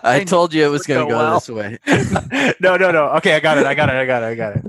I 0.03 0.23
told 0.25 0.53
you 0.53 0.65
it 0.65 0.69
was 0.69 0.85
going 0.87 1.05
to 1.05 1.11
go 1.11 1.17
well. 1.17 1.35
this 1.35 1.49
way. 1.49 1.77
no, 2.59 2.77
no, 2.77 2.91
no. 2.91 3.09
Okay, 3.17 3.35
I 3.35 3.39
got 3.39 3.57
it. 3.57 3.65
I 3.65 3.73
got 3.73 3.89
it. 3.89 3.95
I 3.95 4.05
got 4.05 4.23
it. 4.23 4.27
I 4.27 4.35
got 4.35 4.55
it. 4.55 4.65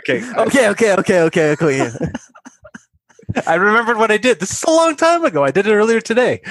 Okay. 0.00 0.22
okay, 0.36 0.68
okay, 0.68 0.92
okay, 0.94 1.20
okay, 1.22 1.50
okay. 1.52 1.90
I 3.46 3.54
remembered 3.54 3.96
what 3.96 4.10
I 4.10 4.16
did. 4.16 4.40
This 4.40 4.50
is 4.50 4.62
a 4.64 4.70
long 4.70 4.96
time 4.96 5.24
ago. 5.24 5.44
I 5.44 5.52
did 5.52 5.66
it 5.66 5.72
earlier 5.72 6.00
today. 6.00 6.42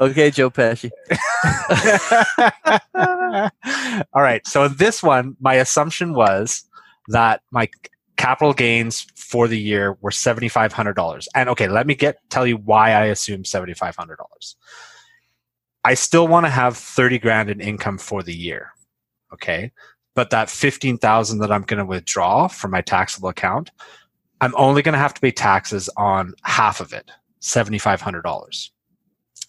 Okay, 0.00 0.30
Joe 0.30 0.50
Pesci. 0.50 0.90
All 4.12 4.22
right. 4.22 4.46
So 4.46 4.64
in 4.64 4.76
this 4.76 5.02
one, 5.02 5.36
my 5.40 5.54
assumption 5.54 6.14
was 6.14 6.62
that 7.08 7.42
my 7.50 7.68
capital 8.18 8.52
gains 8.52 9.06
for 9.16 9.48
the 9.48 9.58
year 9.58 9.96
were 10.02 10.10
seventy 10.10 10.48
five 10.48 10.74
hundred 10.74 10.94
dollars. 10.94 11.26
And 11.34 11.48
okay, 11.48 11.68
let 11.68 11.86
me 11.86 11.94
get 11.94 12.18
tell 12.28 12.46
you 12.46 12.58
why 12.58 12.90
I 12.90 13.06
assume 13.06 13.46
seventy 13.46 13.72
five 13.72 13.96
hundred 13.96 14.16
dollars. 14.16 14.56
I 15.84 15.94
still 15.94 16.28
want 16.28 16.44
to 16.44 16.50
have 16.50 16.76
thirty 16.76 17.18
grand 17.18 17.48
in 17.48 17.60
income 17.62 17.96
for 17.96 18.22
the 18.22 18.34
year. 18.34 18.72
Okay. 19.32 19.72
But 20.14 20.30
that 20.30 20.50
fifteen 20.50 20.98
thousand 20.98 21.38
that 21.38 21.52
I'm 21.52 21.62
going 21.62 21.78
to 21.78 21.86
withdraw 21.86 22.48
from 22.48 22.72
my 22.72 22.82
taxable 22.82 23.28
account, 23.28 23.70
I'm 24.40 24.54
only 24.56 24.82
going 24.82 24.94
to 24.94 24.98
have 24.98 25.14
to 25.14 25.20
pay 25.20 25.30
taxes 25.30 25.88
on 25.96 26.34
half 26.42 26.80
of 26.80 26.92
it, 26.92 27.10
seventy 27.40 27.78
five 27.78 28.00
hundred 28.00 28.22
dollars. 28.22 28.72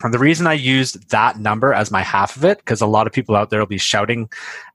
And 0.01 0.13
the 0.13 0.19
reason 0.19 0.47
I 0.47 0.53
used 0.53 1.09
that 1.09 1.39
number 1.39 1.73
as 1.73 1.91
my 1.91 2.03
half 2.03 2.37
of 2.37 2.45
it, 2.45 2.59
because 2.59 2.79
a 2.79 2.87
lot 2.87 3.07
of 3.07 3.11
people 3.11 3.35
out 3.35 3.49
there 3.49 3.59
will 3.59 3.65
be 3.65 3.77
shouting 3.77 4.29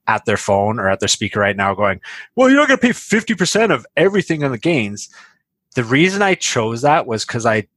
at 0.07 0.25
their 0.25 0.37
phone 0.37 0.79
or 0.79 0.89
at 0.89 0.99
their 0.99 1.09
speaker 1.09 1.39
right 1.39 1.55
now, 1.55 1.73
going, 1.73 2.01
Well, 2.35 2.49
you're 2.49 2.59
not 2.59 2.67
going 2.67 2.79
to 2.79 2.87
pay 2.87 2.93
50% 2.93 3.73
of 3.73 3.85
everything 3.97 4.43
on 4.43 4.51
the 4.51 4.57
gains. 4.57 5.09
The 5.75 5.83
reason 5.83 6.21
I 6.21 6.35
chose 6.35 6.81
that 6.81 7.05
was 7.07 7.25
because 7.25 7.45
I 7.45 7.67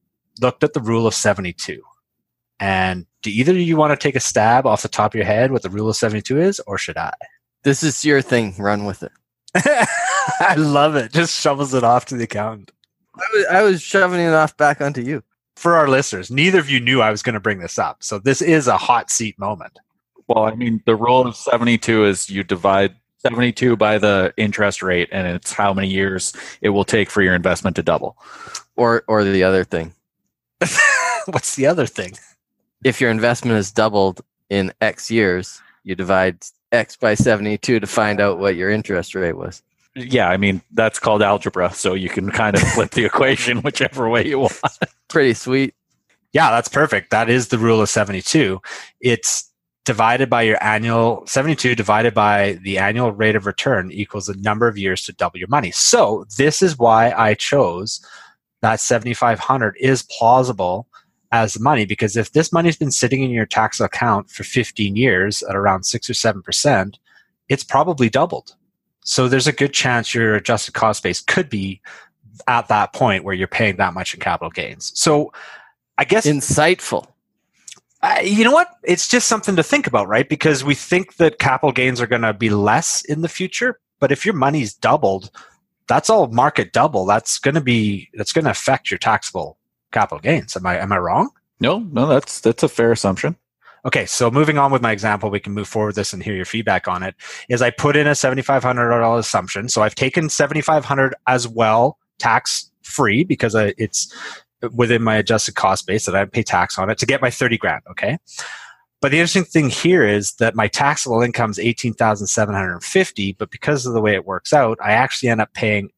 looked 0.41 0.63
at 0.63 0.73
the 0.73 0.81
rule 0.81 1.07
of 1.07 1.15
72. 1.15 1.83
And 2.61 3.07
do 3.23 3.31
either 3.31 3.53
of 3.53 3.59
you 3.59 3.77
want 3.77 3.99
to 3.99 4.03
take 4.03 4.17
a 4.17 4.21
stab 4.21 4.67
off 4.67 4.83
the 4.83 4.89
top 4.89 5.13
of 5.13 5.17
your 5.17 5.25
head 5.25 5.53
what 5.53 5.63
the 5.63 5.71
rule 5.71 5.89
of 5.89 5.97
72 5.97 6.41
is, 6.41 6.61
or 6.61 6.79
should 6.79 6.97
I? 6.97 7.13
This 7.63 7.83
is 7.83 8.05
your 8.05 8.23
thing. 8.23 8.55
Run 8.59 8.85
with 8.85 9.03
it. 9.03 9.13
I 9.55 10.55
love 10.57 10.97
it. 10.97 11.13
Just 11.13 11.41
shovels 11.41 11.75
it 11.75 11.85
off 11.85 12.07
to 12.07 12.17
the 12.17 12.25
accountant. 12.25 12.73
I 13.17 13.23
was, 13.35 13.47
I 13.47 13.63
was 13.63 13.83
shoving 13.83 14.21
it 14.21 14.33
off 14.33 14.57
back 14.57 14.81
onto 14.81 15.03
you. 15.03 15.23
For 15.57 15.75
our 15.75 15.89
listeners, 15.89 16.31
neither 16.31 16.61
of 16.61 16.71
you 16.71 16.79
knew 16.79 17.01
I 17.01 17.11
was 17.11 17.23
going 17.23 17.35
to 17.35 17.41
bring 17.41 17.59
this 17.59 17.81
up. 17.81 18.03
So 18.05 18.21
this 18.21 18.41
is 18.41 18.69
a 18.69 18.79
hot 18.79 19.11
seat 19.11 19.37
moment. 19.41 19.77
Well, 20.29 20.45
I 20.45 20.55
mean, 20.55 20.83
the 20.85 20.95
rule 20.95 21.27
of 21.27 21.37
72 21.37 22.05
is 22.05 22.29
you 22.29 22.45
divide 22.45 22.95
72 23.19 23.77
by 23.77 23.99
the 23.99 24.33
interest 24.37 24.83
rate, 24.83 25.09
and 25.11 25.27
it's 25.27 25.53
how 25.53 25.73
many 25.73 25.89
years 25.89 26.35
it 26.61 26.69
will 26.71 26.85
take 26.85 27.11
for 27.11 27.23
your 27.23 27.35
investment 27.35 27.77
to 27.77 27.83
double. 27.83 28.17
Or, 28.77 29.05
or 29.09 29.25
the 29.25 29.43
other 29.43 29.65
thing. 29.65 29.95
What's 31.27 31.57
the 31.57 31.67
other 31.67 31.87
thing? 31.87 32.13
If 32.85 33.01
your 33.01 33.11
investment 33.11 33.59
is 33.59 33.73
doubled 33.73 34.21
in 34.51 34.73
X 34.81 35.11
years, 35.11 35.61
you 35.83 35.95
divide 35.95 36.39
X 36.71 36.97
by 36.97 37.15
72 37.15 37.81
to 37.81 37.87
find 37.87 38.21
out 38.21 38.39
what 38.39 38.55
your 38.55 38.71
interest 38.71 39.15
rate 39.15 39.37
was. 39.37 39.63
Yeah, 39.95 40.29
I 40.29 40.37
mean, 40.37 40.63
that's 40.73 40.99
called 40.99 41.23
algebra, 41.23 41.73
so 41.73 41.95
you 41.95 42.09
can 42.09 42.31
kind 42.31 42.55
of 42.55 42.63
flip 42.63 42.91
the 42.91 43.05
equation 43.07 43.63
whichever 43.63 44.09
way 44.09 44.27
you 44.27 44.39
want. 44.41 44.61
Pretty 45.09 45.35
sweet. 45.35 45.75
Yeah, 46.33 46.51
that's 46.51 46.69
perfect. 46.69 47.11
That 47.11 47.31
is 47.31 47.49
the 47.49 47.59
rule 47.59 47.81
of 47.81 47.89
72. 47.89 48.61
It's 49.01 49.48
divided 49.89 50.29
by 50.29 50.43
your 50.43 50.63
annual 50.63 51.27
72 51.27 51.75
divided 51.75 52.13
by 52.13 52.59
the 52.63 52.77
annual 52.77 53.11
rate 53.11 53.35
of 53.35 53.47
return 53.47 53.91
equals 53.91 54.27
the 54.27 54.35
number 54.35 54.69
of 54.69 54.77
years 54.77 55.03
to 55.05 55.15
double 55.15 55.39
your 55.39 55.49
money. 55.49 55.71
So, 55.71 56.27
this 56.37 56.61
is 56.61 56.79
why 56.79 57.11
I 57.17 57.33
chose 57.33 58.05
that 58.61 58.81
7500 58.81 59.77
is 59.81 60.03
plausible 60.03 60.87
as 61.33 61.59
money 61.59 61.87
because 61.87 62.19
if 62.19 62.33
this 62.33 62.53
money's 62.53 62.77
been 62.77 62.91
sitting 62.91 63.23
in 63.23 63.31
your 63.31 63.47
tax 63.47 63.81
account 63.81 64.29
for 64.29 64.45
15 64.45 64.95
years 64.95 65.43
at 65.45 65.57
around 65.57 65.85
6 65.85 66.11
or 66.11 66.13
7%, 66.13 66.95
it's 67.49 67.65
probably 67.65 68.11
doubled. 68.11 68.57
So 69.05 69.27
there's 69.27 69.47
a 69.47 69.53
good 69.53 69.73
chance 69.73 70.15
your 70.15 70.35
adjusted 70.35 70.75
cost 70.75 71.03
base 71.03 71.23
could 71.23 71.49
be 71.49 71.81
at 72.47 72.69
that 72.69 72.93
point 72.93 73.25
where 73.25 73.35
you're 73.35 73.49
paying 73.49 73.77
that 73.77 73.95
much 73.95 74.13
in 74.13 74.21
capital 74.21 74.51
gains. 74.51 74.93
So 74.95 75.33
I 75.97 76.05
guess 76.05 76.27
Insightful. 76.27 77.07
Uh, 78.03 78.21
you 78.23 78.45
know 78.45 78.53
what? 78.53 78.69
It's 78.85 79.09
just 79.09 79.29
something 79.29 79.57
to 79.57 79.63
think 79.63 79.87
about, 79.87 80.09
right? 80.09 80.29
Because 80.29 80.63
we 80.63 80.75
think 80.75 81.17
that 81.17 81.39
capital 81.39 81.73
gains 81.73 82.01
are 82.01 82.07
going 82.07 82.23
to 82.23 82.33
be 82.33 82.51
less 82.51 83.03
in 83.05 83.23
the 83.23 83.29
future, 83.29 83.81
but 83.99 84.13
if 84.13 84.25
your 84.25 84.35
money's 84.35 84.73
doubled, 84.75 85.31
that's 85.89 86.09
all 86.09 86.29
market 86.29 86.73
double. 86.73 87.07
That's 87.07 87.39
going 87.39 87.55
to 87.55 87.61
be 87.61 88.09
that's 88.15 88.33
going 88.33 88.45
to 88.45 88.51
affect 88.51 88.91
your 88.91 88.99
taxable 88.99 89.59
capital 89.91 90.21
gains. 90.21 90.57
Am 90.57 90.67
I 90.67 90.79
am 90.79 90.93
I 90.93 90.99
wrong? 90.99 91.31
No, 91.61 91.79
no, 91.79 92.07
that's 92.07 92.41
that's 92.41 92.63
a 92.63 92.69
fair 92.69 92.93
assumption. 92.93 93.37
Okay, 93.85 94.07
so 94.07 94.31
moving 94.31 94.59
on 94.59 94.71
with 94.71 94.83
my 94.83 94.93
example, 94.93 95.31
we 95.31 95.41
can 95.41 95.55
move 95.55 95.69
forward 95.69 95.89
with 95.89 95.97
this 95.97 96.13
and 96.13 96.23
hear 96.23 96.35
your 96.35 96.45
feedback 96.45 96.89
on 96.89 97.03
it. 97.03 97.15
Is 97.49 97.63
I 97.63 97.71
put 97.71 97.97
in 97.97 98.07
a 98.07 98.15
seventy 98.15 98.43
five 98.43 98.63
hundred 98.63 98.91
dollar 98.91 99.19
assumption, 99.19 99.69
so 99.69 99.83
I've 99.83 99.95
taken 99.95 100.29
seventy 100.29 100.61
five 100.61 100.85
hundred 100.85 101.15
as 101.27 101.49
well, 101.49 101.99
tax 102.19 102.71
free 102.83 103.25
because 103.25 103.55
it's 103.57 104.13
within 104.73 105.03
my 105.03 105.17
adjusted 105.17 105.55
cost 105.55 105.87
base 105.87 106.07
that 106.07 106.17
I 106.17 106.25
pay 106.25 106.43
tax 106.43 106.79
on 106.79 106.91
it 106.91 106.99
to 106.99 107.07
get 107.07 107.23
my 107.23 107.31
thirty 107.31 107.59
grand. 107.59 107.83
Okay, 107.91 108.19
But 109.01 109.13
the 109.13 109.19
interesting 109.19 109.45
thing 109.45 109.71
here 109.71 110.07
is 110.07 110.35
that 110.35 110.55
my 110.55 110.69
taxable 110.69 111.23
income 111.23 111.51
is 111.51 111.59
18,750, 111.59 113.33
but 113.33 113.51
because 113.51 113.87
of 113.87 113.95
the 113.95 114.01
way 114.01 114.15
it 114.15 114.27
works 114.27 114.53
out, 114.53 114.79
I 114.83 114.93
actually 114.93 115.29
end 115.29 115.41
up 115.41 115.53
paying 115.55 115.91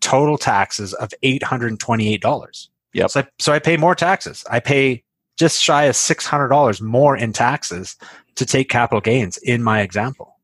total 0.00 0.38
taxes 0.38 0.94
of 0.94 1.12
$828. 1.22 2.68
Yep. 2.94 3.10
So 3.10 3.20
I, 3.20 3.26
so 3.38 3.52
I 3.52 3.58
pay 3.58 3.76
more 3.76 3.94
taxes. 3.94 4.44
I 4.50 4.60
pay 4.60 5.04
just 5.36 5.62
shy 5.62 5.84
of 5.84 5.94
$600 5.94 6.80
more 6.80 7.16
in 7.16 7.32
taxes 7.32 7.96
to 8.36 8.46
take 8.46 8.68
capital 8.68 9.00
gains 9.00 9.36
in 9.38 9.62
my 9.62 9.80
example. 9.80 10.36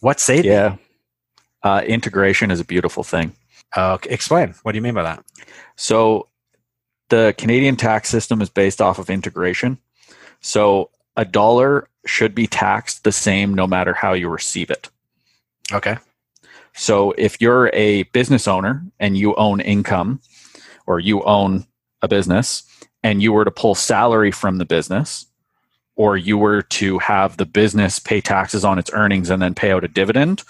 What 0.00 0.20
say? 0.20 0.42
Yeah. 0.42 0.76
Uh, 1.62 1.82
integration 1.86 2.50
is 2.50 2.60
a 2.60 2.64
beautiful 2.64 3.02
thing. 3.02 3.34
Uh, 3.74 3.98
explain. 4.04 4.54
What 4.62 4.72
do 4.72 4.76
you 4.76 4.82
mean 4.82 4.94
by 4.94 5.02
that? 5.02 5.24
So 5.76 6.28
the 7.08 7.34
Canadian 7.38 7.76
tax 7.76 8.08
system 8.08 8.40
is 8.42 8.50
based 8.50 8.80
off 8.80 8.98
of 8.98 9.10
integration. 9.10 9.78
So 10.40 10.90
a 11.16 11.24
dollar 11.24 11.88
should 12.04 12.34
be 12.34 12.46
taxed 12.46 13.04
the 13.04 13.12
same 13.12 13.54
no 13.54 13.66
matter 13.66 13.94
how 13.94 14.12
you 14.12 14.28
receive 14.28 14.70
it. 14.70 14.90
Okay. 15.72 15.96
So 16.74 17.12
if 17.16 17.40
you're 17.40 17.70
a 17.72 18.04
business 18.04 18.46
owner 18.46 18.84
and 19.00 19.16
you 19.16 19.34
own 19.36 19.60
income 19.60 20.20
or 20.86 21.00
you 21.00 21.22
own 21.22 21.66
a 22.02 22.08
business 22.08 22.64
and 23.02 23.22
you 23.22 23.32
were 23.32 23.44
to 23.44 23.50
pull 23.50 23.74
salary 23.74 24.30
from 24.30 24.58
the 24.58 24.64
business 24.64 25.26
or 25.96 26.16
you 26.16 26.36
were 26.36 26.62
to 26.62 26.98
have 26.98 27.38
the 27.38 27.46
business 27.46 27.98
pay 27.98 28.20
taxes 28.20 28.64
on 28.64 28.78
its 28.78 28.90
earnings 28.92 29.30
and 29.30 29.40
then 29.40 29.54
pay 29.54 29.72
out 29.72 29.84
a 29.84 29.88
dividend, 29.88 30.44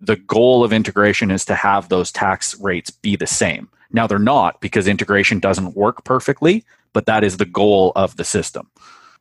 the 0.00 0.16
goal 0.16 0.62
of 0.64 0.72
integration 0.72 1.30
is 1.30 1.44
to 1.44 1.54
have 1.54 1.88
those 1.88 2.12
tax 2.12 2.58
rates 2.60 2.90
be 2.90 3.16
the 3.16 3.26
same. 3.26 3.68
Now 3.92 4.06
they're 4.06 4.18
not 4.18 4.60
because 4.60 4.88
integration 4.88 5.38
doesn't 5.38 5.76
work 5.76 6.04
perfectly, 6.04 6.64
but 6.92 7.06
that 7.06 7.24
is 7.24 7.36
the 7.36 7.44
goal 7.44 7.92
of 7.96 8.16
the 8.16 8.24
system. 8.24 8.70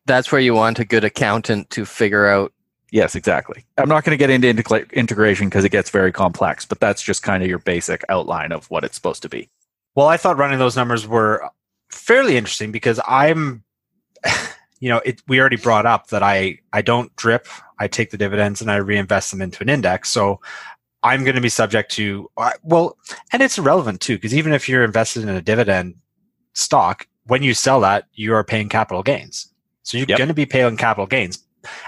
That's 0.05 0.31
where 0.31 0.41
you 0.41 0.53
want 0.53 0.79
a 0.79 0.85
good 0.85 1.03
accountant 1.03 1.69
to 1.71 1.85
figure 1.85 2.27
out. 2.27 2.53
Yes, 2.91 3.15
exactly. 3.15 3.65
I'm 3.77 3.87
not 3.87 4.03
going 4.03 4.17
to 4.17 4.17
get 4.17 4.29
into 4.29 4.49
integration 4.91 5.47
because 5.47 5.63
it 5.63 5.71
gets 5.71 5.89
very 5.89 6.11
complex, 6.11 6.65
but 6.65 6.79
that's 6.79 7.01
just 7.01 7.23
kind 7.23 7.41
of 7.41 7.47
your 7.47 7.59
basic 7.59 8.03
outline 8.09 8.51
of 8.51 8.69
what 8.69 8.83
it's 8.83 8.95
supposed 8.95 9.21
to 9.21 9.29
be. 9.29 9.49
Well, 9.95 10.07
I 10.07 10.17
thought 10.17 10.37
running 10.37 10.59
those 10.59 10.75
numbers 10.75 11.07
were 11.07 11.49
fairly 11.89 12.35
interesting 12.35 12.71
because 12.71 12.99
I'm, 13.07 13.63
you 14.79 14.89
know, 14.89 15.01
it, 15.05 15.21
we 15.27 15.39
already 15.39 15.57
brought 15.57 15.85
up 15.85 16.07
that 16.07 16.23
I 16.23 16.59
I 16.73 16.81
don't 16.81 17.15
drip. 17.15 17.47
I 17.79 17.87
take 17.87 18.11
the 18.11 18.17
dividends 18.17 18.61
and 18.61 18.69
I 18.69 18.77
reinvest 18.77 19.31
them 19.31 19.41
into 19.41 19.63
an 19.63 19.69
index. 19.69 20.09
So 20.09 20.41
I'm 21.03 21.23
going 21.23 21.35
to 21.35 21.41
be 21.41 21.49
subject 21.49 21.91
to 21.93 22.29
uh, 22.37 22.51
well, 22.63 22.97
and 23.33 23.41
it's 23.41 23.57
irrelevant 23.57 24.01
too 24.01 24.15
because 24.17 24.33
even 24.35 24.53
if 24.53 24.69
you're 24.69 24.83
invested 24.83 25.23
in 25.23 25.29
a 25.29 25.41
dividend 25.41 25.95
stock, 26.53 27.07
when 27.25 27.43
you 27.43 27.53
sell 27.53 27.79
that, 27.81 28.05
you 28.13 28.33
are 28.33 28.43
paying 28.43 28.69
capital 28.69 29.03
gains. 29.03 29.47
So 29.83 29.97
you're 29.97 30.05
Yep. 30.07 30.17
going 30.17 30.27
to 30.27 30.33
be 30.33 30.45
paying 30.45 30.77
capital 30.77 31.07
gains. 31.07 31.39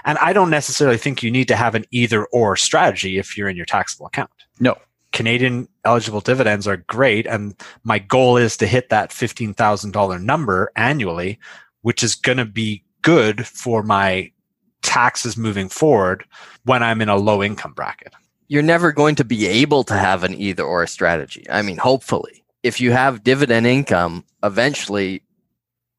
And 0.04 0.18
I 0.18 0.32
don't 0.32 0.50
necessarily 0.50 0.98
think 0.98 1.22
you 1.22 1.30
need 1.30 1.48
to 1.48 1.56
have 1.56 1.74
an 1.74 1.84
either 1.90 2.26
or 2.26 2.56
strategy 2.56 3.18
if 3.18 3.36
you're 3.36 3.48
in 3.48 3.56
your 3.56 3.66
taxable 3.66 4.06
account. 4.06 4.30
No. 4.60 4.76
Canadian 5.12 5.68
eligible 5.84 6.20
dividends 6.20 6.66
are 6.66 6.76
great. 6.76 7.26
And 7.26 7.54
my 7.84 7.98
goal 7.98 8.36
is 8.36 8.56
to 8.58 8.66
hit 8.66 8.88
that 8.90 9.10
$15,000 9.10 10.22
number 10.22 10.72
annually, 10.76 11.38
which 11.82 12.02
is 12.02 12.14
going 12.14 12.38
to 12.38 12.44
be 12.44 12.84
good 13.02 13.46
for 13.46 13.82
my 13.82 14.30
taxes 14.82 15.36
moving 15.36 15.68
forward 15.68 16.24
when 16.64 16.82
I'm 16.82 17.00
in 17.00 17.08
a 17.08 17.16
low 17.16 17.42
income 17.42 17.72
bracket. 17.74 18.12
You're 18.48 18.62
never 18.62 18.92
going 18.92 19.14
to 19.16 19.24
be 19.24 19.46
able 19.46 19.84
to 19.84 19.94
have 19.94 20.24
an 20.24 20.34
either 20.34 20.62
or 20.62 20.86
strategy. 20.86 21.46
I 21.50 21.62
mean, 21.62 21.78
hopefully, 21.78 22.44
if 22.62 22.80
you 22.80 22.92
have 22.92 23.24
dividend 23.24 23.66
income, 23.66 24.24
eventually 24.42 25.22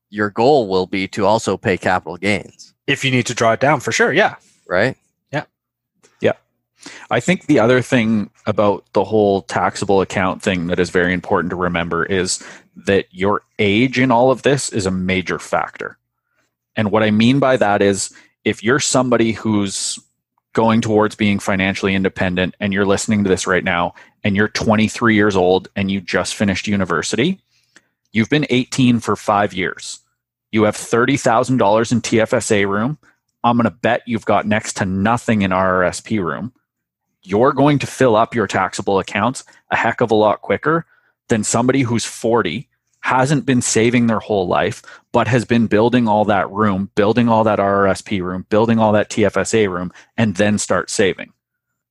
your 0.10 0.30
goal 0.30 0.68
will 0.68 0.88
be 0.88 1.08
to 1.10 1.26
also 1.26 1.58
pay 1.58 1.78
capital 1.78 2.18
gains, 2.18 2.74
If 2.88 3.04
you 3.04 3.12
need 3.12 3.26
to 3.26 3.34
draw 3.34 3.54
it 3.54 3.60
down 3.60 3.80
for 3.80 3.92
sure. 3.92 4.14
Yeah. 4.14 4.36
right? 4.68 4.96
Yeah. 5.32 5.44
Yeah. 6.22 6.34
I 7.12 7.20
think 7.20 7.48
the 7.48 7.60
other 7.60 7.82
thing 7.82 8.30
about 8.46 8.86
the 8.94 9.04
whole 9.04 9.42
taxable 9.42 10.02
account 10.02 10.42
thing 10.42 10.68
that 10.68 10.80
is 10.80 10.90
very 10.90 11.14
important 11.14 11.50
to 11.50 11.56
remember 11.56 12.06
is 12.06 12.44
that 12.76 13.06
your 13.12 13.42
age 13.60 14.00
in 14.00 14.12
all 14.12 14.32
of 14.32 14.44
this 14.44 14.70
is 14.70 14.86
a 14.86 14.92
major 14.92 15.40
factor. 15.40 15.98
And 16.76 16.92
what 16.92 17.04
I 17.04 17.12
mean 17.12 17.40
by 17.40 17.58
that 17.58 17.82
is 17.82 18.14
if 18.44 18.64
you're 18.64 18.80
somebody 18.80 19.32
who's 19.32 20.00
going 20.56 20.82
towards 20.82 21.16
being 21.16 21.38
financially 21.38 21.94
independent 21.94 22.56
and 22.60 22.74
you're 22.74 22.86
listening 22.86 23.24
to 23.24 23.30
this 23.30 23.46
right 23.46 23.64
now 23.64 23.94
and 24.24 24.36
you're 24.36 24.48
23 24.48 25.14
years 25.14 25.36
old 25.36 25.68
and 25.76 25.92
you 25.92 26.02
just 26.02 26.34
finished 26.34 26.68
university, 26.68 27.40
you've 28.12 28.30
been 28.30 28.48
18 28.50 29.00
for 29.00 29.16
five 29.16 29.54
years. 29.54 30.00
You 30.52 30.64
have 30.64 30.76
$30,000 30.76 31.92
in 31.92 32.02
TFSA 32.02 32.68
room. 32.68 32.98
I'm 33.44 33.58
going 33.58 33.66
to 33.66 33.70
bet 33.70 34.02
you've 34.08 34.26
got 34.26 34.48
next 34.48 34.78
to 34.78 34.86
nothing 34.86 35.44
in 35.44 35.52
RRSP 35.52 36.24
room 36.24 36.52
you're 37.26 37.54
going 37.54 37.80
to 37.80 37.88
fill 37.88 38.16
up 38.16 38.36
your 38.36 38.48
taxable 38.48 39.00
accounts 39.00 39.44
a 39.72 39.76
heck 39.76 40.00
of 40.00 40.12
a 40.12 40.16
lot 40.16 40.42
quicker 40.42 40.86
than 41.28 41.44
somebody 41.44 41.82
who's 41.82 42.06
40 42.06 42.70
hasn't 43.06 43.46
been 43.46 43.62
saving 43.62 44.08
their 44.08 44.20
whole 44.20 44.48
life 44.48 44.82
but 45.12 45.28
has 45.28 45.46
been 45.46 45.68
building 45.68 46.08
all 46.08 46.26
that 46.26 46.50
room 46.50 46.90
building 46.96 47.30
all 47.30 47.44
that 47.44 47.60
RRSP 47.60 48.22
room 48.22 48.46
building 48.50 48.80
all 48.80 48.92
that 48.92 49.10
TFSA 49.10 49.70
room 49.70 49.92
and 50.18 50.36
then 50.36 50.58
start 50.58 50.90
saving 50.90 51.32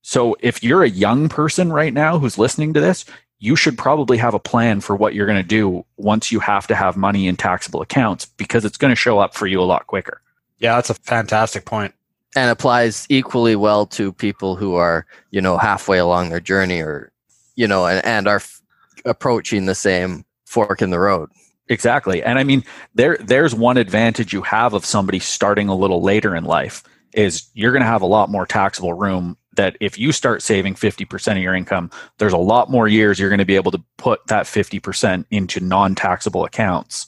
so 0.01 0.35
if 0.41 0.61
you're 0.61 0.83
a 0.83 0.89
young 0.89 1.29
person 1.29 1.71
right 1.71 1.93
now 1.93 2.19
who's 2.19 2.37
listening 2.37 2.73
to 2.73 2.81
this 2.81 3.05
you 3.39 3.55
should 3.55 3.77
probably 3.77 4.17
have 4.17 4.33
a 4.33 4.39
plan 4.39 4.79
for 4.79 4.95
what 4.95 5.13
you're 5.13 5.27
going 5.27 5.41
to 5.41 5.47
do 5.47 5.85
once 5.97 6.31
you 6.31 6.39
have 6.39 6.67
to 6.67 6.75
have 6.75 6.95
money 6.97 7.27
in 7.27 7.35
taxable 7.35 7.81
accounts 7.81 8.25
because 8.25 8.65
it's 8.65 8.77
going 8.77 8.91
to 8.91 8.95
show 8.95 9.19
up 9.19 9.33
for 9.33 9.47
you 9.47 9.61
a 9.61 9.63
lot 9.63 9.87
quicker 9.87 10.21
Yeah. 10.59 10.75
That's 10.75 10.89
a 10.89 10.95
fantastic 10.95 11.65
point. 11.65 11.93
And 12.35 12.49
applies 12.49 13.05
equally 13.09 13.55
well 13.55 13.85
to 13.87 14.11
people 14.11 14.55
who 14.55 14.75
are, 14.75 15.05
you 15.31 15.41
know, 15.41 15.57
halfway 15.57 15.97
along 15.97 16.29
their 16.29 16.39
journey 16.41 16.81
or, 16.81 17.11
you 17.55 17.67
know, 17.67 17.85
and, 17.87 18.03
and 18.05 18.27
are 18.27 18.37
f- 18.37 18.61
approaching 19.05 19.65
the 19.65 19.75
same 19.75 20.25
fork 20.55 20.81
in 20.81 20.89
the 20.89 20.99
road. 20.99 21.29
Exactly. 21.67 22.23
And 22.23 22.39
I 22.39 22.43
mean 22.43 22.63
there 22.93 23.17
there's 23.17 23.53
one 23.53 23.75
advantage 23.75 24.31
you 24.31 24.41
have 24.43 24.73
of 24.73 24.85
somebody 24.85 25.19
starting 25.19 25.67
a 25.67 25.75
little 25.75 26.01
later 26.01 26.33
in 26.33 26.45
life 26.45 26.81
is 27.13 27.49
you're 27.53 27.73
going 27.73 27.81
to 27.81 27.87
have 27.87 28.01
a 28.01 28.05
lot 28.05 28.29
more 28.29 28.45
taxable 28.45 28.93
room 28.93 29.37
that 29.57 29.75
if 29.81 29.97
you 29.97 30.11
start 30.11 30.41
saving 30.41 30.75
50% 30.75 31.31
of 31.31 31.37
your 31.37 31.55
income, 31.55 31.89
there's 32.19 32.33
a 32.33 32.37
lot 32.37 32.69
more 32.69 32.87
years 32.87 33.19
you're 33.19 33.29
going 33.29 33.39
to 33.39 33.45
be 33.45 33.55
able 33.55 33.71
to 33.71 33.83
put 33.97 34.25
that 34.27 34.45
50% 34.45 35.25
into 35.31 35.59
non-taxable 35.59 36.45
accounts 36.45 37.07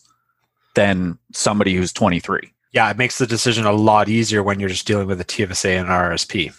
than 0.76 1.18
somebody 1.34 1.76
who's 1.76 1.94
23. 1.94 2.54
Yeah. 2.72 2.90
It 2.90 2.98
makes 2.98 3.18
the 3.18 3.28
decision 3.28 3.66
a 3.66 3.74
lot 3.74 4.10
easier 4.10 4.44
when 4.44 4.60
you're 4.60 4.70
just 4.70 4.88
dealing 4.88 5.08
with 5.08 5.22
a 5.22 5.26
TFSA 5.26 5.78
and 5.80 5.88
an 5.88 5.94
RSP. 5.94 6.54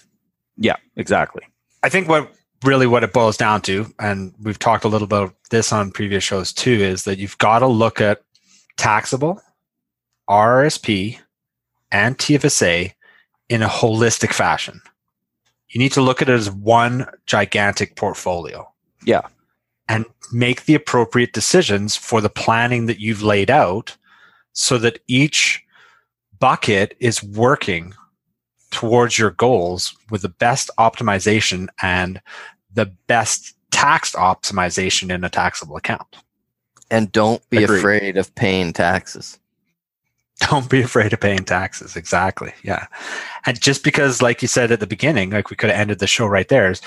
Yeah, 0.57 0.76
exactly. 0.97 1.43
I 1.82 1.89
think 1.89 2.09
what 2.09 2.30
really 2.64 2.86
what 2.86 3.04
it 3.04 3.12
boils 3.12 3.36
down 3.36 3.62
to, 3.62 3.92
and 3.98 4.34
we've 4.40 4.59
talked 4.59 4.84
a 4.84 4.88
little 4.88 5.04
about 5.04 5.34
this 5.50 5.72
on 5.72 5.90
previous 5.90 6.24
shows 6.24 6.52
too, 6.52 6.72
is 6.72 7.04
that 7.04 7.18
you've 7.18 7.38
got 7.38 7.61
to 7.61 7.66
look 7.66 8.00
at 8.00 8.22
taxable, 8.76 9.40
RRSP, 10.28 11.18
and 11.90 12.18
TFSA 12.18 12.92
in 13.48 13.62
a 13.62 13.68
holistic 13.68 14.32
fashion. 14.32 14.80
You 15.70 15.78
need 15.78 15.92
to 15.92 16.02
look 16.02 16.22
at 16.22 16.28
it 16.28 16.34
as 16.34 16.50
one 16.50 17.06
gigantic 17.26 17.96
portfolio. 17.96 18.70
Yeah. 19.04 19.22
And 19.88 20.06
make 20.32 20.64
the 20.64 20.74
appropriate 20.74 21.32
decisions 21.32 21.96
for 21.96 22.20
the 22.20 22.28
planning 22.28 22.86
that 22.86 23.00
you've 23.00 23.22
laid 23.22 23.50
out 23.50 23.96
so 24.52 24.76
that 24.78 24.98
each 25.06 25.64
bucket 26.38 26.96
is 27.00 27.22
working 27.22 27.94
towards 28.70 29.18
your 29.18 29.30
goals 29.30 29.96
with 30.10 30.22
the 30.22 30.28
best 30.28 30.70
optimization 30.78 31.68
and 31.82 32.20
the 32.72 32.86
best 33.06 33.54
tax 33.70 34.12
optimization 34.12 35.12
in 35.12 35.24
a 35.24 35.28
taxable 35.30 35.76
account. 35.76 36.16
And 36.90 37.12
don't 37.12 37.48
be 37.50 37.64
Agreed. 37.64 37.78
afraid 37.78 38.16
of 38.16 38.34
paying 38.34 38.72
taxes. 38.72 39.38
Don't 40.40 40.70
be 40.70 40.82
afraid 40.82 41.12
of 41.12 41.20
paying 41.20 41.44
taxes. 41.44 41.96
Exactly. 41.96 42.52
Yeah. 42.62 42.86
And 43.44 43.60
just 43.60 43.82
because, 43.82 44.22
like 44.22 44.40
you 44.40 44.48
said 44.48 44.70
at 44.70 44.80
the 44.80 44.86
beginning, 44.86 45.30
like 45.30 45.50
we 45.50 45.56
could 45.56 45.70
have 45.70 45.78
ended 45.78 45.98
the 45.98 46.06
show 46.06 46.26
right 46.26 46.48
there, 46.48 46.70
is 46.70 46.80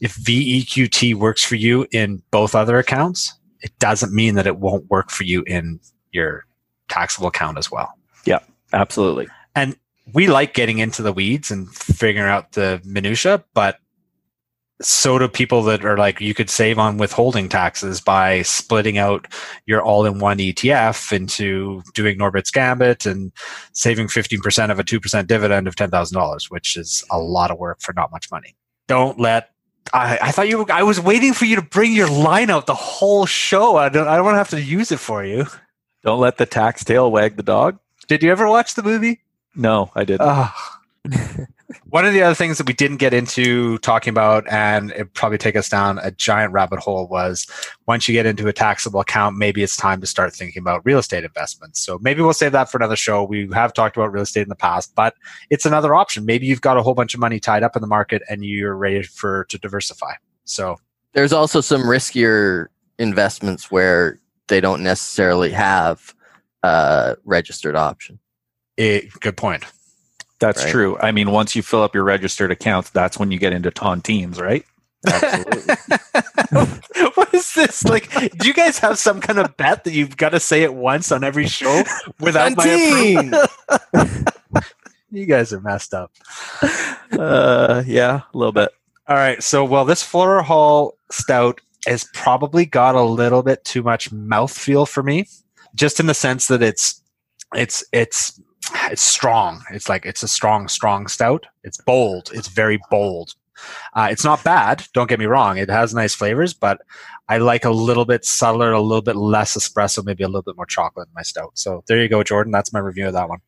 if 0.00 0.16
VEQT 0.16 1.14
works 1.14 1.42
for 1.42 1.56
you 1.56 1.86
in 1.92 2.22
both 2.30 2.54
other 2.54 2.78
accounts, 2.78 3.34
it 3.60 3.72
doesn't 3.78 4.12
mean 4.12 4.34
that 4.34 4.46
it 4.46 4.58
won't 4.58 4.88
work 4.90 5.10
for 5.10 5.24
you 5.24 5.42
in 5.46 5.80
your 6.12 6.44
taxable 6.88 7.28
account 7.28 7.56
as 7.58 7.70
well. 7.70 7.90
Yeah, 8.24 8.40
absolutely. 8.72 9.28
and 9.54 9.76
we 10.14 10.26
like 10.26 10.54
getting 10.54 10.78
into 10.78 11.02
the 11.02 11.12
weeds 11.12 11.50
and 11.50 11.68
figuring 11.74 12.28
out 12.28 12.52
the 12.52 12.80
minutia, 12.84 13.44
but 13.54 13.78
so 14.82 15.18
do 15.18 15.28
people 15.28 15.62
that 15.64 15.84
are 15.84 15.98
like 15.98 16.20
you 16.20 16.32
could 16.32 16.48
save 16.48 16.78
on 16.78 16.96
withholding 16.96 17.48
taxes 17.48 18.00
by 18.00 18.40
splitting 18.42 18.96
out 18.96 19.26
your 19.66 19.82
all-in-one 19.82 20.38
ETF 20.38 21.12
into 21.12 21.82
doing 21.94 22.16
Norbert's 22.16 22.50
Gambit 22.50 23.04
and 23.04 23.30
saving 23.74 24.06
15% 24.06 24.70
of 24.70 24.78
a 24.78 24.84
2% 24.84 25.26
dividend 25.26 25.68
of 25.68 25.76
$10,000, 25.76 26.50
which 26.50 26.76
is 26.76 27.04
a 27.10 27.18
lot 27.18 27.50
of 27.50 27.58
work 27.58 27.80
for 27.82 27.92
not 27.92 28.10
much 28.10 28.30
money. 28.30 28.56
Don't 28.88 29.20
let 29.20 29.50
I, 29.92 30.18
I 30.22 30.30
thought 30.30 30.48
you 30.48 30.58
were, 30.58 30.72
I 30.72 30.82
was 30.82 31.00
waiting 31.00 31.32
for 31.32 31.46
you 31.46 31.56
to 31.56 31.62
bring 31.62 31.92
your 31.92 32.08
line 32.08 32.50
out 32.50 32.66
the 32.66 32.74
whole 32.74 33.26
show. 33.26 33.76
I 33.76 33.88
don't 33.88 34.06
I 34.06 34.16
don't 34.16 34.24
want 34.24 34.34
to 34.34 34.38
have 34.38 34.50
to 34.50 34.62
use 34.62 34.92
it 34.92 35.00
for 35.00 35.24
you. 35.24 35.46
Don't 36.02 36.20
let 36.20 36.38
the 36.38 36.46
tax 36.46 36.84
tail 36.84 37.10
wag 37.10 37.36
the 37.36 37.42
dog. 37.42 37.78
Did 38.06 38.22
you 38.22 38.30
ever 38.30 38.48
watch 38.48 38.74
the 38.74 38.82
movie? 38.82 39.20
No, 39.54 39.90
I 39.94 40.04
didn't. 40.04 40.22
Ugh. 40.22 40.50
One 41.88 42.04
of 42.04 42.12
the 42.12 42.22
other 42.22 42.34
things 42.34 42.58
that 42.58 42.66
we 42.66 42.72
didn't 42.72 42.96
get 42.98 43.14
into 43.14 43.78
talking 43.78 44.10
about, 44.10 44.44
and 44.50 44.90
it 44.92 45.12
probably 45.14 45.38
take 45.38 45.56
us 45.56 45.68
down 45.68 45.98
a 46.02 46.10
giant 46.10 46.52
rabbit 46.52 46.80
hole, 46.80 47.06
was 47.08 47.46
once 47.86 48.08
you 48.08 48.12
get 48.12 48.26
into 48.26 48.48
a 48.48 48.52
taxable 48.52 49.00
account, 49.00 49.36
maybe 49.36 49.62
it's 49.62 49.76
time 49.76 50.00
to 50.00 50.06
start 50.06 50.32
thinking 50.32 50.60
about 50.60 50.84
real 50.84 50.98
estate 50.98 51.24
investments. 51.24 51.80
So 51.80 51.98
maybe 52.00 52.22
we'll 52.22 52.32
save 52.32 52.52
that 52.52 52.70
for 52.70 52.78
another 52.78 52.96
show. 52.96 53.22
We 53.24 53.48
have 53.52 53.72
talked 53.72 53.96
about 53.96 54.12
real 54.12 54.22
estate 54.22 54.42
in 54.42 54.48
the 54.48 54.56
past, 54.56 54.94
but 54.94 55.14
it's 55.48 55.64
another 55.64 55.94
option. 55.94 56.24
Maybe 56.24 56.46
you've 56.46 56.60
got 56.60 56.76
a 56.76 56.82
whole 56.82 56.94
bunch 56.94 57.14
of 57.14 57.20
money 57.20 57.40
tied 57.40 57.62
up 57.62 57.76
in 57.76 57.82
the 57.82 57.88
market 57.88 58.22
and 58.28 58.44
you're 58.44 58.76
ready 58.76 59.02
for 59.02 59.44
to 59.44 59.58
diversify. 59.58 60.12
So 60.44 60.76
There's 61.12 61.32
also 61.32 61.60
some 61.60 61.82
riskier 61.82 62.66
investments 62.98 63.70
where 63.70 64.20
they 64.48 64.60
don't 64.60 64.82
necessarily 64.82 65.50
have 65.50 66.14
a 66.62 67.16
registered 67.24 67.76
option. 67.76 68.18
It, 68.80 69.12
good 69.20 69.36
point. 69.36 69.64
That's 70.38 70.64
Right. 70.64 70.70
true. 70.70 70.98
I 71.00 71.12
mean, 71.12 71.30
once 71.30 71.54
you 71.54 71.62
fill 71.62 71.82
up 71.82 71.94
your 71.94 72.04
registered 72.04 72.50
accounts, 72.50 72.90
that's 72.90 73.18
when 73.18 73.30
you 73.30 73.38
get 73.38 73.52
into 73.52 73.70
tontines, 73.70 74.40
right? 74.40 74.64
Absolutely. 75.06 75.74
what 77.14 77.34
is 77.34 77.52
this? 77.54 77.84
Like, 77.84 78.10
do 78.38 78.46
you 78.48 78.54
guys 78.54 78.78
have 78.78 78.98
some 78.98 79.20
kind 79.20 79.38
of 79.38 79.56
bet 79.56 79.84
that 79.84 79.92
you've 79.92 80.16
got 80.16 80.30
to 80.30 80.40
say 80.40 80.62
it 80.62 80.74
once 80.74 81.12
on 81.12 81.24
every 81.24 81.46
show 81.46 81.82
without 82.20 82.56
my 82.56 82.64
approval? 82.66 84.24
You 85.12 85.26
guys 85.26 85.52
are 85.52 85.60
messed 85.60 85.92
up. 85.92 86.12
Uh, 87.10 87.82
yeah, 87.84 88.20
a 88.32 88.38
little 88.38 88.52
bit. 88.52 88.70
All 89.08 89.16
right. 89.16 89.42
So, 89.42 89.64
well, 89.64 89.84
this 89.84 90.04
Flora 90.04 90.40
Hall 90.44 90.96
Stout 91.10 91.60
has 91.86 92.06
probably 92.14 92.64
got 92.64 92.94
a 92.94 93.02
little 93.02 93.42
bit 93.42 93.64
too 93.64 93.82
much 93.82 94.12
mouthfeel 94.12 94.86
for 94.88 95.02
me, 95.02 95.26
just 95.74 95.98
in 95.98 96.06
the 96.06 96.14
sense 96.14 96.46
that 96.46 96.62
it's 96.62 97.02
it's 97.56 97.82
it's 97.92 98.40
it's 98.90 99.02
strong. 99.02 99.62
It's 99.70 99.88
like 99.88 100.06
it's 100.06 100.22
a 100.22 100.28
strong, 100.28 100.68
strong 100.68 101.06
stout. 101.06 101.46
It's 101.64 101.78
bold. 101.78 102.30
It's 102.32 102.48
very 102.48 102.80
bold. 102.90 103.34
Uh, 103.94 104.08
it's 104.10 104.24
not 104.24 104.42
bad. 104.42 104.84
Don't 104.94 105.08
get 105.08 105.18
me 105.18 105.26
wrong. 105.26 105.58
It 105.58 105.68
has 105.68 105.94
nice 105.94 106.14
flavors, 106.14 106.54
but 106.54 106.80
I 107.28 107.38
like 107.38 107.64
a 107.64 107.70
little 107.70 108.04
bit 108.04 108.24
subtler, 108.24 108.72
a 108.72 108.80
little 108.80 109.02
bit 109.02 109.16
less 109.16 109.56
espresso, 109.56 110.04
maybe 110.04 110.24
a 110.24 110.28
little 110.28 110.42
bit 110.42 110.56
more 110.56 110.66
chocolate 110.66 111.08
in 111.08 111.14
my 111.14 111.22
stout. 111.22 111.52
So 111.54 111.84
there 111.86 112.00
you 112.02 112.08
go, 112.08 112.22
Jordan. 112.22 112.52
That's 112.52 112.72
my 112.72 112.80
review 112.80 113.06
of 113.06 113.12
that 113.12 113.28
one. 113.28 113.40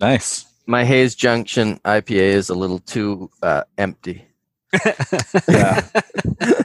Nice. 0.00 0.46
My 0.66 0.84
Haines 0.84 1.14
Junction 1.14 1.78
IPA 1.84 2.10
is 2.10 2.48
a 2.48 2.54
little 2.54 2.78
too 2.80 3.30
uh, 3.42 3.64
empty. 3.76 4.24
Yeah. 5.48 5.86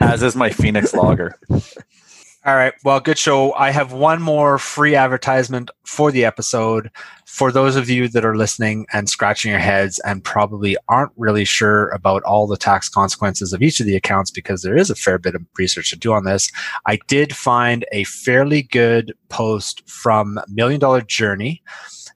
As 0.02 0.24
is 0.24 0.36
my 0.36 0.50
Phoenix 0.50 0.94
Lager. 0.94 1.40
All 2.46 2.56
right. 2.56 2.74
Well, 2.84 3.00
good 3.00 3.18
show. 3.18 3.54
I 3.54 3.72
have 3.72 3.94
one 3.94 4.22
more 4.22 4.58
free 4.58 4.96
advertisement 4.96 5.72
for 5.86 6.12
the 6.12 6.26
episode. 6.26 6.92
For 7.26 7.54
those 7.54 7.78
of 7.78 7.90
you 7.90 8.10
that 8.10 8.26
are 8.26 8.36
listening 8.36 8.86
and 8.92 9.08
scratching 9.08 9.52
your 9.52 9.62
heads 9.62 9.98
and 10.00 10.22
probably 10.22 10.76
aren't 10.90 11.14
really 11.16 11.46
sure 11.46 11.88
about 11.92 12.22
all 12.24 12.46
the 12.46 12.58
tax 12.58 12.90
consequences 12.90 13.54
of 13.54 13.62
each 13.62 13.80
of 13.80 13.86
the 13.86 13.96
accounts 13.96 14.30
because 14.30 14.62
there 14.62 14.76
is 14.76 14.90
a 14.90 14.96
fair 14.96 15.18
bit 15.18 15.36
of 15.36 15.46
research 15.58 15.90
to 15.92 15.96
do 15.96 16.12
on 16.12 16.26
this, 16.26 16.52
I 16.86 17.00
did 17.08 17.34
find 17.34 17.86
a 17.94 18.04
fairly 18.04 18.64
good 18.64 19.14
post 19.30 19.82
from 19.90 20.38
Million 20.50 20.82
Dollar 20.82 21.00
Journey. 21.00 21.64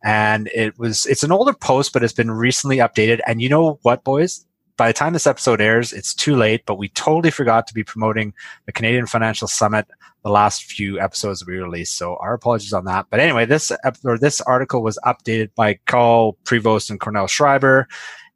And 0.03 0.49
it 0.53 0.77
was, 0.77 1.05
it's 1.05 1.23
an 1.23 1.31
older 1.31 1.53
post, 1.53 1.93
but 1.93 2.03
it's 2.03 2.11
been 2.11 2.31
recently 2.31 2.77
updated. 2.77 3.21
And 3.27 3.41
you 3.41 3.47
know 3.47 3.79
what, 3.83 4.03
boys? 4.03 4.45
By 4.77 4.87
the 4.87 4.93
time 4.93 5.13
this 5.13 5.27
episode 5.27 5.59
airs, 5.59 5.91
it's 5.91 6.13
too 6.13 6.35
late, 6.35 6.63
but 6.67 6.77
we 6.77 6.89
totally 6.89 7.31
forgot 7.31 7.65
to 7.67 7.73
be 7.73 7.83
promoting 7.83 8.33
the 8.67 8.71
Canadian 8.71 9.07
Financial 9.07 9.47
Summit 9.47 9.87
the 10.23 10.29
last 10.29 10.65
few 10.65 10.99
episodes 10.99 11.45
we 11.45 11.57
released. 11.57 11.97
So 11.97 12.17
our 12.17 12.33
apologies 12.33 12.73
on 12.73 12.85
that. 12.85 13.07
But 13.09 13.19
anyway, 13.19 13.45
this 13.45 13.71
ep- 13.83 13.97
or 14.05 14.17
this 14.17 14.39
article 14.41 14.83
was 14.83 14.99
updated 15.03 15.49
by 15.55 15.79
Kyle 15.85 16.37
Prevost 16.43 16.89
and 16.89 16.99
Cornell 16.99 17.27
Schreiber, 17.27 17.87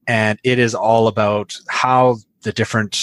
and 0.07 0.39
it 0.43 0.57
is 0.57 0.73
all 0.73 1.07
about 1.07 1.55
how 1.69 2.17
the 2.41 2.51
different 2.51 2.97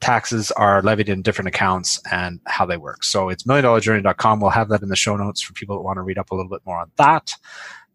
taxes 0.00 0.50
are 0.52 0.80
levied 0.82 1.08
in 1.08 1.22
different 1.22 1.48
accounts 1.48 2.00
and 2.10 2.40
how 2.46 2.64
they 2.64 2.76
work. 2.76 3.04
So 3.04 3.28
it's 3.28 3.42
milliondollarjourney.com. 3.42 4.40
We'll 4.40 4.50
have 4.50 4.68
that 4.68 4.82
in 4.82 4.88
the 4.88 4.96
show 4.96 5.16
notes 5.16 5.42
for 5.42 5.52
people 5.52 5.76
that 5.76 5.82
want 5.82 5.96
to 5.96 6.02
read 6.02 6.18
up 6.18 6.30
a 6.30 6.34
little 6.34 6.50
bit 6.50 6.62
more 6.64 6.78
on 6.78 6.90
that. 6.96 7.34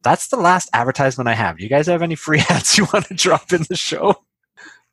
That's 0.03 0.27
the 0.27 0.37
last 0.37 0.69
advertisement 0.73 1.29
I 1.29 1.33
have. 1.33 1.57
Do 1.57 1.63
you 1.63 1.69
guys 1.69 1.87
have 1.87 2.01
any 2.01 2.15
free 2.15 2.43
ads 2.49 2.77
you 2.77 2.85
want 2.91 3.05
to 3.05 3.13
drop 3.13 3.53
in 3.53 3.63
the 3.69 3.77
show? 3.77 4.23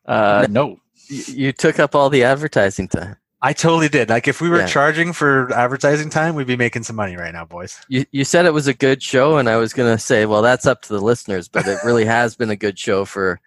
Uh, 0.07 0.47
no. 0.51 0.79
You, 1.09 1.23
you 1.29 1.53
took 1.53 1.79
up 1.79 1.95
all 1.95 2.11
the 2.11 2.25
advertising 2.25 2.89
time. 2.89 3.17
I 3.43 3.53
totally 3.55 3.89
did. 3.89 4.11
Like 4.11 4.29
if 4.29 4.41
we 4.41 4.51
were 4.51 4.59
Yeah. 4.61 4.67
charging 4.67 5.13
for 5.13 5.53
advertising 5.55 6.11
time, 6.11 6.35
we'd 6.35 6.47
be 6.47 6.57
making 6.57 6.83
some 6.83 6.97
money 6.97 7.17
right 7.17 7.33
now, 7.33 7.47
boys. 7.47 7.81
You, 7.89 8.05
you 8.13 8.25
said 8.25 8.45
it 8.45 8.53
was 8.53 8.67
a 8.67 8.75
good 8.75 9.03
show, 9.03 9.39
and 9.39 9.49
I 9.49 9.57
was 9.57 9.73
going 9.73 9.91
to 9.95 10.03
say, 10.03 10.27
well, 10.27 10.43
that's 10.43 10.67
up 10.67 10.83
to 10.83 10.93
the 10.93 11.01
listeners, 11.01 11.49
but 11.49 11.67
it 11.67 11.79
really 11.83 12.05
has 12.05 12.37
been 12.37 12.51
a 12.51 12.57
good 12.57 12.79
show 12.79 13.05
for 13.07 13.41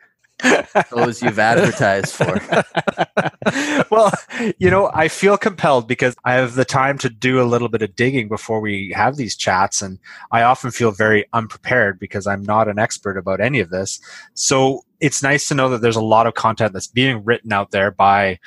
those 0.92 1.22
you've 1.22 1.38
advertised 1.40 2.16
for. 2.16 2.42
well, 3.92 4.12
you 4.58 4.70
know, 4.70 4.90
I 4.94 5.08
feel 5.08 5.38
compelled 5.38 5.88
because 5.88 6.16
I 6.26 6.34
have 6.34 6.56
the 6.56 6.66
time 6.66 6.98
to 7.00 7.10
do 7.10 7.42
a 7.42 7.46
little 7.46 7.70
bit 7.70 7.82
of 7.84 7.96
digging 7.96 8.28
before 8.28 8.60
we 8.60 8.92
have 8.96 9.16
these 9.16 9.36
chats. 9.36 9.82
And 9.82 10.00
I 10.32 10.42
often 10.42 10.72
feel 10.72 10.92
very 10.92 11.26
unprepared 11.34 12.00
because 12.00 12.26
I'm 12.26 12.42
not 12.44 12.68
an 12.68 12.80
expert 12.80 13.18
about 13.18 13.42
any 13.42 13.60
of 13.60 13.70
this. 13.70 14.00
So 14.34 14.84
it's 15.04 15.22
nice 15.22 15.50
to 15.50 15.54
know 15.54 15.68
that 15.68 15.82
there's 15.82 15.98
a 15.98 16.02
lot 16.02 16.28
of 16.28 16.34
content 16.34 16.72
that's 16.72 16.88
being 16.88 17.26
written 17.26 17.52
out 17.52 17.72
there 17.72 17.92
by 17.92 18.40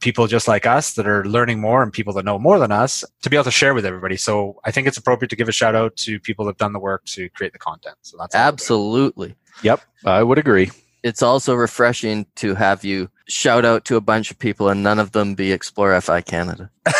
people 0.00 0.26
just 0.26 0.48
like 0.48 0.66
us 0.66 0.94
that 0.94 1.06
are 1.06 1.24
learning 1.24 1.60
more 1.60 1.84
and 1.84 1.92
people 1.92 2.12
that 2.12 2.24
know 2.24 2.36
more 2.36 2.58
than 2.58 2.72
us 2.72 3.04
to 3.22 3.30
be 3.30 3.36
able 3.36 3.44
to 3.44 3.50
share 3.52 3.74
with 3.74 3.86
everybody. 3.86 4.16
So 4.16 4.58
I 4.64 4.72
think 4.72 4.88
it's 4.88 4.96
appropriate 4.96 5.28
to 5.28 5.36
give 5.36 5.48
a 5.48 5.52
shout 5.52 5.76
out 5.76 5.94
to 5.98 6.18
people 6.18 6.44
that 6.44 6.50
have 6.50 6.56
done 6.58 6.72
the 6.72 6.80
work 6.80 7.04
to 7.04 7.28
create 7.28 7.52
the 7.52 7.60
content. 7.60 7.94
So 8.02 8.16
that's 8.18 8.34
all 8.34 8.40
we're 8.40 8.46
doing. 8.46 8.54
Absolutely. 8.54 9.36
Yep, 9.62 9.82
I 10.04 10.24
would 10.24 10.38
agree. 10.38 10.72
It's 11.04 11.22
also 11.22 11.54
refreshing 11.54 12.26
to 12.36 12.56
have 12.56 12.84
you 12.84 13.08
shout 13.28 13.64
out 13.64 13.84
to 13.84 13.96
a 13.96 14.00
bunch 14.00 14.32
of 14.32 14.38
people 14.38 14.68
and 14.68 14.82
none 14.82 14.98
of 14.98 15.12
them 15.12 15.36
be 15.36 15.52
Explore 15.52 15.98
FI 16.00 16.22
Canada. 16.22 16.70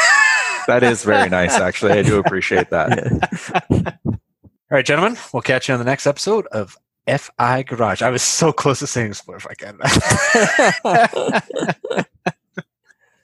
That 0.66 0.84
is 0.84 1.02
very 1.02 1.28
nice, 1.28 1.58
actually. 1.58 1.92
I 1.92 2.02
do 2.02 2.20
appreciate 2.20 2.70
that. 2.70 3.66
All 4.70 4.76
right, 4.76 4.84
gentlemen, 4.84 5.18
we'll 5.32 5.42
catch 5.42 5.68
you 5.68 5.74
on 5.74 5.80
the 5.80 5.84
next 5.84 6.06
episode 6.06 6.46
of 6.48 6.76
FI 7.18 7.62
Garage. 7.64 8.02
I 8.02 8.10
was 8.10 8.22
so 8.22 8.52
close 8.52 8.78
to 8.80 8.86
saying 8.86 9.08
Explore 9.08 9.36
if 9.38 9.46
I 9.46 9.54
can. 9.54 9.78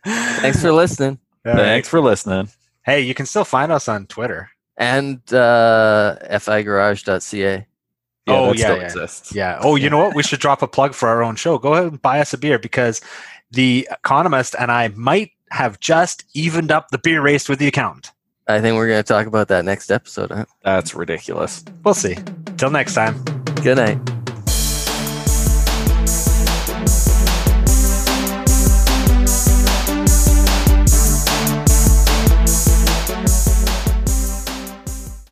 Thanks 0.41 0.61
for 0.63 0.73
listening. 0.73 1.19
Thanks 1.45 1.89
for 1.89 2.01
listening. 2.01 2.49
Hey, 2.85 3.01
you 3.01 3.15
can 3.15 3.27
still 3.27 3.45
find 3.45 3.73
us 3.73 3.89
on 3.89 4.07
Twitter. 4.07 4.51
And 4.77 5.19
uh, 5.33 6.17
figarage.ca. 6.31 7.67
Yeah, 8.29 8.29
Oh, 8.29 8.53
yeah, 8.53 8.65
still 8.65 8.77
yeah. 8.77 8.83
exists. 8.85 9.35
Yeah. 9.35 9.59
Oh, 9.61 9.77
you 9.77 9.89
know 9.89 9.99
what? 9.99 10.15
We 10.15 10.23
should 10.23 10.41
drop 10.41 10.61
a 10.63 10.69
plug 10.69 10.95
for 10.95 11.09
our 11.09 11.23
own 11.23 11.37
show. 11.37 11.59
Go 11.59 11.75
ahead 11.75 11.87
and 11.87 12.03
buy 12.03 12.21
us 12.21 12.33
a 12.35 12.39
beer 12.39 12.59
because 12.59 13.01
the 13.53 13.89
economist 13.91 14.55
and 14.59 14.71
I 14.73 14.89
might 14.89 15.31
have 15.51 15.79
just 15.81 16.25
evened 16.35 16.73
up 16.73 16.89
the 16.91 16.99
beer 16.99 17.23
race 17.23 17.49
with 17.49 17.59
the 17.61 17.69
accountant. 17.69 18.11
I 18.49 18.61
think 18.61 18.77
we're 18.77 18.89
going 18.89 19.03
to 19.03 19.07
talk 19.07 19.27
about 19.27 19.49
that 19.49 19.65
next 19.65 19.91
episode. 19.91 20.31
Huh? 20.31 20.45
That's 20.63 20.95
ridiculous. 20.95 21.65
We'll 21.85 21.95
see. 21.95 22.17
Till 22.57 22.71
next 22.71 22.95
time. 22.95 23.36
Good 23.67 23.79
night. 23.79 24.16